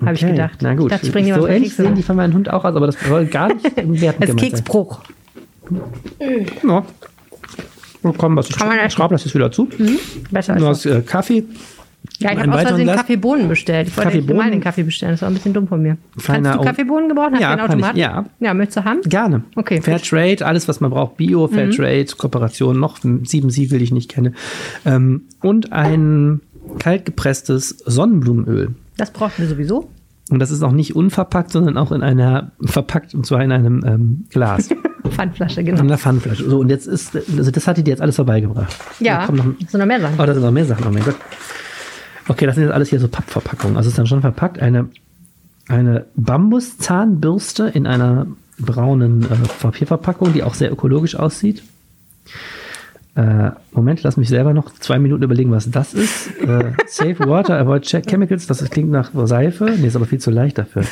Habe 0.00 0.14
ich 0.14 0.20
gedacht. 0.20 0.58
Na 0.62 0.74
gut. 0.74 0.86
Ich 0.86 0.90
dachte, 0.92 1.06
ich 1.06 1.12
bringe 1.12 1.34
so 1.34 1.40
mal 1.42 1.50
ähnlich 1.50 1.74
sehen 1.74 1.94
die 1.94 2.02
von 2.02 2.16
meinem 2.16 2.34
Hund 2.34 2.50
auch 2.52 2.64
aus, 2.64 2.74
aber 2.74 2.86
das 2.86 2.96
soll 3.00 3.26
gar 3.26 3.48
nicht 3.48 3.64
wertend 3.76 3.84
Es 3.84 3.90
ist 3.94 4.02
gemeint 4.02 4.28
sein. 4.28 4.36
Keksbruch. 4.38 5.00
Ja. 6.66 6.84
So, 8.02 8.12
komm, 8.16 8.36
was 8.36 8.48
Kann 8.48 8.68
man 8.68 8.78
essen. 8.78 8.90
schraub 8.90 9.10
das 9.10 9.24
jetzt 9.24 9.34
wieder 9.34 9.50
zu. 9.50 9.68
Besser 10.30 10.54
Du 10.56 10.66
als 10.66 10.84
hast 10.84 10.86
äh, 10.86 11.00
Kaffee. 11.02 11.44
Ja, 12.20 12.30
ich 12.32 12.38
habe 12.38 12.48
aus 12.48 12.54
weiteren 12.54 12.66
Versehen 12.68 12.84
Glas? 12.86 12.96
Kaffeebohnen 12.96 13.48
bestellt. 13.48 13.88
Ich 13.88 13.96
wollte 13.96 14.10
Kaffeebohnen? 14.10 14.36
normal 14.36 14.50
den 14.52 14.60
Kaffee 14.60 14.82
bestellen. 14.84 15.12
Das 15.12 15.22
war 15.22 15.28
ein 15.28 15.34
bisschen 15.34 15.52
dumm 15.52 15.66
von 15.66 15.82
mir. 15.82 15.98
Feiner 16.16 16.50
Kannst 16.50 16.64
du 16.64 16.68
Kaffeebohnen 16.68 17.08
gebrauchen? 17.08 17.34
Hast 17.34 17.40
Ja, 17.40 17.56
du 17.56 17.62
einen 17.62 17.68
kann 17.70 17.78
ich, 17.80 17.84
Automat? 17.84 17.96
ja. 17.96 18.24
Ja, 18.40 18.54
möchtest 18.54 18.76
du 18.78 18.84
haben? 18.84 19.00
Gerne. 19.02 19.42
Okay. 19.56 19.78
Mhm. 19.78 19.82
Fairtrade, 19.82 20.46
alles, 20.46 20.68
was 20.68 20.80
man 20.80 20.90
braucht. 20.90 21.16
Bio, 21.16 21.48
Fairtrade, 21.48 22.06
Kooperation, 22.16 22.78
noch 22.78 22.98
sieben 23.24 23.50
Siegel, 23.50 23.78
die 23.78 23.84
ich 23.84 23.92
nicht 23.92 24.08
kenne. 24.10 24.32
Ähm, 24.86 25.22
und 25.42 25.72
ein 25.72 26.40
kaltgepresstes 26.78 27.78
Sonnenblumenöl. 27.84 28.74
Das 28.98 29.10
brauchen 29.12 29.38
wir 29.38 29.46
sowieso. 29.46 29.88
Und 30.30 30.40
das 30.40 30.50
ist 30.50 30.62
auch 30.62 30.72
nicht 30.72 30.94
unverpackt, 30.94 31.50
sondern 31.50 31.78
auch 31.78 31.90
in 31.90 32.02
einer, 32.02 32.52
verpackt, 32.60 33.14
und 33.14 33.24
zwar 33.24 33.42
in 33.42 33.50
einem 33.50 33.82
ähm, 33.86 34.26
Glas. 34.28 34.68
Pfandflasche, 35.08 35.60
in 35.60 35.66
genau. 35.66 35.80
einer 35.80 35.96
Pfannflasche. 35.96 36.50
So, 36.50 36.58
und 36.58 36.68
jetzt 36.68 36.86
ist, 36.86 37.16
also 37.16 37.50
das 37.50 37.66
hat 37.66 37.78
die 37.78 37.82
dir 37.82 37.92
jetzt 37.92 38.02
alles 38.02 38.16
vorbeigebracht. 38.16 38.76
Da 38.98 39.04
Ja, 39.04 39.26
kommt 39.26 39.38
noch, 39.38 39.68
so 39.68 39.78
noch 39.78 39.86
mehr 39.86 40.00
Sachen. 40.00 40.20
Oh, 40.20 40.26
da 40.26 40.34
sind 40.34 40.42
noch 40.42 40.50
mehr 40.50 40.66
Sachen. 40.66 40.84
Oh 40.86 40.90
mein 40.90 41.02
Gott. 41.02 41.16
Okay, 42.28 42.44
das 42.44 42.56
sind 42.56 42.64
jetzt 42.64 42.74
alles 42.74 42.90
hier 42.90 43.00
so 43.00 43.08
Pappverpackungen. 43.08 43.78
Also 43.78 43.88
es 43.88 43.92
ist 43.92 43.98
dann 43.98 44.06
schon 44.06 44.20
verpackt. 44.20 44.58
Eine, 44.58 44.90
eine 45.68 46.04
Bambuszahnbürste 46.16 47.68
in 47.68 47.86
einer 47.86 48.26
braunen 48.58 49.22
äh, 49.22 49.36
Papierverpackung, 49.62 50.34
die 50.34 50.42
auch 50.42 50.52
sehr 50.52 50.70
ökologisch 50.70 51.16
aussieht. 51.16 51.62
Äh, 53.18 53.50
Moment, 53.72 54.02
lass 54.04 54.16
mich 54.16 54.28
selber 54.28 54.54
noch 54.54 54.72
zwei 54.74 55.00
Minuten 55.00 55.24
überlegen, 55.24 55.50
was 55.50 55.68
das 55.70 55.92
ist. 55.92 56.28
Äh, 56.40 56.72
Save 56.86 57.18
Water, 57.28 57.58
Avoid 57.58 57.84
Chemicals, 57.84 58.46
das 58.46 58.62
klingt 58.70 58.90
nach 58.90 59.10
Seife. 59.26 59.64
Nee, 59.76 59.88
ist 59.88 59.96
aber 59.96 60.06
viel 60.06 60.20
zu 60.20 60.30
leicht 60.30 60.56
dafür. 60.58 60.84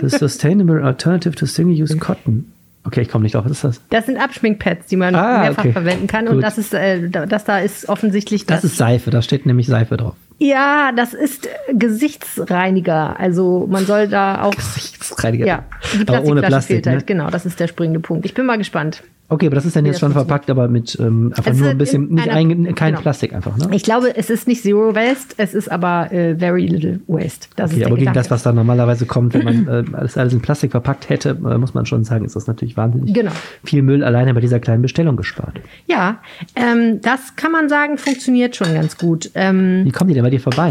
The 0.00 0.08
Sustainable 0.08 0.84
Alternative 0.84 1.34
to 1.34 1.46
Single-Use 1.46 1.96
Cotton. 1.98 2.52
Okay, 2.84 3.00
ich 3.02 3.08
komme 3.08 3.24
nicht 3.24 3.34
drauf. 3.34 3.44
Was 3.44 3.50
ist 3.52 3.64
das? 3.64 3.80
Das 3.90 4.06
sind 4.06 4.18
Abschminkpads, 4.18 4.86
die 4.86 4.96
man 4.96 5.14
Ah, 5.16 5.40
mehrfach 5.40 5.64
okay. 5.64 5.72
verwenden 5.72 6.06
kann. 6.06 6.28
Und 6.28 6.36
Gut. 6.36 6.44
das 6.44 6.56
ist, 6.58 6.72
äh, 6.72 7.08
da- 7.10 7.26
das 7.26 7.44
da 7.44 7.58
ist 7.58 7.88
offensichtlich 7.88 8.46
Das 8.46 8.62
ist 8.64 8.76
Seife, 8.78 9.10
da 9.10 9.20
steht 9.20 9.44
nämlich 9.46 9.66
Seife 9.66 9.96
drauf. 9.96 10.14
Ja, 10.38 10.92
das 10.96 11.12
ist 11.12 11.48
Gesichtsreiniger. 11.74 13.18
Also 13.18 13.66
man 13.70 13.84
soll 13.84 14.08
da 14.08 14.42
auch. 14.42 14.54
Gesichtsreiniger. 14.54 15.46
Ja, 15.46 15.64
die 15.94 16.08
Aber 16.08 16.22
ohne 16.24 16.40
Plastikflasche 16.40 16.46
Plastik, 16.48 16.76
fehlt 16.76 16.86
halt. 16.86 16.98
ne? 17.00 17.04
Genau, 17.04 17.30
das 17.30 17.44
ist 17.46 17.60
der 17.60 17.68
springende 17.68 18.00
Punkt. 18.00 18.24
Ich 18.24 18.34
bin 18.34 18.46
mal 18.46 18.56
gespannt. 18.58 19.02
Okay, 19.30 19.46
aber 19.46 19.54
das 19.54 19.64
ist 19.64 19.76
dann 19.76 19.86
jetzt 19.86 20.00
schon 20.00 20.12
verpackt, 20.12 20.50
aber 20.50 20.66
mit 20.68 20.98
ähm, 21.00 21.32
einfach 21.36 21.54
nur 21.54 21.68
ein 21.70 21.78
bisschen, 21.78 22.08
nicht 22.08 22.28
einer- 22.28 22.36
ein, 22.68 22.74
kein 22.74 22.90
genau. 22.92 23.00
Plastik 23.00 23.32
einfach, 23.32 23.56
ne? 23.56 23.68
Ich 23.70 23.84
glaube, 23.84 24.14
es 24.16 24.28
ist 24.28 24.48
nicht 24.48 24.62
Zero 24.62 24.94
Waste, 24.94 25.34
es 25.38 25.54
ist 25.54 25.70
aber 25.70 26.12
äh, 26.12 26.36
Very 26.36 26.66
Little 26.66 27.00
Waste. 27.06 27.46
Das 27.56 27.72
Okay, 27.72 27.84
aber 27.84 27.96
gegen 27.96 28.12
das, 28.12 28.28
was 28.30 28.42
da 28.42 28.52
normalerweise 28.52 29.06
kommt, 29.06 29.32
wenn 29.34 29.44
man 29.44 29.68
äh, 29.68 29.84
alles, 29.96 30.18
alles 30.18 30.32
in 30.32 30.40
Plastik 30.42 30.72
verpackt 30.72 31.08
hätte, 31.08 31.30
äh, 31.30 31.58
muss 31.58 31.74
man 31.74 31.86
schon 31.86 32.02
sagen, 32.02 32.24
ist 32.24 32.34
das 32.34 32.48
natürlich 32.48 32.76
wahnsinnig 32.76 33.14
Genau. 33.14 33.30
viel 33.64 33.82
Müll 33.82 34.02
alleine 34.02 34.34
bei 34.34 34.40
dieser 34.40 34.58
kleinen 34.58 34.82
Bestellung 34.82 35.16
gespart. 35.16 35.60
Ja, 35.86 36.18
ähm, 36.56 37.00
das 37.00 37.36
kann 37.36 37.52
man 37.52 37.68
sagen, 37.68 37.98
funktioniert 37.98 38.56
schon 38.56 38.74
ganz 38.74 38.98
gut. 38.98 39.30
Ähm, 39.36 39.82
Wie 39.84 39.92
kommen 39.92 40.08
die 40.08 40.14
denn 40.14 40.24
bei 40.24 40.30
dir 40.30 40.40
vorbei? 40.40 40.70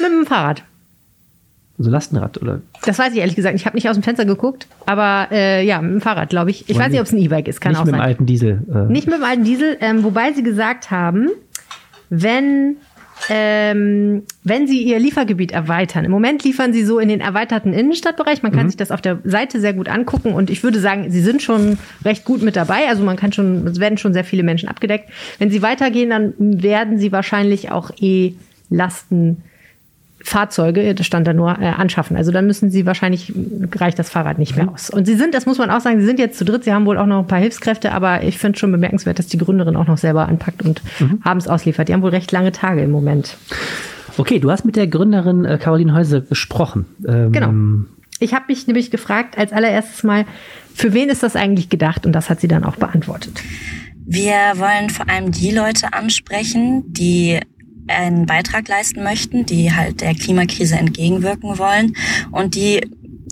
mit 0.00 0.10
dem 0.10 0.26
Fahrrad. 0.26 0.62
So 1.80 1.90
Lastenrad 1.90 2.42
oder? 2.42 2.60
Das 2.84 2.98
weiß 2.98 3.12
ich 3.12 3.20
ehrlich 3.20 3.36
gesagt. 3.36 3.54
Ich 3.54 3.64
habe 3.64 3.76
nicht 3.76 3.88
aus 3.88 3.94
dem 3.96 4.02
Fenster 4.02 4.24
geguckt, 4.24 4.66
aber 4.86 5.28
äh, 5.30 5.64
ja, 5.64 5.80
mit 5.80 5.92
dem 5.92 6.00
Fahrrad, 6.00 6.28
glaube 6.30 6.50
ich. 6.50 6.68
Ich 6.68 6.74
Und 6.74 6.82
weiß 6.82 6.90
nicht, 6.90 7.00
ob 7.00 7.06
es 7.06 7.12
ein 7.12 7.18
E-Bike 7.18 7.46
ist, 7.46 7.60
kann 7.60 7.70
nicht 7.72 7.80
auch 7.80 7.84
mit 7.84 7.94
dem 7.94 7.98
sein. 7.98 8.08
alten 8.08 8.26
Diesel. 8.26 8.62
Äh, 8.74 8.90
Nicht 8.92 9.06
mit 9.06 9.16
dem 9.16 9.22
alten 9.24 9.44
Diesel, 9.44 9.76
ähm, 9.80 10.02
wobei 10.02 10.32
sie 10.32 10.42
gesagt 10.42 10.90
haben, 10.90 11.28
wenn, 12.10 12.78
ähm, 13.28 14.22
wenn 14.42 14.66
sie 14.66 14.82
ihr 14.82 14.98
Liefergebiet 14.98 15.52
erweitern. 15.52 16.04
Im 16.04 16.10
Moment 16.10 16.42
liefern 16.42 16.72
sie 16.72 16.82
so 16.84 16.98
in 16.98 17.08
den 17.08 17.20
erweiterten 17.20 17.72
Innenstadtbereich. 17.72 18.42
Man 18.42 18.50
kann 18.50 18.68
sich 18.68 18.76
das 18.76 18.90
auf 18.90 19.00
der 19.00 19.18
Seite 19.24 19.60
sehr 19.60 19.72
gut 19.74 19.88
angucken 19.88 20.32
und 20.34 20.50
ich 20.50 20.62
würde 20.64 20.80
sagen, 20.80 21.10
sie 21.12 21.20
sind 21.20 21.42
schon 21.42 21.78
recht 22.04 22.24
gut 22.24 22.42
mit 22.42 22.56
dabei. 22.56 22.88
Also 22.88 23.04
man 23.04 23.16
kann 23.16 23.32
schon, 23.32 23.66
es 23.68 23.78
werden 23.78 23.98
schon 23.98 24.12
sehr 24.14 24.24
viele 24.24 24.42
Menschen 24.42 24.68
abgedeckt. 24.68 25.10
Wenn 25.38 25.50
sie 25.50 25.62
weitergehen, 25.62 26.10
dann 26.10 26.34
werden 26.38 26.98
sie 26.98 27.12
wahrscheinlich 27.12 27.70
auch 27.70 27.90
E-Lasten 28.00 29.42
Fahrzeuge, 30.20 30.94
das 30.94 31.06
stand 31.06 31.26
da 31.26 31.32
nur, 31.32 31.58
äh, 31.60 31.66
anschaffen. 31.66 32.16
Also 32.16 32.32
dann 32.32 32.46
müssen 32.46 32.70
sie 32.70 32.86
wahrscheinlich, 32.86 33.32
reicht 33.74 33.98
das 33.98 34.10
Fahrrad 34.10 34.38
nicht 34.38 34.56
mehr 34.56 34.68
aus. 34.68 34.90
Und 34.90 35.06
sie 35.06 35.14
sind, 35.14 35.34
das 35.34 35.46
muss 35.46 35.58
man 35.58 35.70
auch 35.70 35.80
sagen, 35.80 36.00
sie 36.00 36.06
sind 36.06 36.18
jetzt 36.18 36.38
zu 36.38 36.44
dritt, 36.44 36.64
sie 36.64 36.72
haben 36.72 36.86
wohl 36.86 36.98
auch 36.98 37.06
noch 37.06 37.20
ein 37.20 37.26
paar 37.26 37.38
Hilfskräfte, 37.38 37.92
aber 37.92 38.22
ich 38.24 38.38
finde 38.38 38.58
schon 38.58 38.72
bemerkenswert, 38.72 39.18
dass 39.18 39.26
die 39.28 39.38
Gründerin 39.38 39.76
auch 39.76 39.86
noch 39.86 39.98
selber 39.98 40.26
anpackt 40.28 40.62
und 40.62 40.82
abends 41.22 41.46
ausliefert. 41.46 41.88
Die 41.88 41.92
haben 41.94 42.02
wohl 42.02 42.10
recht 42.10 42.32
lange 42.32 42.52
Tage 42.52 42.82
im 42.82 42.90
Moment. 42.90 43.36
Okay, 44.16 44.40
du 44.40 44.50
hast 44.50 44.64
mit 44.64 44.74
der 44.74 44.88
Gründerin 44.88 45.44
äh, 45.44 45.58
Caroline 45.58 45.94
Häuser 45.94 46.20
gesprochen. 46.20 46.86
Ähm, 47.06 47.32
Genau. 47.32 47.52
Ich 48.20 48.34
habe 48.34 48.46
mich 48.48 48.66
nämlich 48.66 48.90
gefragt, 48.90 49.38
als 49.38 49.52
allererstes 49.52 50.02
mal, 50.02 50.24
für 50.74 50.92
wen 50.92 51.08
ist 51.08 51.22
das 51.22 51.36
eigentlich 51.36 51.68
gedacht? 51.68 52.04
Und 52.04 52.12
das 52.12 52.28
hat 52.28 52.40
sie 52.40 52.48
dann 52.48 52.64
auch 52.64 52.74
beantwortet. 52.76 53.40
Wir 54.04 54.34
wollen 54.56 54.90
vor 54.90 55.08
allem 55.08 55.30
die 55.30 55.52
Leute 55.52 55.92
ansprechen, 55.92 56.82
die 56.88 57.38
einen 57.88 58.26
Beitrag 58.26 58.68
leisten 58.68 59.02
möchten, 59.02 59.46
die 59.46 59.72
halt 59.72 60.00
der 60.00 60.14
Klimakrise 60.14 60.76
entgegenwirken 60.76 61.58
wollen 61.58 61.96
und 62.30 62.54
die 62.54 62.80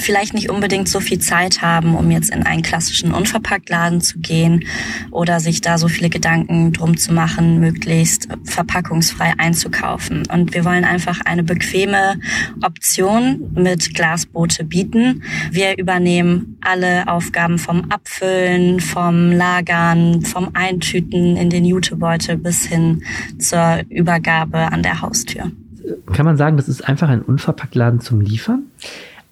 vielleicht 0.01 0.35
nicht 0.35 0.51
unbedingt 0.51 0.89
so 0.89 1.01
viel 1.01 1.19
Zeit 1.19 1.63
haben, 1.63 1.95
um 1.95 2.11
jetzt 2.11 2.31
in 2.31 2.43
einen 2.45 2.63
klassischen 2.63 3.13
Unverpacktladen 3.13 4.01
zu 4.01 4.19
gehen 4.19 4.65
oder 5.11 5.41
sich 5.41 5.61
da 5.61 5.79
so 5.79 5.89
viele 5.89 6.11
Gedanken 6.11 6.73
drum 6.73 6.97
zu 6.97 7.13
machen, 7.13 7.61
möglichst 7.61 8.29
verpackungsfrei 8.45 9.35
einzukaufen. 9.39 10.25
Und 10.33 10.55
wir 10.55 10.65
wollen 10.65 10.85
einfach 10.85 11.21
eine 11.25 11.43
bequeme 11.43 12.19
Option 12.63 13.51
mit 13.55 13.95
Glasboote 13.95 14.65
bieten. 14.65 15.23
Wir 15.51 15.79
übernehmen 15.79 16.59
alle 16.61 17.09
Aufgaben 17.09 17.59
vom 17.59 17.91
Abfüllen, 17.91 18.81
vom 18.81 19.33
Lagern, 19.33 20.23
vom 20.23 20.51
Eintüten 20.55 21.37
in 21.37 21.51
den 21.51 21.65
Jutebeutel 21.65 22.37
bis 22.37 22.67
hin 22.67 23.03
zur 23.39 23.83
Übergabe 23.89 24.73
an 24.73 24.83
der 24.83 25.01
Haustür. 25.01 25.51
Kann 26.13 26.27
man 26.27 26.37
sagen, 26.37 26.57
das 26.57 26.69
ist 26.69 26.87
einfach 26.89 27.09
ein 27.09 27.23
Unverpacktladen 27.23 28.01
zum 28.01 28.21
Liefern? 28.21 28.66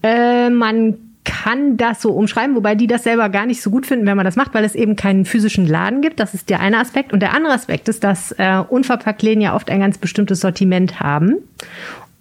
Äh, 0.04 0.50
man 0.50 0.98
kann 1.24 1.78
das 1.78 2.02
so 2.02 2.12
umschreiben, 2.12 2.54
wobei 2.54 2.74
die 2.74 2.86
das 2.86 3.02
selber 3.02 3.30
gar 3.30 3.46
nicht 3.46 3.62
so 3.62 3.70
gut 3.70 3.86
finden, 3.86 4.06
wenn 4.06 4.16
man 4.16 4.26
das 4.26 4.36
macht, 4.36 4.52
weil 4.52 4.64
es 4.64 4.74
eben 4.74 4.94
keinen 4.94 5.24
physischen 5.24 5.66
Laden 5.66 6.02
gibt. 6.02 6.20
Das 6.20 6.34
ist 6.34 6.50
der 6.50 6.60
eine 6.60 6.78
Aspekt. 6.78 7.14
Und 7.14 7.20
der 7.20 7.32
andere 7.34 7.54
Aspekt 7.54 7.88
ist, 7.88 8.04
dass 8.04 8.32
äh, 8.32 8.62
Unverpacktläden 8.68 9.40
ja 9.40 9.56
oft 9.56 9.70
ein 9.70 9.80
ganz 9.80 9.96
bestimmtes 9.96 10.40
Sortiment 10.40 11.00
haben. 11.00 11.36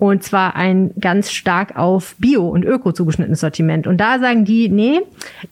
Und 0.03 0.21
zwar 0.21 0.57
ein 0.57 0.91
ganz 0.99 1.31
stark 1.31 1.77
auf 1.77 2.15
Bio 2.17 2.49
und 2.49 2.65
Öko 2.65 2.91
zugeschnittenes 2.91 3.39
Sortiment. 3.39 3.87
Und 3.87 3.99
da 3.99 4.19
sagen 4.19 4.43
die, 4.43 4.67
nee, 4.67 4.99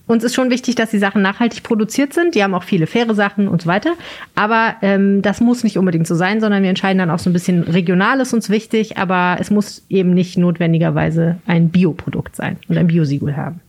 uns 0.07 0.25
ist 0.25 0.35
schon 0.35 0.49
wichtig, 0.49 0.75
dass 0.75 0.89
die 0.89 0.97
Sachen 0.97 1.21
nachhaltig 1.21 1.63
produziert 1.63 2.13
sind. 2.13 2.35
Die 2.35 2.43
haben 2.43 2.53
auch 2.53 2.63
viele 2.63 2.85
faire 2.85 3.15
Sachen 3.15 3.47
und 3.47 3.61
so 3.61 3.69
weiter. 3.69 3.93
Aber 4.35 4.75
ähm, 4.81 5.21
das 5.21 5.39
muss 5.39 5.63
nicht 5.63 5.77
unbedingt 5.77 6.05
so 6.05 6.15
sein, 6.15 6.41
sondern 6.41 6.63
wir 6.63 6.69
entscheiden 6.69 6.97
dann 6.97 7.11
auch 7.11 7.19
so 7.19 7.29
ein 7.29 7.33
bisschen 7.33 7.63
regional 7.63 8.19
ist 8.19 8.33
uns 8.33 8.49
wichtig. 8.49 8.97
Aber 8.97 9.37
es 9.39 9.51
muss 9.51 9.85
eben 9.87 10.13
nicht 10.13 10.37
notwendigerweise 10.37 11.37
ein 11.47 11.69
Bioprodukt 11.69 12.35
sein 12.35 12.57
und 12.67 12.77
ein 12.77 12.87
Biosiegel 12.87 13.37
haben. 13.37 13.61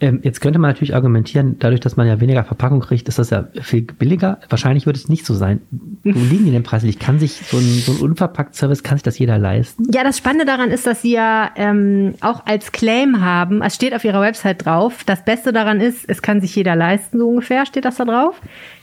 Ähm, 0.00 0.20
jetzt 0.22 0.40
könnte 0.40 0.58
man 0.58 0.70
natürlich 0.70 0.94
argumentieren, 0.94 1.56
dadurch, 1.58 1.80
dass 1.80 1.96
man 1.96 2.06
ja 2.06 2.20
weniger 2.20 2.44
Verpackung 2.44 2.80
kriegt, 2.80 3.08
ist 3.08 3.18
das 3.18 3.30
ja 3.30 3.48
viel 3.60 3.82
billiger. 3.82 4.38
Wahrscheinlich 4.48 4.86
wird 4.86 4.96
es 4.96 5.08
nicht 5.08 5.26
so 5.26 5.34
sein. 5.34 5.60
Wo 5.70 6.10
liegen 6.30 6.44
die 6.44 6.50
denn 6.50 6.62
preislich? 6.62 6.98
Kann 6.98 7.18
sich 7.18 7.32
so 7.32 7.58
ein, 7.58 7.62
so 7.62 7.92
ein 7.92 7.98
Unverpackt-Service, 7.98 8.82
kann 8.82 8.98
sich 8.98 9.02
das 9.02 9.18
jeder 9.18 9.38
leisten? 9.38 9.86
Ja, 9.92 10.04
das 10.04 10.18
Spannende 10.18 10.44
daran 10.44 10.70
ist, 10.70 10.86
dass 10.86 11.02
sie 11.02 11.12
ja 11.12 11.50
ähm, 11.56 12.14
auch 12.20 12.46
als 12.46 12.72
Claim 12.72 13.20
haben, 13.20 13.62
es 13.62 13.74
steht 13.74 13.94
auf 13.94 14.04
ihrer 14.04 14.20
Website 14.20 14.64
drauf, 14.64 15.04
das 15.04 15.24
Beste 15.24 15.52
daran 15.52 15.80
ist, 15.80 16.08
es 16.08 16.22
kann 16.22 16.40
sich 16.40 16.54
jeder 16.54 16.76
leisten, 16.76 17.18
so 17.18 17.28
ungefähr 17.28 17.66
steht 17.66 17.84
das 17.84 17.96
da 17.96 18.04
drauf. 18.04 18.40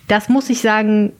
Das 0.08 0.30
muss 0.30 0.50
ich 0.50 0.62
sagen, 0.62 1.12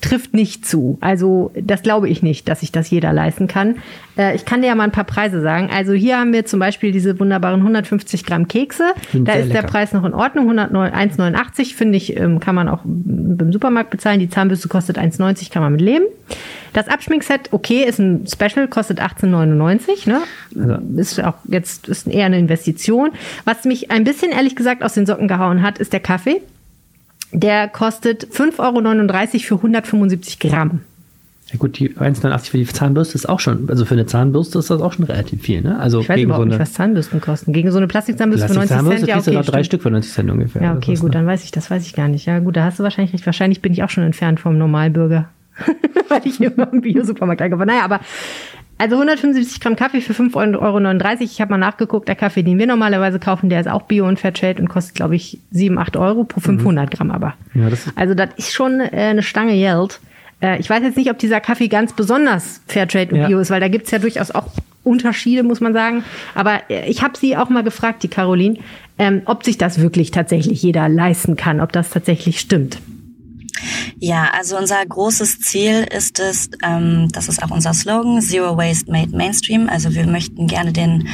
trifft 0.00 0.34
nicht 0.34 0.66
zu. 0.66 0.98
Also 1.00 1.52
das 1.60 1.82
glaube 1.82 2.08
ich 2.08 2.22
nicht, 2.22 2.48
dass 2.48 2.60
sich 2.60 2.72
das 2.72 2.90
jeder 2.90 3.12
leisten 3.12 3.46
kann. 3.46 3.76
Äh, 4.16 4.34
ich 4.34 4.44
kann 4.44 4.60
dir 4.60 4.68
ja 4.68 4.74
mal 4.74 4.84
ein 4.84 4.92
paar 4.92 5.04
Preise 5.04 5.40
sagen. 5.40 5.70
Also 5.72 5.92
hier 5.92 6.18
haben 6.18 6.32
wir 6.32 6.44
zum 6.44 6.60
Beispiel 6.60 6.92
diese 6.92 7.18
wunderbaren 7.18 7.60
150 7.60 8.24
Gramm 8.24 8.48
Kekse. 8.48 8.92
Sind 9.12 9.28
da 9.28 9.32
ist 9.32 9.48
der 9.48 9.62
lecker. 9.62 9.68
Preis 9.68 9.92
noch 9.92 10.04
in 10.04 10.14
Ordnung. 10.14 10.50
1,89 10.50 11.74
finde 11.74 11.96
ich, 11.96 12.16
ähm, 12.16 12.40
kann 12.40 12.54
man 12.54 12.68
auch 12.68 12.80
beim 12.84 13.52
Supermarkt 13.52 13.90
bezahlen. 13.90 14.20
Die 14.20 14.28
Zahnbürste 14.28 14.68
kostet 14.68 14.98
1,90, 14.98 15.50
kann 15.50 15.62
man 15.62 15.72
mit 15.72 15.80
leben. 15.80 16.04
Das 16.72 16.88
Abschminkset, 16.88 17.52
okay, 17.52 17.84
ist 17.84 17.98
ein 17.98 18.26
Special, 18.26 18.68
kostet 18.68 19.00
18,99. 19.00 20.08
Ne? 20.08 20.80
Ist 20.96 21.22
auch 21.22 21.34
jetzt 21.44 21.88
ist 21.88 22.06
eher 22.06 22.26
eine 22.26 22.38
Investition. 22.38 23.10
Was 23.44 23.64
mich 23.64 23.90
ein 23.90 24.04
bisschen 24.04 24.32
ehrlich 24.32 24.56
gesagt 24.56 24.82
aus 24.82 24.94
den 24.94 25.06
Socken 25.06 25.28
gehauen 25.28 25.62
hat, 25.62 25.78
ist 25.78 25.92
der 25.92 26.00
Kaffee. 26.00 26.42
Der 27.32 27.68
kostet 27.68 28.26
5,39 28.26 28.58
Euro 28.60 29.40
für 29.40 29.54
175 29.56 30.38
Gramm. 30.38 30.80
Ja 31.50 31.56
gut, 31.56 31.78
die 31.78 31.90
1,89 31.90 32.50
für 32.50 32.58
die 32.58 32.66
Zahnbürste 32.66 33.14
ist 33.14 33.26
auch 33.26 33.40
schon, 33.40 33.70
also 33.70 33.86
für 33.86 33.94
eine 33.94 34.04
Zahnbürste 34.04 34.58
ist 34.58 34.68
das 34.68 34.82
auch 34.82 34.92
schon 34.92 35.06
relativ 35.06 35.42
viel, 35.42 35.62
ne? 35.62 35.78
Also 35.78 36.00
Ich 36.00 36.08
weiß 36.08 36.16
gegen 36.16 36.26
überhaupt 36.26 36.42
so 36.42 36.46
nicht, 36.46 36.54
eine 36.56 36.62
was 36.62 36.72
Zahnbürsten 36.74 37.20
kosten. 37.22 37.52
Gegen 37.54 37.70
so 37.70 37.78
eine 37.78 37.86
Plastikzahnbürste 37.86 38.48
für 38.48 38.54
90 38.54 38.68
Plastikzahnbürste 38.68 39.06
Cent, 39.06 39.08
ja, 39.08 39.14
kriegst 39.14 39.28
du 39.28 39.38
okay. 39.38 39.50
drei. 39.50 39.64
Stück 39.64 39.82
für 39.82 39.90
90 39.90 40.12
Cent 40.12 40.30
ungefähr. 40.30 40.62
Ja, 40.62 40.70
oder 40.72 40.78
okay, 40.78 40.94
gut, 40.94 41.04
ne? 41.04 41.10
dann 41.10 41.26
weiß 41.26 41.44
ich, 41.44 41.50
das 41.50 41.70
weiß 41.70 41.86
ich 41.86 41.94
gar 41.94 42.08
nicht. 42.08 42.26
Ja, 42.26 42.38
gut, 42.40 42.56
da 42.56 42.64
hast 42.64 42.78
du 42.78 42.82
wahrscheinlich 42.82 43.14
recht. 43.14 43.24
Wahrscheinlich 43.24 43.62
bin 43.62 43.72
ich 43.72 43.82
auch 43.82 43.88
schon 43.88 44.04
entfernt 44.04 44.40
vom 44.40 44.58
Normalbürger, 44.58 45.30
weil 46.08 46.20
ich 46.24 46.38
immer 46.38 46.70
im 46.70 46.82
Bio-Supermarkt 46.82 47.40
einkaufe. 47.40 47.64
Naja, 47.64 47.82
aber 47.82 48.00
also 48.78 48.94
175 48.94 49.60
Gramm 49.60 49.76
Kaffee 49.76 50.00
für 50.00 50.12
5,39 50.12 50.60
Euro. 50.60 51.20
Ich 51.20 51.40
habe 51.40 51.50
mal 51.50 51.58
nachgeguckt, 51.58 52.08
der 52.08 52.14
Kaffee, 52.14 52.42
den 52.42 52.58
wir 52.58 52.66
normalerweise 52.66 53.18
kaufen, 53.18 53.50
der 53.50 53.60
ist 53.60 53.68
auch 53.68 53.82
Bio 53.82 54.06
und 54.06 54.18
Fairtrade 54.18 54.62
und 54.62 54.68
kostet, 54.68 54.94
glaube 54.94 55.16
ich, 55.16 55.38
7, 55.50 55.78
8 55.78 55.96
Euro 55.96 56.24
pro 56.24 56.40
500 56.40 56.90
Gramm 56.90 57.10
aber. 57.10 57.34
Ja, 57.54 57.68
das 57.68 57.86
also 57.96 58.14
das 58.14 58.30
ist 58.36 58.52
schon 58.52 58.80
äh, 58.80 58.86
eine 58.92 59.22
Stange 59.22 59.54
Geld. 59.54 60.00
Äh, 60.40 60.60
ich 60.60 60.70
weiß 60.70 60.82
jetzt 60.82 60.96
nicht, 60.96 61.10
ob 61.10 61.18
dieser 61.18 61.40
Kaffee 61.40 61.68
ganz 61.68 61.92
besonders 61.92 62.62
Fairtrade 62.66 63.12
und 63.12 63.20
Ja. 63.20 63.26
Bio 63.26 63.40
ist, 63.40 63.50
weil 63.50 63.60
da 63.60 63.68
gibt's 63.68 63.90
ja 63.90 63.98
durchaus 63.98 64.30
auch 64.30 64.46
Unterschiede, 64.84 65.42
muss 65.42 65.60
man 65.60 65.72
sagen. 65.72 66.04
Aber 66.34 66.60
äh, 66.70 66.88
ich 66.88 67.02
habe 67.02 67.18
sie 67.18 67.36
auch 67.36 67.48
mal 67.48 67.64
gefragt, 67.64 68.02
die 68.02 68.08
Caroline, 68.08 68.58
ähm, 68.98 69.22
ob 69.24 69.44
sich 69.44 69.58
das 69.58 69.80
wirklich 69.80 70.12
tatsächlich 70.12 70.62
jeder 70.62 70.88
leisten 70.88 71.36
kann, 71.36 71.60
ob 71.60 71.72
das 71.72 71.90
tatsächlich 71.90 72.40
stimmt. 72.40 72.78
Ja, 73.98 74.30
also 74.30 74.56
unser 74.56 74.84
großes 74.84 75.40
Ziel 75.40 75.86
ist 75.96 76.20
es, 76.20 76.50
ähm, 76.62 77.08
das 77.12 77.28
ist 77.28 77.42
auch 77.42 77.50
unser 77.50 77.74
Slogan, 77.74 78.20
Zero 78.20 78.56
Waste 78.56 78.90
Made 78.90 79.16
Mainstream. 79.16 79.68
Also 79.68 79.94
wir 79.94 80.06
möchten 80.06 80.46
gerne 80.46 80.72
den 80.72 81.08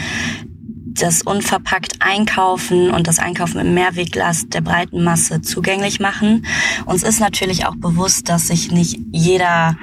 das 0.95 1.23
unverpackt 1.23 1.95
Einkaufen 1.99 2.91
und 2.91 3.09
das 3.09 3.19
Einkaufen 3.19 3.61
im 3.61 3.75
Mehrwegglas 3.75 4.49
der 4.49 4.61
breiten 4.61 5.03
Masse 5.03 5.43
zugänglich 5.43 5.99
machen. 5.99 6.47
Uns 6.87 7.03
ist 7.03 7.21
natürlich 7.21 7.67
auch 7.67 7.75
bewusst, 7.75 8.29
dass 8.29 8.47
sich 8.47 8.71
nicht 8.71 9.01
jeder 9.11 9.77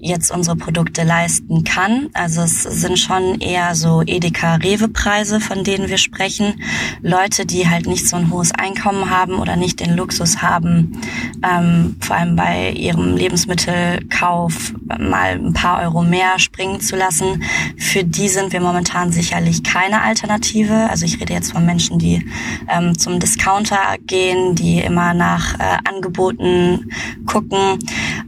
jetzt 0.00 0.30
unsere 0.30 0.56
Produkte 0.56 1.02
leisten 1.02 1.64
kann. 1.64 2.08
Also 2.12 2.42
es 2.42 2.62
sind 2.62 2.98
schon 2.98 3.40
eher 3.40 3.74
so 3.74 4.02
Edeka-Rewe-Preise, 4.04 5.40
von 5.40 5.64
denen 5.64 5.88
wir 5.88 5.98
sprechen. 5.98 6.62
Leute, 7.02 7.46
die 7.46 7.68
halt 7.68 7.86
nicht 7.86 8.08
so 8.08 8.16
ein 8.16 8.30
hohes 8.30 8.52
Einkommen 8.52 9.10
haben 9.10 9.34
oder 9.34 9.56
nicht 9.56 9.80
den 9.80 9.96
Luxus 9.96 10.40
haben, 10.42 11.00
ähm, 11.42 11.96
vor 12.00 12.16
allem 12.16 12.36
bei 12.36 12.70
ihrem 12.72 13.16
Lebensmittelkauf 13.16 14.74
mal 14.98 15.32
ein 15.32 15.52
paar 15.52 15.82
Euro 15.82 16.02
mehr 16.02 16.38
springen 16.38 16.80
zu 16.80 16.96
lassen. 16.96 17.42
Für 17.76 18.04
die 18.04 18.28
sind 18.28 18.52
wir 18.52 18.60
momentan 18.60 19.12
sicherlich 19.12 19.62
keine 19.62 20.02
Alternative. 20.02 20.88
Also 20.90 21.04
ich 21.04 21.20
rede 21.20 21.32
jetzt 21.32 21.52
von 21.52 21.66
Menschen, 21.66 21.98
die 21.98 22.24
ähm, 22.68 22.98
zum 22.98 23.18
Discounter 23.18 23.96
gehen, 24.06 24.54
die 24.54 24.78
immer 24.78 25.14
nach 25.14 25.58
äh, 25.58 25.78
Angeboten 25.84 26.90
gucken. 27.26 27.78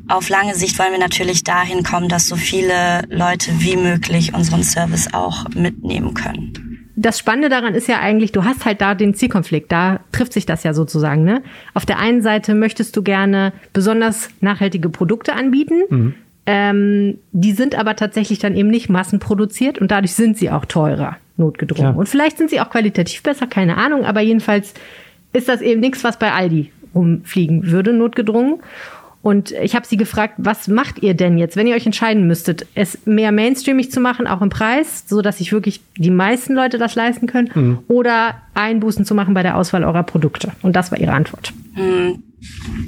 Auf 0.09 0.29
lange 0.29 0.55
Sicht 0.55 0.79
wollen 0.79 0.93
wir 0.93 0.99
natürlich 0.99 1.45
dahin 1.61 1.83
kommen, 1.83 2.09
dass 2.09 2.27
so 2.27 2.37
viele 2.37 3.03
Leute 3.11 3.51
wie 3.59 3.77
möglich 3.77 4.33
unseren 4.35 4.63
Service 4.63 5.13
auch 5.13 5.49
mitnehmen 5.51 6.15
können. 6.15 6.87
das 6.97 7.19
Spannende 7.19 7.49
daran 7.49 7.75
ist 7.75 7.89
ja 7.89 7.99
eigentlich, 8.01 8.33
du 8.33 8.45
hast 8.45 8.65
halt 8.67 8.81
da 8.81 8.95
den 8.95 9.15
Zielkonflikt, 9.15 9.73
da 9.73 10.01
trifft 10.13 10.35
sich 10.35 10.45
das 10.45 10.65
ja 10.65 10.75
sozusagen. 10.75 11.25
Ne? 11.25 11.43
Auf 11.73 11.87
der 11.87 11.99
einen 11.99 12.21
Seite 12.21 12.55
möchtest 12.55 12.95
du 12.97 13.03
gerne 13.03 13.53
besonders 13.73 14.29
nachhaltige 14.41 14.91
Produkte 14.91 15.33
anbieten. 15.35 15.83
Mhm. 15.89 16.15
Ähm, 16.47 17.19
die 17.33 17.53
sind 17.53 17.75
aber 17.75 17.97
tatsächlich 17.97 18.39
dann 18.39 18.55
eben 18.55 18.69
nicht 18.69 18.89
massenproduziert 18.89 19.79
und 19.79 19.91
dadurch 19.91 20.15
sind 20.15 20.37
sie 20.37 20.51
auch 20.51 20.65
teurer, 20.65 21.17
notgedrungen. 21.37 21.93
Ja. 21.93 21.99
Und 21.99 22.09
vielleicht 22.09 22.39
sind 22.39 22.51
sie 22.51 22.61
auch 22.61 22.71
qualitativ 22.71 23.23
besser, 23.23 23.47
keine 23.47 23.77
Ahnung, 23.77 24.05
aber 24.05 24.21
jedenfalls 24.21 24.75
ist 25.33 25.49
das 25.49 25.61
eben 25.61 25.81
nichts, 25.81 26.05
was 26.05 26.19
bei 26.19 26.33
Aldi 26.33 26.71
rumfliegen 26.95 27.71
würde, 27.71 27.93
notgedrungen. 27.93 28.61
Und 29.23 29.51
ich 29.53 29.75
habe 29.75 29.87
sie 29.87 29.99
gefragt, 29.99 30.35
was 30.39 30.67
macht 30.67 31.03
ihr 31.03 31.13
denn 31.13 31.37
jetzt, 31.37 31.55
wenn 31.57 31.67
ihr 31.67 31.75
euch 31.75 31.85
entscheiden 31.85 32.27
müsstet, 32.27 32.67
es 32.75 32.99
mehr 33.05 33.33
mainstreamig 33.33 33.91
zu 33.91 34.01
machen, 34.01 34.27
auch 34.27 34.41
im 34.41 34.49
Preis, 34.49 35.05
so 35.07 35.21
dass 35.21 35.39
sich 35.39 35.53
wirklich 35.53 35.83
die 35.99 36.11
meisten 36.11 36.55
Leute 36.55 36.79
das 36.79 36.95
leisten 36.95 37.27
können, 37.27 37.51
mhm. 37.55 37.79
oder 37.89 38.41
Einbußen 38.55 39.05
zu 39.05 39.15
machen 39.15 39.35
bei 39.35 39.43
der 39.43 39.57
Auswahl 39.57 39.85
eurer 39.85 40.05
Produkte? 40.05 40.53
Und 40.63 40.75
das 40.75 40.91
war 40.91 40.99
ihre 40.99 41.13
Antwort. 41.13 41.53
Mhm. 41.75 42.23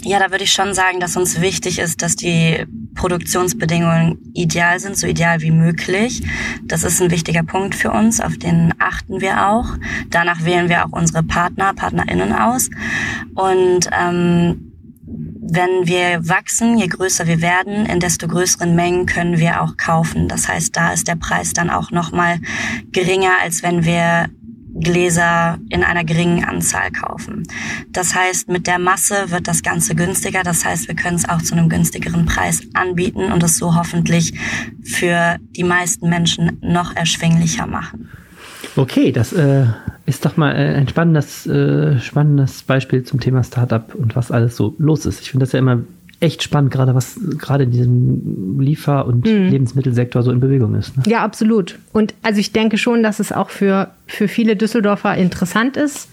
Ja, 0.05 0.19
da 0.19 0.31
würde 0.31 0.45
ich 0.45 0.53
schon 0.53 0.73
sagen, 0.73 0.99
dass 0.99 1.17
uns 1.19 1.43
wichtig 1.43 1.79
ist, 1.79 2.01
dass 2.01 2.17
die 2.17 2.65
Produktionsbedingungen 2.95 4.19
ideal 4.33 4.81
sind, 4.81 4.97
so 4.97 5.07
ideal 5.07 5.43
wie 5.43 5.51
möglich. 5.51 6.23
Das 6.65 6.83
ist 6.85 7.03
ein 7.03 7.11
wichtiger 7.11 7.43
Punkt 7.43 7.75
für 7.75 7.91
uns, 7.91 8.21
auf 8.21 8.39
den 8.39 8.73
achten 8.79 9.21
wir 9.21 9.49
auch. 9.49 9.67
Danach 10.09 10.45
wählen 10.47 10.71
wir 10.71 10.87
auch 10.87 10.93
unsere 10.93 11.23
Partner, 11.23 11.75
PartnerInnen 11.75 12.33
aus. 12.33 12.71
Und 13.35 13.91
ähm, 13.93 14.72
wenn 15.45 15.87
wir 15.89 16.29
wachsen, 16.29 16.79
je 16.79 16.87
größer 16.87 17.27
wir 17.27 17.41
werden, 17.41 17.85
in 17.87 17.99
desto 17.99 18.29
größeren 18.29 18.77
Mengen 18.77 19.07
können 19.07 19.39
wir 19.39 19.61
auch 19.61 19.77
kaufen. 19.77 20.29
Das 20.29 20.49
heißt, 20.49 20.77
da 20.77 20.93
ist 20.93 21.09
der 21.09 21.17
Preis 21.17 21.53
dann 21.53 21.69
auch 21.69 21.91
nochmal 21.91 22.39
geringer, 22.93 23.33
als 23.43 23.65
wenn 23.65 23.85
wir 23.85 24.31
Gläser 24.75 25.59
in 25.69 25.83
einer 25.83 26.05
geringen 26.05 26.45
Anzahl 26.45 26.93
kaufen. 26.93 27.47
Das 27.91 28.15
heißt, 28.15 28.49
mit 28.49 28.69
der 28.69 28.79
Masse 28.79 29.31
wird 29.31 29.49
das 29.49 29.63
Ganze 29.63 29.97
günstiger. 29.97 30.45
Das 30.45 30.65
heißt, 30.65 30.87
wir 30.87 30.95
können 30.95 31.17
es 31.17 31.29
auch 31.29 31.43
zu 31.43 31.55
einem 31.55 31.69
günstigeren 31.69 32.25
Preis 32.25 32.63
anbieten 32.75 33.33
und 33.33 33.43
es 33.43 33.59
so 33.59 33.75
hoffentlich 33.75 34.35
für 34.85 35.39
die 35.57 35.65
meisten 35.65 36.09
Menschen 36.09 36.59
noch 36.63 36.95
erschwinglicher 36.95 37.67
machen. 37.67 38.11
Okay, 38.77 39.13
das 39.13 39.33
äh, 39.33 39.67
ist 40.07 40.25
doch 40.25 40.37
mal 40.37 40.53
äh, 40.53 40.75
ein 40.75 40.89
spannendes, 40.89 41.47
äh, 41.47 41.99
spannendes 42.01 42.63
Beispiel 42.63 43.05
zum 43.05 43.21
Thema 43.21 43.43
Startup 43.45 43.95
und 43.95 44.17
was 44.17 44.31
alles 44.31 44.57
so 44.57 44.75
los 44.79 45.07
ist. 45.07 45.21
Ich 45.21 45.31
finde 45.31 45.45
das 45.45 45.53
ja 45.53 45.59
immer 45.59 45.81
echt 46.21 46.43
spannend, 46.43 46.71
gerade 46.71 46.95
was 46.95 47.19
gerade 47.37 47.65
in 47.65 47.73
diesem 47.73 48.61
Liefer- 48.61 49.07
und 49.07 49.27
mhm. 49.27 49.49
Lebensmittelsektor 49.49 50.23
so 50.23 50.31
in 50.31 50.41
Bewegung 50.41 50.75
ist. 50.77 50.97
Ne? 50.97 51.03
Ja, 51.07 51.23
absolut. 51.23 51.79
Und 51.93 52.15
also 52.23 52.39
ich 52.39 52.53
denke 52.53 52.79
schon, 52.79 53.03
dass 53.03 53.19
es 53.19 53.33
auch 53.33 53.51
für, 53.51 53.91
für 54.07 54.29
viele 54.29 54.55
Düsseldorfer 54.57 55.17
interessant 55.17 55.77
ist. 55.77 56.09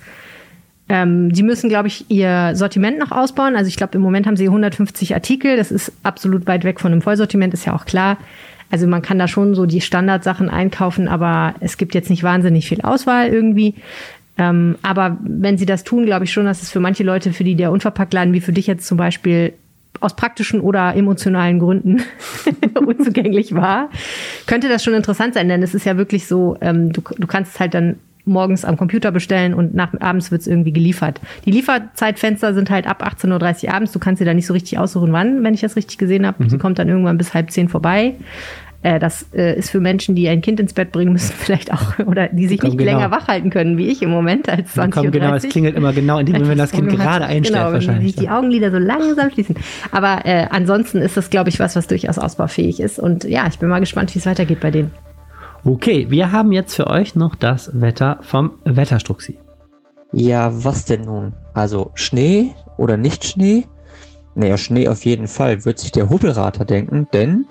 Ähm, 0.92 1.34
sie 1.34 1.44
müssen, 1.44 1.70
glaube 1.70 1.88
ich, 1.88 2.10
ihr 2.10 2.56
Sortiment 2.56 2.98
noch 2.98 3.12
ausbauen. 3.12 3.56
Also 3.56 3.68
ich 3.68 3.78
glaube, 3.78 3.94
im 3.94 4.02
Moment 4.02 4.26
haben 4.26 4.38
sie 4.38 4.48
150 4.48 5.14
Artikel. 5.14 5.56
Das 5.56 5.72
ist 5.72 5.92
absolut 6.02 6.48
weit 6.48 6.64
weg 6.64 6.80
von 6.80 6.92
einem 6.92 7.04
Vollsortiment, 7.04 7.54
ist 7.54 7.66
ja 7.66 7.76
auch 7.76 7.86
klar. 7.86 8.18
Also 8.72 8.88
man 8.88 9.02
kann 9.02 9.20
da 9.20 9.28
schon 9.28 9.56
so 9.56 9.66
die 9.66 9.82
Standardsachen 9.82 10.50
einkaufen, 10.50 11.08
aber 11.08 11.56
es 11.60 11.78
gibt 11.78 11.96
jetzt 11.96 12.10
nicht 12.10 12.24
wahnsinnig 12.24 12.68
viel 12.68 12.82
Auswahl 12.82 13.28
irgendwie. 13.28 13.76
Ähm, 14.38 14.78
aber 14.82 15.18
wenn 15.22 15.58
sie 15.58 15.66
das 15.66 15.84
tun, 15.84 16.06
glaube 16.06 16.26
ich 16.26 16.32
schon, 16.32 16.46
dass 16.46 16.62
es 16.62 16.70
für 16.70 16.80
manche 16.80 17.04
Leute, 17.04 17.34
für 17.34 17.44
die 17.44 17.56
der 17.56 17.72
Unverpacktladen, 17.72 18.34
wie 18.34 18.42
für 18.42 18.54
dich 18.54 18.68
jetzt 18.68 18.88
zum 18.88 18.98
Beispiel, 18.98 19.54
aus 20.02 20.16
praktischen 20.16 20.62
oder 20.62 20.96
emotionalen 20.96 21.60
Gründen 21.60 22.02
unzugänglich 22.86 23.54
war, 23.54 23.90
könnte 24.46 24.70
das 24.70 24.84
schon 24.84 24.94
interessant 24.94 25.34
sein, 25.34 25.50
denn 25.50 25.62
es 25.62 25.74
ist 25.74 25.86
ja 25.86 25.98
wirklich 25.98 26.28
so, 26.28 26.58
ähm, 26.62 26.94
du, 26.94 27.02
du 27.02 27.28
kannst 27.28 27.60
halt 27.60 27.74
dann 27.74 27.98
morgens 28.30 28.64
am 28.64 28.78
Computer 28.78 29.12
bestellen 29.12 29.54
und 29.54 29.74
nach 29.76 29.90
abends 30.00 30.32
wird 30.32 30.42
es 30.42 30.48
irgendwie 30.48 30.72
geliefert. 30.72 31.20
Die 31.46 31.52
Lieferzeitfenster 31.52 32.54
sind 32.54 32.70
halt 32.70 32.88
ab 32.88 33.04
18.30 33.04 33.66
Uhr 33.66 33.74
abends. 33.74 33.92
Du 33.92 34.00
kannst 34.00 34.22
dir 34.22 34.26
da 34.26 34.34
nicht 34.34 34.48
so 34.48 34.54
richtig 34.54 34.78
aussuchen, 34.78 35.12
wann, 35.12 35.44
wenn 35.44 35.54
ich 35.54 35.62
das 35.62 35.76
richtig 35.76 35.98
gesehen 35.98 36.26
habe. 36.26 36.44
Mhm. 36.44 36.50
Sie 36.50 36.58
kommt 36.58 36.80
dann 36.80 36.88
irgendwann 36.88 37.18
bis 37.18 37.34
halb 37.34 37.52
zehn 37.52 37.68
vorbei. 37.68 38.16
Äh, 38.82 39.00
das 39.00 39.26
äh, 39.34 39.58
ist 39.58 39.72
für 39.72 39.82
Menschen, 39.82 40.16
die 40.16 40.30
ein 40.30 40.42
Kind 40.42 40.60
ins 40.60 40.74
Bett 40.74 40.94
bringen 40.94 41.12
müssen, 41.12 41.34
vielleicht 41.38 41.74
auch, 41.74 42.00
oder 42.06 42.30
die 42.30 42.48
sich 42.48 42.62
nicht 42.64 42.78
genau. 42.78 42.92
länger 42.92 43.12
wach 43.12 43.28
halten 43.28 43.50
können, 43.50 43.78
wie 43.78 43.88
ich 43.88 44.02
im 44.02 44.10
Moment 44.10 44.48
als 44.48 44.74
20 44.74 45.04
Uhr. 45.04 45.12
Genau, 45.12 45.36
es 45.36 45.44
klingelt 45.44 45.76
immer 45.76 45.92
genau 45.92 46.20
in 46.20 46.26
dem 46.26 46.34
Moment, 46.34 46.52
wenn 46.52 46.58
das 46.58 46.72
Kind 46.72 46.90
gerade 46.90 47.26
einschläft 47.26 47.60
genau, 47.60 47.74
wahrscheinlich. 47.74 48.04
Wenn 48.04 48.08
sich 48.08 48.16
die 48.16 48.30
Augenlider 48.30 48.72
so 48.72 48.78
langsam 48.78 49.32
schließen. 49.32 49.56
Aber 49.92 50.26
äh, 50.26 50.48
ansonsten 50.50 51.00
ist 51.00 51.18
das, 51.18 51.30
glaube 51.30 51.50
ich, 51.50 51.60
was, 51.60 51.76
was 51.76 51.88
durchaus 51.88 52.18
ausbaufähig 52.18 52.80
ist. 52.80 53.00
Und 53.00 53.26
ja, 53.26 53.48
ich 53.48 53.60
bin 53.60 53.68
mal 53.68 53.80
gespannt, 53.80 54.16
wie 54.16 54.20
es 54.20 54.26
weitergeht 54.26 54.62
bei 54.62 54.72
denen. 54.72 54.92
Okay, 55.66 56.08
wir 56.10 56.32
haben 56.32 56.54
jetzt 56.54 56.76
für 56.76 56.88
euch 56.88 57.16
noch 57.16 57.36
das 57.36 57.70
Wetter 57.74 58.20
vom 58.22 58.52
Wetterstruxi. 58.64 59.38
Ja, 60.14 60.64
was 60.64 60.86
denn 60.86 61.02
nun? 61.02 61.34
Also 61.54 61.92
Schnee 61.96 62.56
oder 62.78 62.96
nicht 62.96 63.26
Schnee? 63.26 63.66
Naja, 64.36 64.58
Schnee 64.58 64.88
auf 64.88 65.04
jeden 65.04 65.28
Fall, 65.28 65.66
wird 65.66 65.80
sich 65.80 65.92
der 65.92 66.10
Hubelrater 66.10 66.64
denken, 66.64 67.08
denn 67.12 67.46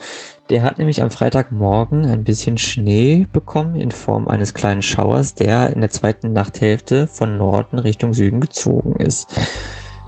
der 0.48 0.62
hat 0.62 0.78
nämlich 0.78 1.02
am 1.02 1.10
Freitagmorgen 1.10 2.06
ein 2.06 2.24
bisschen 2.24 2.56
Schnee 2.56 3.26
bekommen 3.30 3.74
in 3.74 3.90
Form 3.90 4.26
eines 4.26 4.54
kleinen 4.54 4.80
Schauers, 4.80 5.34
der 5.34 5.70
in 5.74 5.82
der 5.82 5.90
zweiten 5.90 6.32
Nachthälfte 6.32 7.06
von 7.06 7.36
Norden 7.36 7.78
Richtung 7.78 8.14
Süden 8.14 8.40
gezogen 8.40 8.96
ist. 8.96 9.38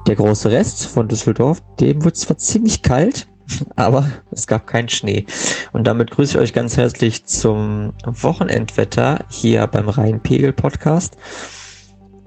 Der 0.07 0.17
große 0.17 0.51
Rest 0.51 0.87
von 0.87 1.07
Düsseldorf, 1.07 1.63
dem 1.79 2.03
wird 2.03 2.17
zwar 2.17 2.39
ziemlich 2.39 2.81
kalt, 2.81 3.29
aber 3.77 4.07
es 4.31 4.47
gab 4.47 4.67
keinen 4.67 4.89
Schnee. 4.89 5.27
Und 5.73 5.87
damit 5.87 6.11
grüße 6.11 6.37
ich 6.37 6.43
euch 6.43 6.53
ganz 6.53 6.77
herzlich 6.77 7.25
zum 7.25 7.93
Wochenendwetter 8.05 9.25
hier 9.29 9.67
beim 9.67 9.89
Rheinpegel 9.89 10.53
Podcast. 10.53 11.17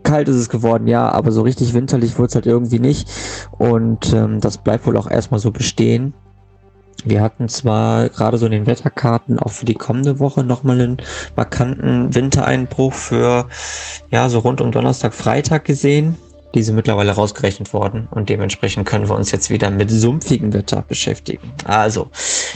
Kalt 0.04 0.28
ist 0.28 0.36
es 0.36 0.50
geworden, 0.50 0.88
ja, 0.88 1.10
aber 1.10 1.32
so 1.32 1.42
richtig 1.42 1.74
winterlich 1.74 2.18
wurde 2.18 2.28
es 2.28 2.36
halt 2.36 2.46
irgendwie 2.46 2.80
nicht. 2.80 3.10
Und 3.52 4.12
ähm, 4.14 4.42
das 4.42 4.58
bleibt 4.58 4.86
wohl 4.86 4.98
auch 4.98 5.10
erstmal 5.10 5.40
so 5.40 5.52
bestehen. 5.52 6.14
Wir 7.06 7.22
hatten 7.22 7.50
zwar 7.50 8.10
gerade 8.10 8.38
so 8.38 8.46
in 8.46 8.52
den 8.52 8.68
Wetterkarten 8.68 9.40
auch 9.40 9.52
für 9.52 9.66
die 9.66 9.74
kommende 9.74 10.20
Woche 10.20 10.44
nochmal 10.44 10.80
einen 10.80 10.98
markanten 11.36 12.14
Wintereinbruch 12.16 12.94
für 12.94 13.48
ja 14.10 14.30
so 14.30 14.40
rund 14.40 14.62
um 14.62 14.72
Donnerstag, 14.72 15.14
Freitag 15.14 15.66
gesehen 15.66 16.16
diese 16.54 16.74
mittlerweile 16.74 17.12
rausgerechnet 17.12 17.74
worden 17.74 18.08
und 18.12 18.30
dementsprechend 18.30 18.88
können 18.88 19.10
wir 19.10 19.16
uns 19.16 19.32
jetzt 19.32 19.50
wieder 19.50 19.70
mit 19.72 19.90
sumpfigem 19.90 20.54
Wetter 20.54 20.84
beschäftigen. 20.88 21.52
Also, 21.66 22.10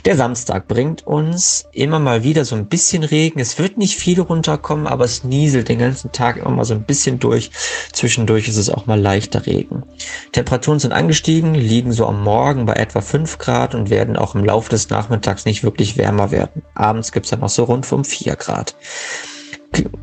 der 0.05 0.15
Samstag 0.15 0.67
bringt 0.67 1.05
uns 1.05 1.65
immer 1.71 1.99
mal 1.99 2.23
wieder 2.23 2.45
so 2.45 2.55
ein 2.55 2.67
bisschen 2.67 3.03
Regen. 3.03 3.39
Es 3.39 3.57
wird 3.57 3.77
nicht 3.77 3.95
viel 3.95 4.21
runterkommen, 4.21 4.87
aber 4.87 5.05
es 5.05 5.23
nieselt 5.23 5.69
den 5.69 5.79
ganzen 5.79 6.11
Tag 6.11 6.37
immer 6.37 6.51
mal 6.51 6.65
so 6.65 6.73
ein 6.73 6.83
bisschen 6.83 7.19
durch. 7.19 7.51
Zwischendurch 7.91 8.47
ist 8.47 8.57
es 8.57 8.69
auch 8.69 8.85
mal 8.85 8.99
leichter 8.99 9.45
Regen. 9.45 9.83
Temperaturen 10.31 10.79
sind 10.79 10.91
angestiegen, 10.91 11.55
liegen 11.55 11.91
so 11.91 12.05
am 12.05 12.23
Morgen 12.23 12.65
bei 12.65 12.73
etwa 12.73 13.01
5 13.01 13.37
Grad 13.37 13.73
und 13.73 13.89
werden 13.89 14.15
auch 14.15 14.35
im 14.35 14.45
Laufe 14.45 14.69
des 14.69 14.89
Nachmittags 14.89 15.45
nicht 15.45 15.63
wirklich 15.63 15.97
wärmer 15.97 16.31
werden. 16.31 16.61
Abends 16.75 17.11
gibt's 17.11 17.31
dann 17.31 17.39
noch 17.39 17.49
so 17.49 17.63
rund 17.63 17.91
um 17.91 18.03
4 18.03 18.35
Grad. 18.35 18.75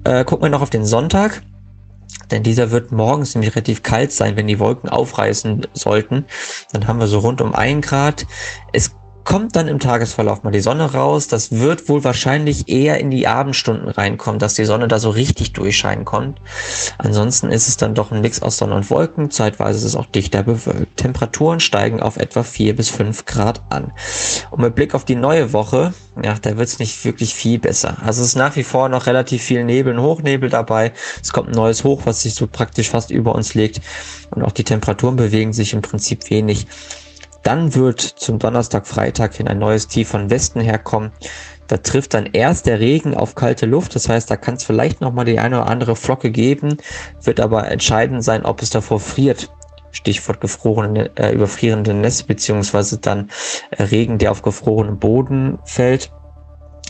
Äh, 0.05 0.25
gucken 0.25 0.45
wir 0.45 0.51
noch 0.51 0.63
auf 0.63 0.71
den 0.71 0.85
Sonntag. 0.85 1.43
Denn 2.31 2.43
dieser 2.43 2.71
wird 2.71 2.93
morgens 2.93 3.35
nämlich 3.35 3.55
relativ 3.55 3.83
kalt 3.83 4.13
sein, 4.13 4.37
wenn 4.37 4.47
die 4.47 4.59
Wolken 4.59 4.89
aufreißen 4.89 5.67
sollten. 5.73 6.25
Dann 6.73 6.87
haben 6.87 6.99
wir 6.99 7.07
so 7.07 7.19
rund 7.19 7.41
um 7.41 7.55
ein 7.55 7.81
Grad. 7.81 8.27
Es 8.73 8.95
kommt 9.25 9.57
dann 9.57 9.69
im 9.69 9.79
Tagesverlauf 9.79 10.43
mal 10.43 10.51
die 10.51 10.61
Sonne 10.61 10.93
raus. 10.93 11.29
Das 11.29 11.51
wird 11.53 11.89
wohl 11.89 12.05
wahrscheinlich 12.05 12.69
eher 12.69 13.01
in 13.01 13.11
die 13.11 13.27
Abendstunden 13.27 13.89
reinkommen, 13.89 14.39
dass 14.39 14.55
die 14.55 14.65
Sonne 14.65 14.89
da 14.89 14.99
so 14.99 15.11
richtig 15.11 15.53
durchscheinen 15.53 16.05
kommt. 16.05 16.41
Ansonsten 16.99 17.51
ist 17.51 17.69
es 17.69 17.77
dann 17.77 17.95
doch 17.95 18.13
ein 18.13 18.21
Mix 18.21 18.43
aus 18.43 18.59
Sonne 18.59 18.75
und 18.75 18.91
Wolken. 18.91 19.31
Zeitweise 19.31 19.79
ist 19.79 19.85
es 19.85 19.97
auch 19.97 20.07
dichter 20.07 20.43
bewölkt. 20.43 20.99
Temperaturen 20.99 21.61
steigen 21.61 22.01
auf 22.01 22.17
etwa 22.17 22.43
vier 22.43 22.77
bis 22.77 22.91
fünf 22.91 23.25
Grad 23.25 23.63
an. 23.71 23.93
Und 24.51 24.61
mit 24.61 24.75
Blick 24.75 24.95
auf 24.95 25.05
die 25.05 25.17
neue 25.17 25.53
Woche, 25.53 25.95
ja, 26.23 26.35
da 26.41 26.57
wird 26.57 26.69
es 26.69 26.79
nicht 26.79 27.05
wirklich 27.05 27.35
viel 27.35 27.59
besser. 27.59 27.97
Also 28.05 28.23
es 28.23 28.29
ist 28.29 28.37
nach 28.37 28.57
wie 28.57 28.65
vor 28.65 28.89
noch 28.89 29.07
relativ 29.07 29.43
viel 29.43 29.65
Nebel 29.65 29.97
und 29.97 30.03
Hochnebel 30.03 30.51
dabei. 30.51 30.93
Es 31.23 31.33
kommt 31.33 31.49
ein 31.49 31.55
neues 31.55 31.83
Hoch, 31.85 32.03
was 32.05 32.23
sich 32.23 32.35
so 32.35 32.47
praktisch 32.47 32.91
fast 32.91 33.11
über 33.11 33.35
uns 33.35 33.55
legt. 33.55 33.81
Und 34.31 34.43
auch 34.43 34.53
die 34.53 34.65
Temperaturen 34.65 35.17
bewegen 35.17 35.53
sich 35.53 35.73
im 35.73 35.83
Prinzip 35.83 36.31
wenig. 36.31 36.67
Dann 37.45 37.75
wird 37.75 38.01
zum 38.01 38.39
Donnerstag, 38.39 38.87
Freitag 38.87 39.35
hin 39.35 39.47
ein 39.47 39.59
neues 39.59 39.87
Tief 39.87 40.09
von 40.09 40.31
Westen 40.31 40.61
herkommen. 40.61 41.13
Da 41.67 41.77
trifft 41.77 42.15
dann 42.15 42.27
erst 42.27 42.67
der 42.67 42.81
Regen 42.81 43.15
auf 43.15 43.35
kalte 43.35 43.67
Luft. 43.67 43.95
Das 43.95 44.09
heißt, 44.09 44.31
da 44.31 44.37
kann 44.37 44.55
es 44.55 44.65
vielleicht 44.65 45.01
noch 45.01 45.13
mal 45.13 45.25
die 45.25 45.39
eine 45.39 45.61
oder 45.61 45.67
andere 45.71 45.95
Flocke 45.95 46.31
geben, 46.31 46.79
wird 47.23 47.41
aber 47.41 47.71
entscheidend 47.71 48.25
sein, 48.25 48.45
ob 48.45 48.63
es 48.63 48.71
davor 48.71 48.99
friert. 48.99 49.51
Stichwort 49.93 50.41
gefrorene, 50.41 51.11
äh, 51.17 51.33
überfrierende 51.33 51.95
Nässe 51.95 52.25
beziehungsweise 52.25 52.99
dann 52.99 53.31
äh, 53.71 53.85
Regen, 53.85 54.19
der 54.19 54.33
auf 54.33 54.43
gefrorenem 54.43 54.99
Boden 54.99 55.59
fällt. 55.65 56.11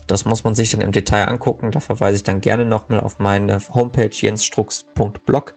Das 0.07 0.25
muss 0.25 0.45
man 0.45 0.55
sich 0.55 0.71
dann 0.71 0.81
im 0.81 0.93
Detail 0.93 1.29
angucken. 1.29 1.71
Da 1.71 1.81
verweise 1.81 2.17
ich 2.17 2.23
dann 2.23 2.41
gerne 2.41 2.65
nochmal 2.65 3.01
auf 3.01 3.19
meine 3.19 3.61
Homepage 3.75 4.11
jensstrux.blog. 4.11 5.55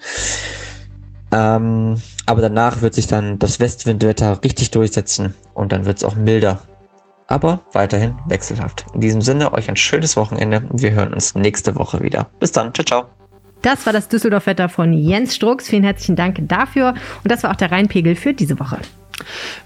Ähm, 1.31 2.01
aber 2.27 2.41
danach 2.41 2.81
wird 2.81 2.93
sich 2.93 3.07
dann 3.07 3.39
das 3.39 3.59
Westwindwetter 3.59 4.43
richtig 4.43 4.69
durchsetzen 4.71 5.33
und 5.55 5.71
dann 5.71 5.85
wird 5.85 5.97
es 5.97 6.03
auch 6.03 6.15
milder. 6.15 6.61
aber 7.29 7.59
weiterhin 7.73 8.15
wechselhaft. 8.27 8.85
In 8.93 9.01
diesem 9.01 9.21
Sinne, 9.21 9.51
euch 9.53 9.69
ein 9.69 9.75
schönes 9.75 10.15
Wochenende 10.15 10.63
und 10.69 10.81
wir 10.81 10.91
hören 10.91 11.13
uns 11.13 11.35
nächste 11.35 11.75
Woche 11.75 12.01
wieder. 12.01 12.27
Bis 12.39 12.51
dann, 12.53 12.73
ciao, 12.73 12.85
ciao. 12.85 13.05
Das 13.61 13.85
war 13.85 13.91
das 13.91 14.07
Düsseldorf-Wetter 14.07 14.69
von 14.69 14.93
Jens 14.93 15.35
Strux. 15.35 15.67
Vielen 15.67 15.83
herzlichen 15.83 16.15
Dank 16.15 16.37
dafür. 16.47 16.93
Und 17.23 17.31
das 17.31 17.43
war 17.43 17.51
auch 17.51 17.55
der 17.55 17.71
Rheinpegel 17.71 18.15
für 18.15 18.33
diese 18.33 18.59
Woche. 18.59 18.77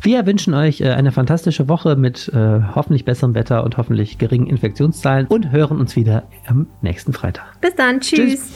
Wir 0.01 0.25
wünschen 0.25 0.53
euch 0.53 0.81
äh, 0.81 0.89
eine 0.91 1.11
fantastische 1.11 1.67
Woche 1.67 1.95
mit 1.97 2.29
äh, 2.29 2.61
hoffentlich 2.73 3.05
besserem 3.05 3.35
Wetter 3.35 3.63
und 3.63 3.77
hoffentlich 3.77 4.17
geringen 4.17 4.47
Infektionszahlen 4.47 5.27
und 5.27 5.51
hören 5.51 5.79
uns 5.79 5.95
wieder 5.95 6.23
am 6.47 6.67
nächsten 6.81 7.13
Freitag. 7.13 7.59
Bis 7.59 7.75
dann. 7.75 7.99
Tschüss. 7.99 8.17
Tschüss. 8.17 8.51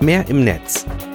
Mehr 0.00 0.26
im 0.28 0.42
Netz. 0.42 0.86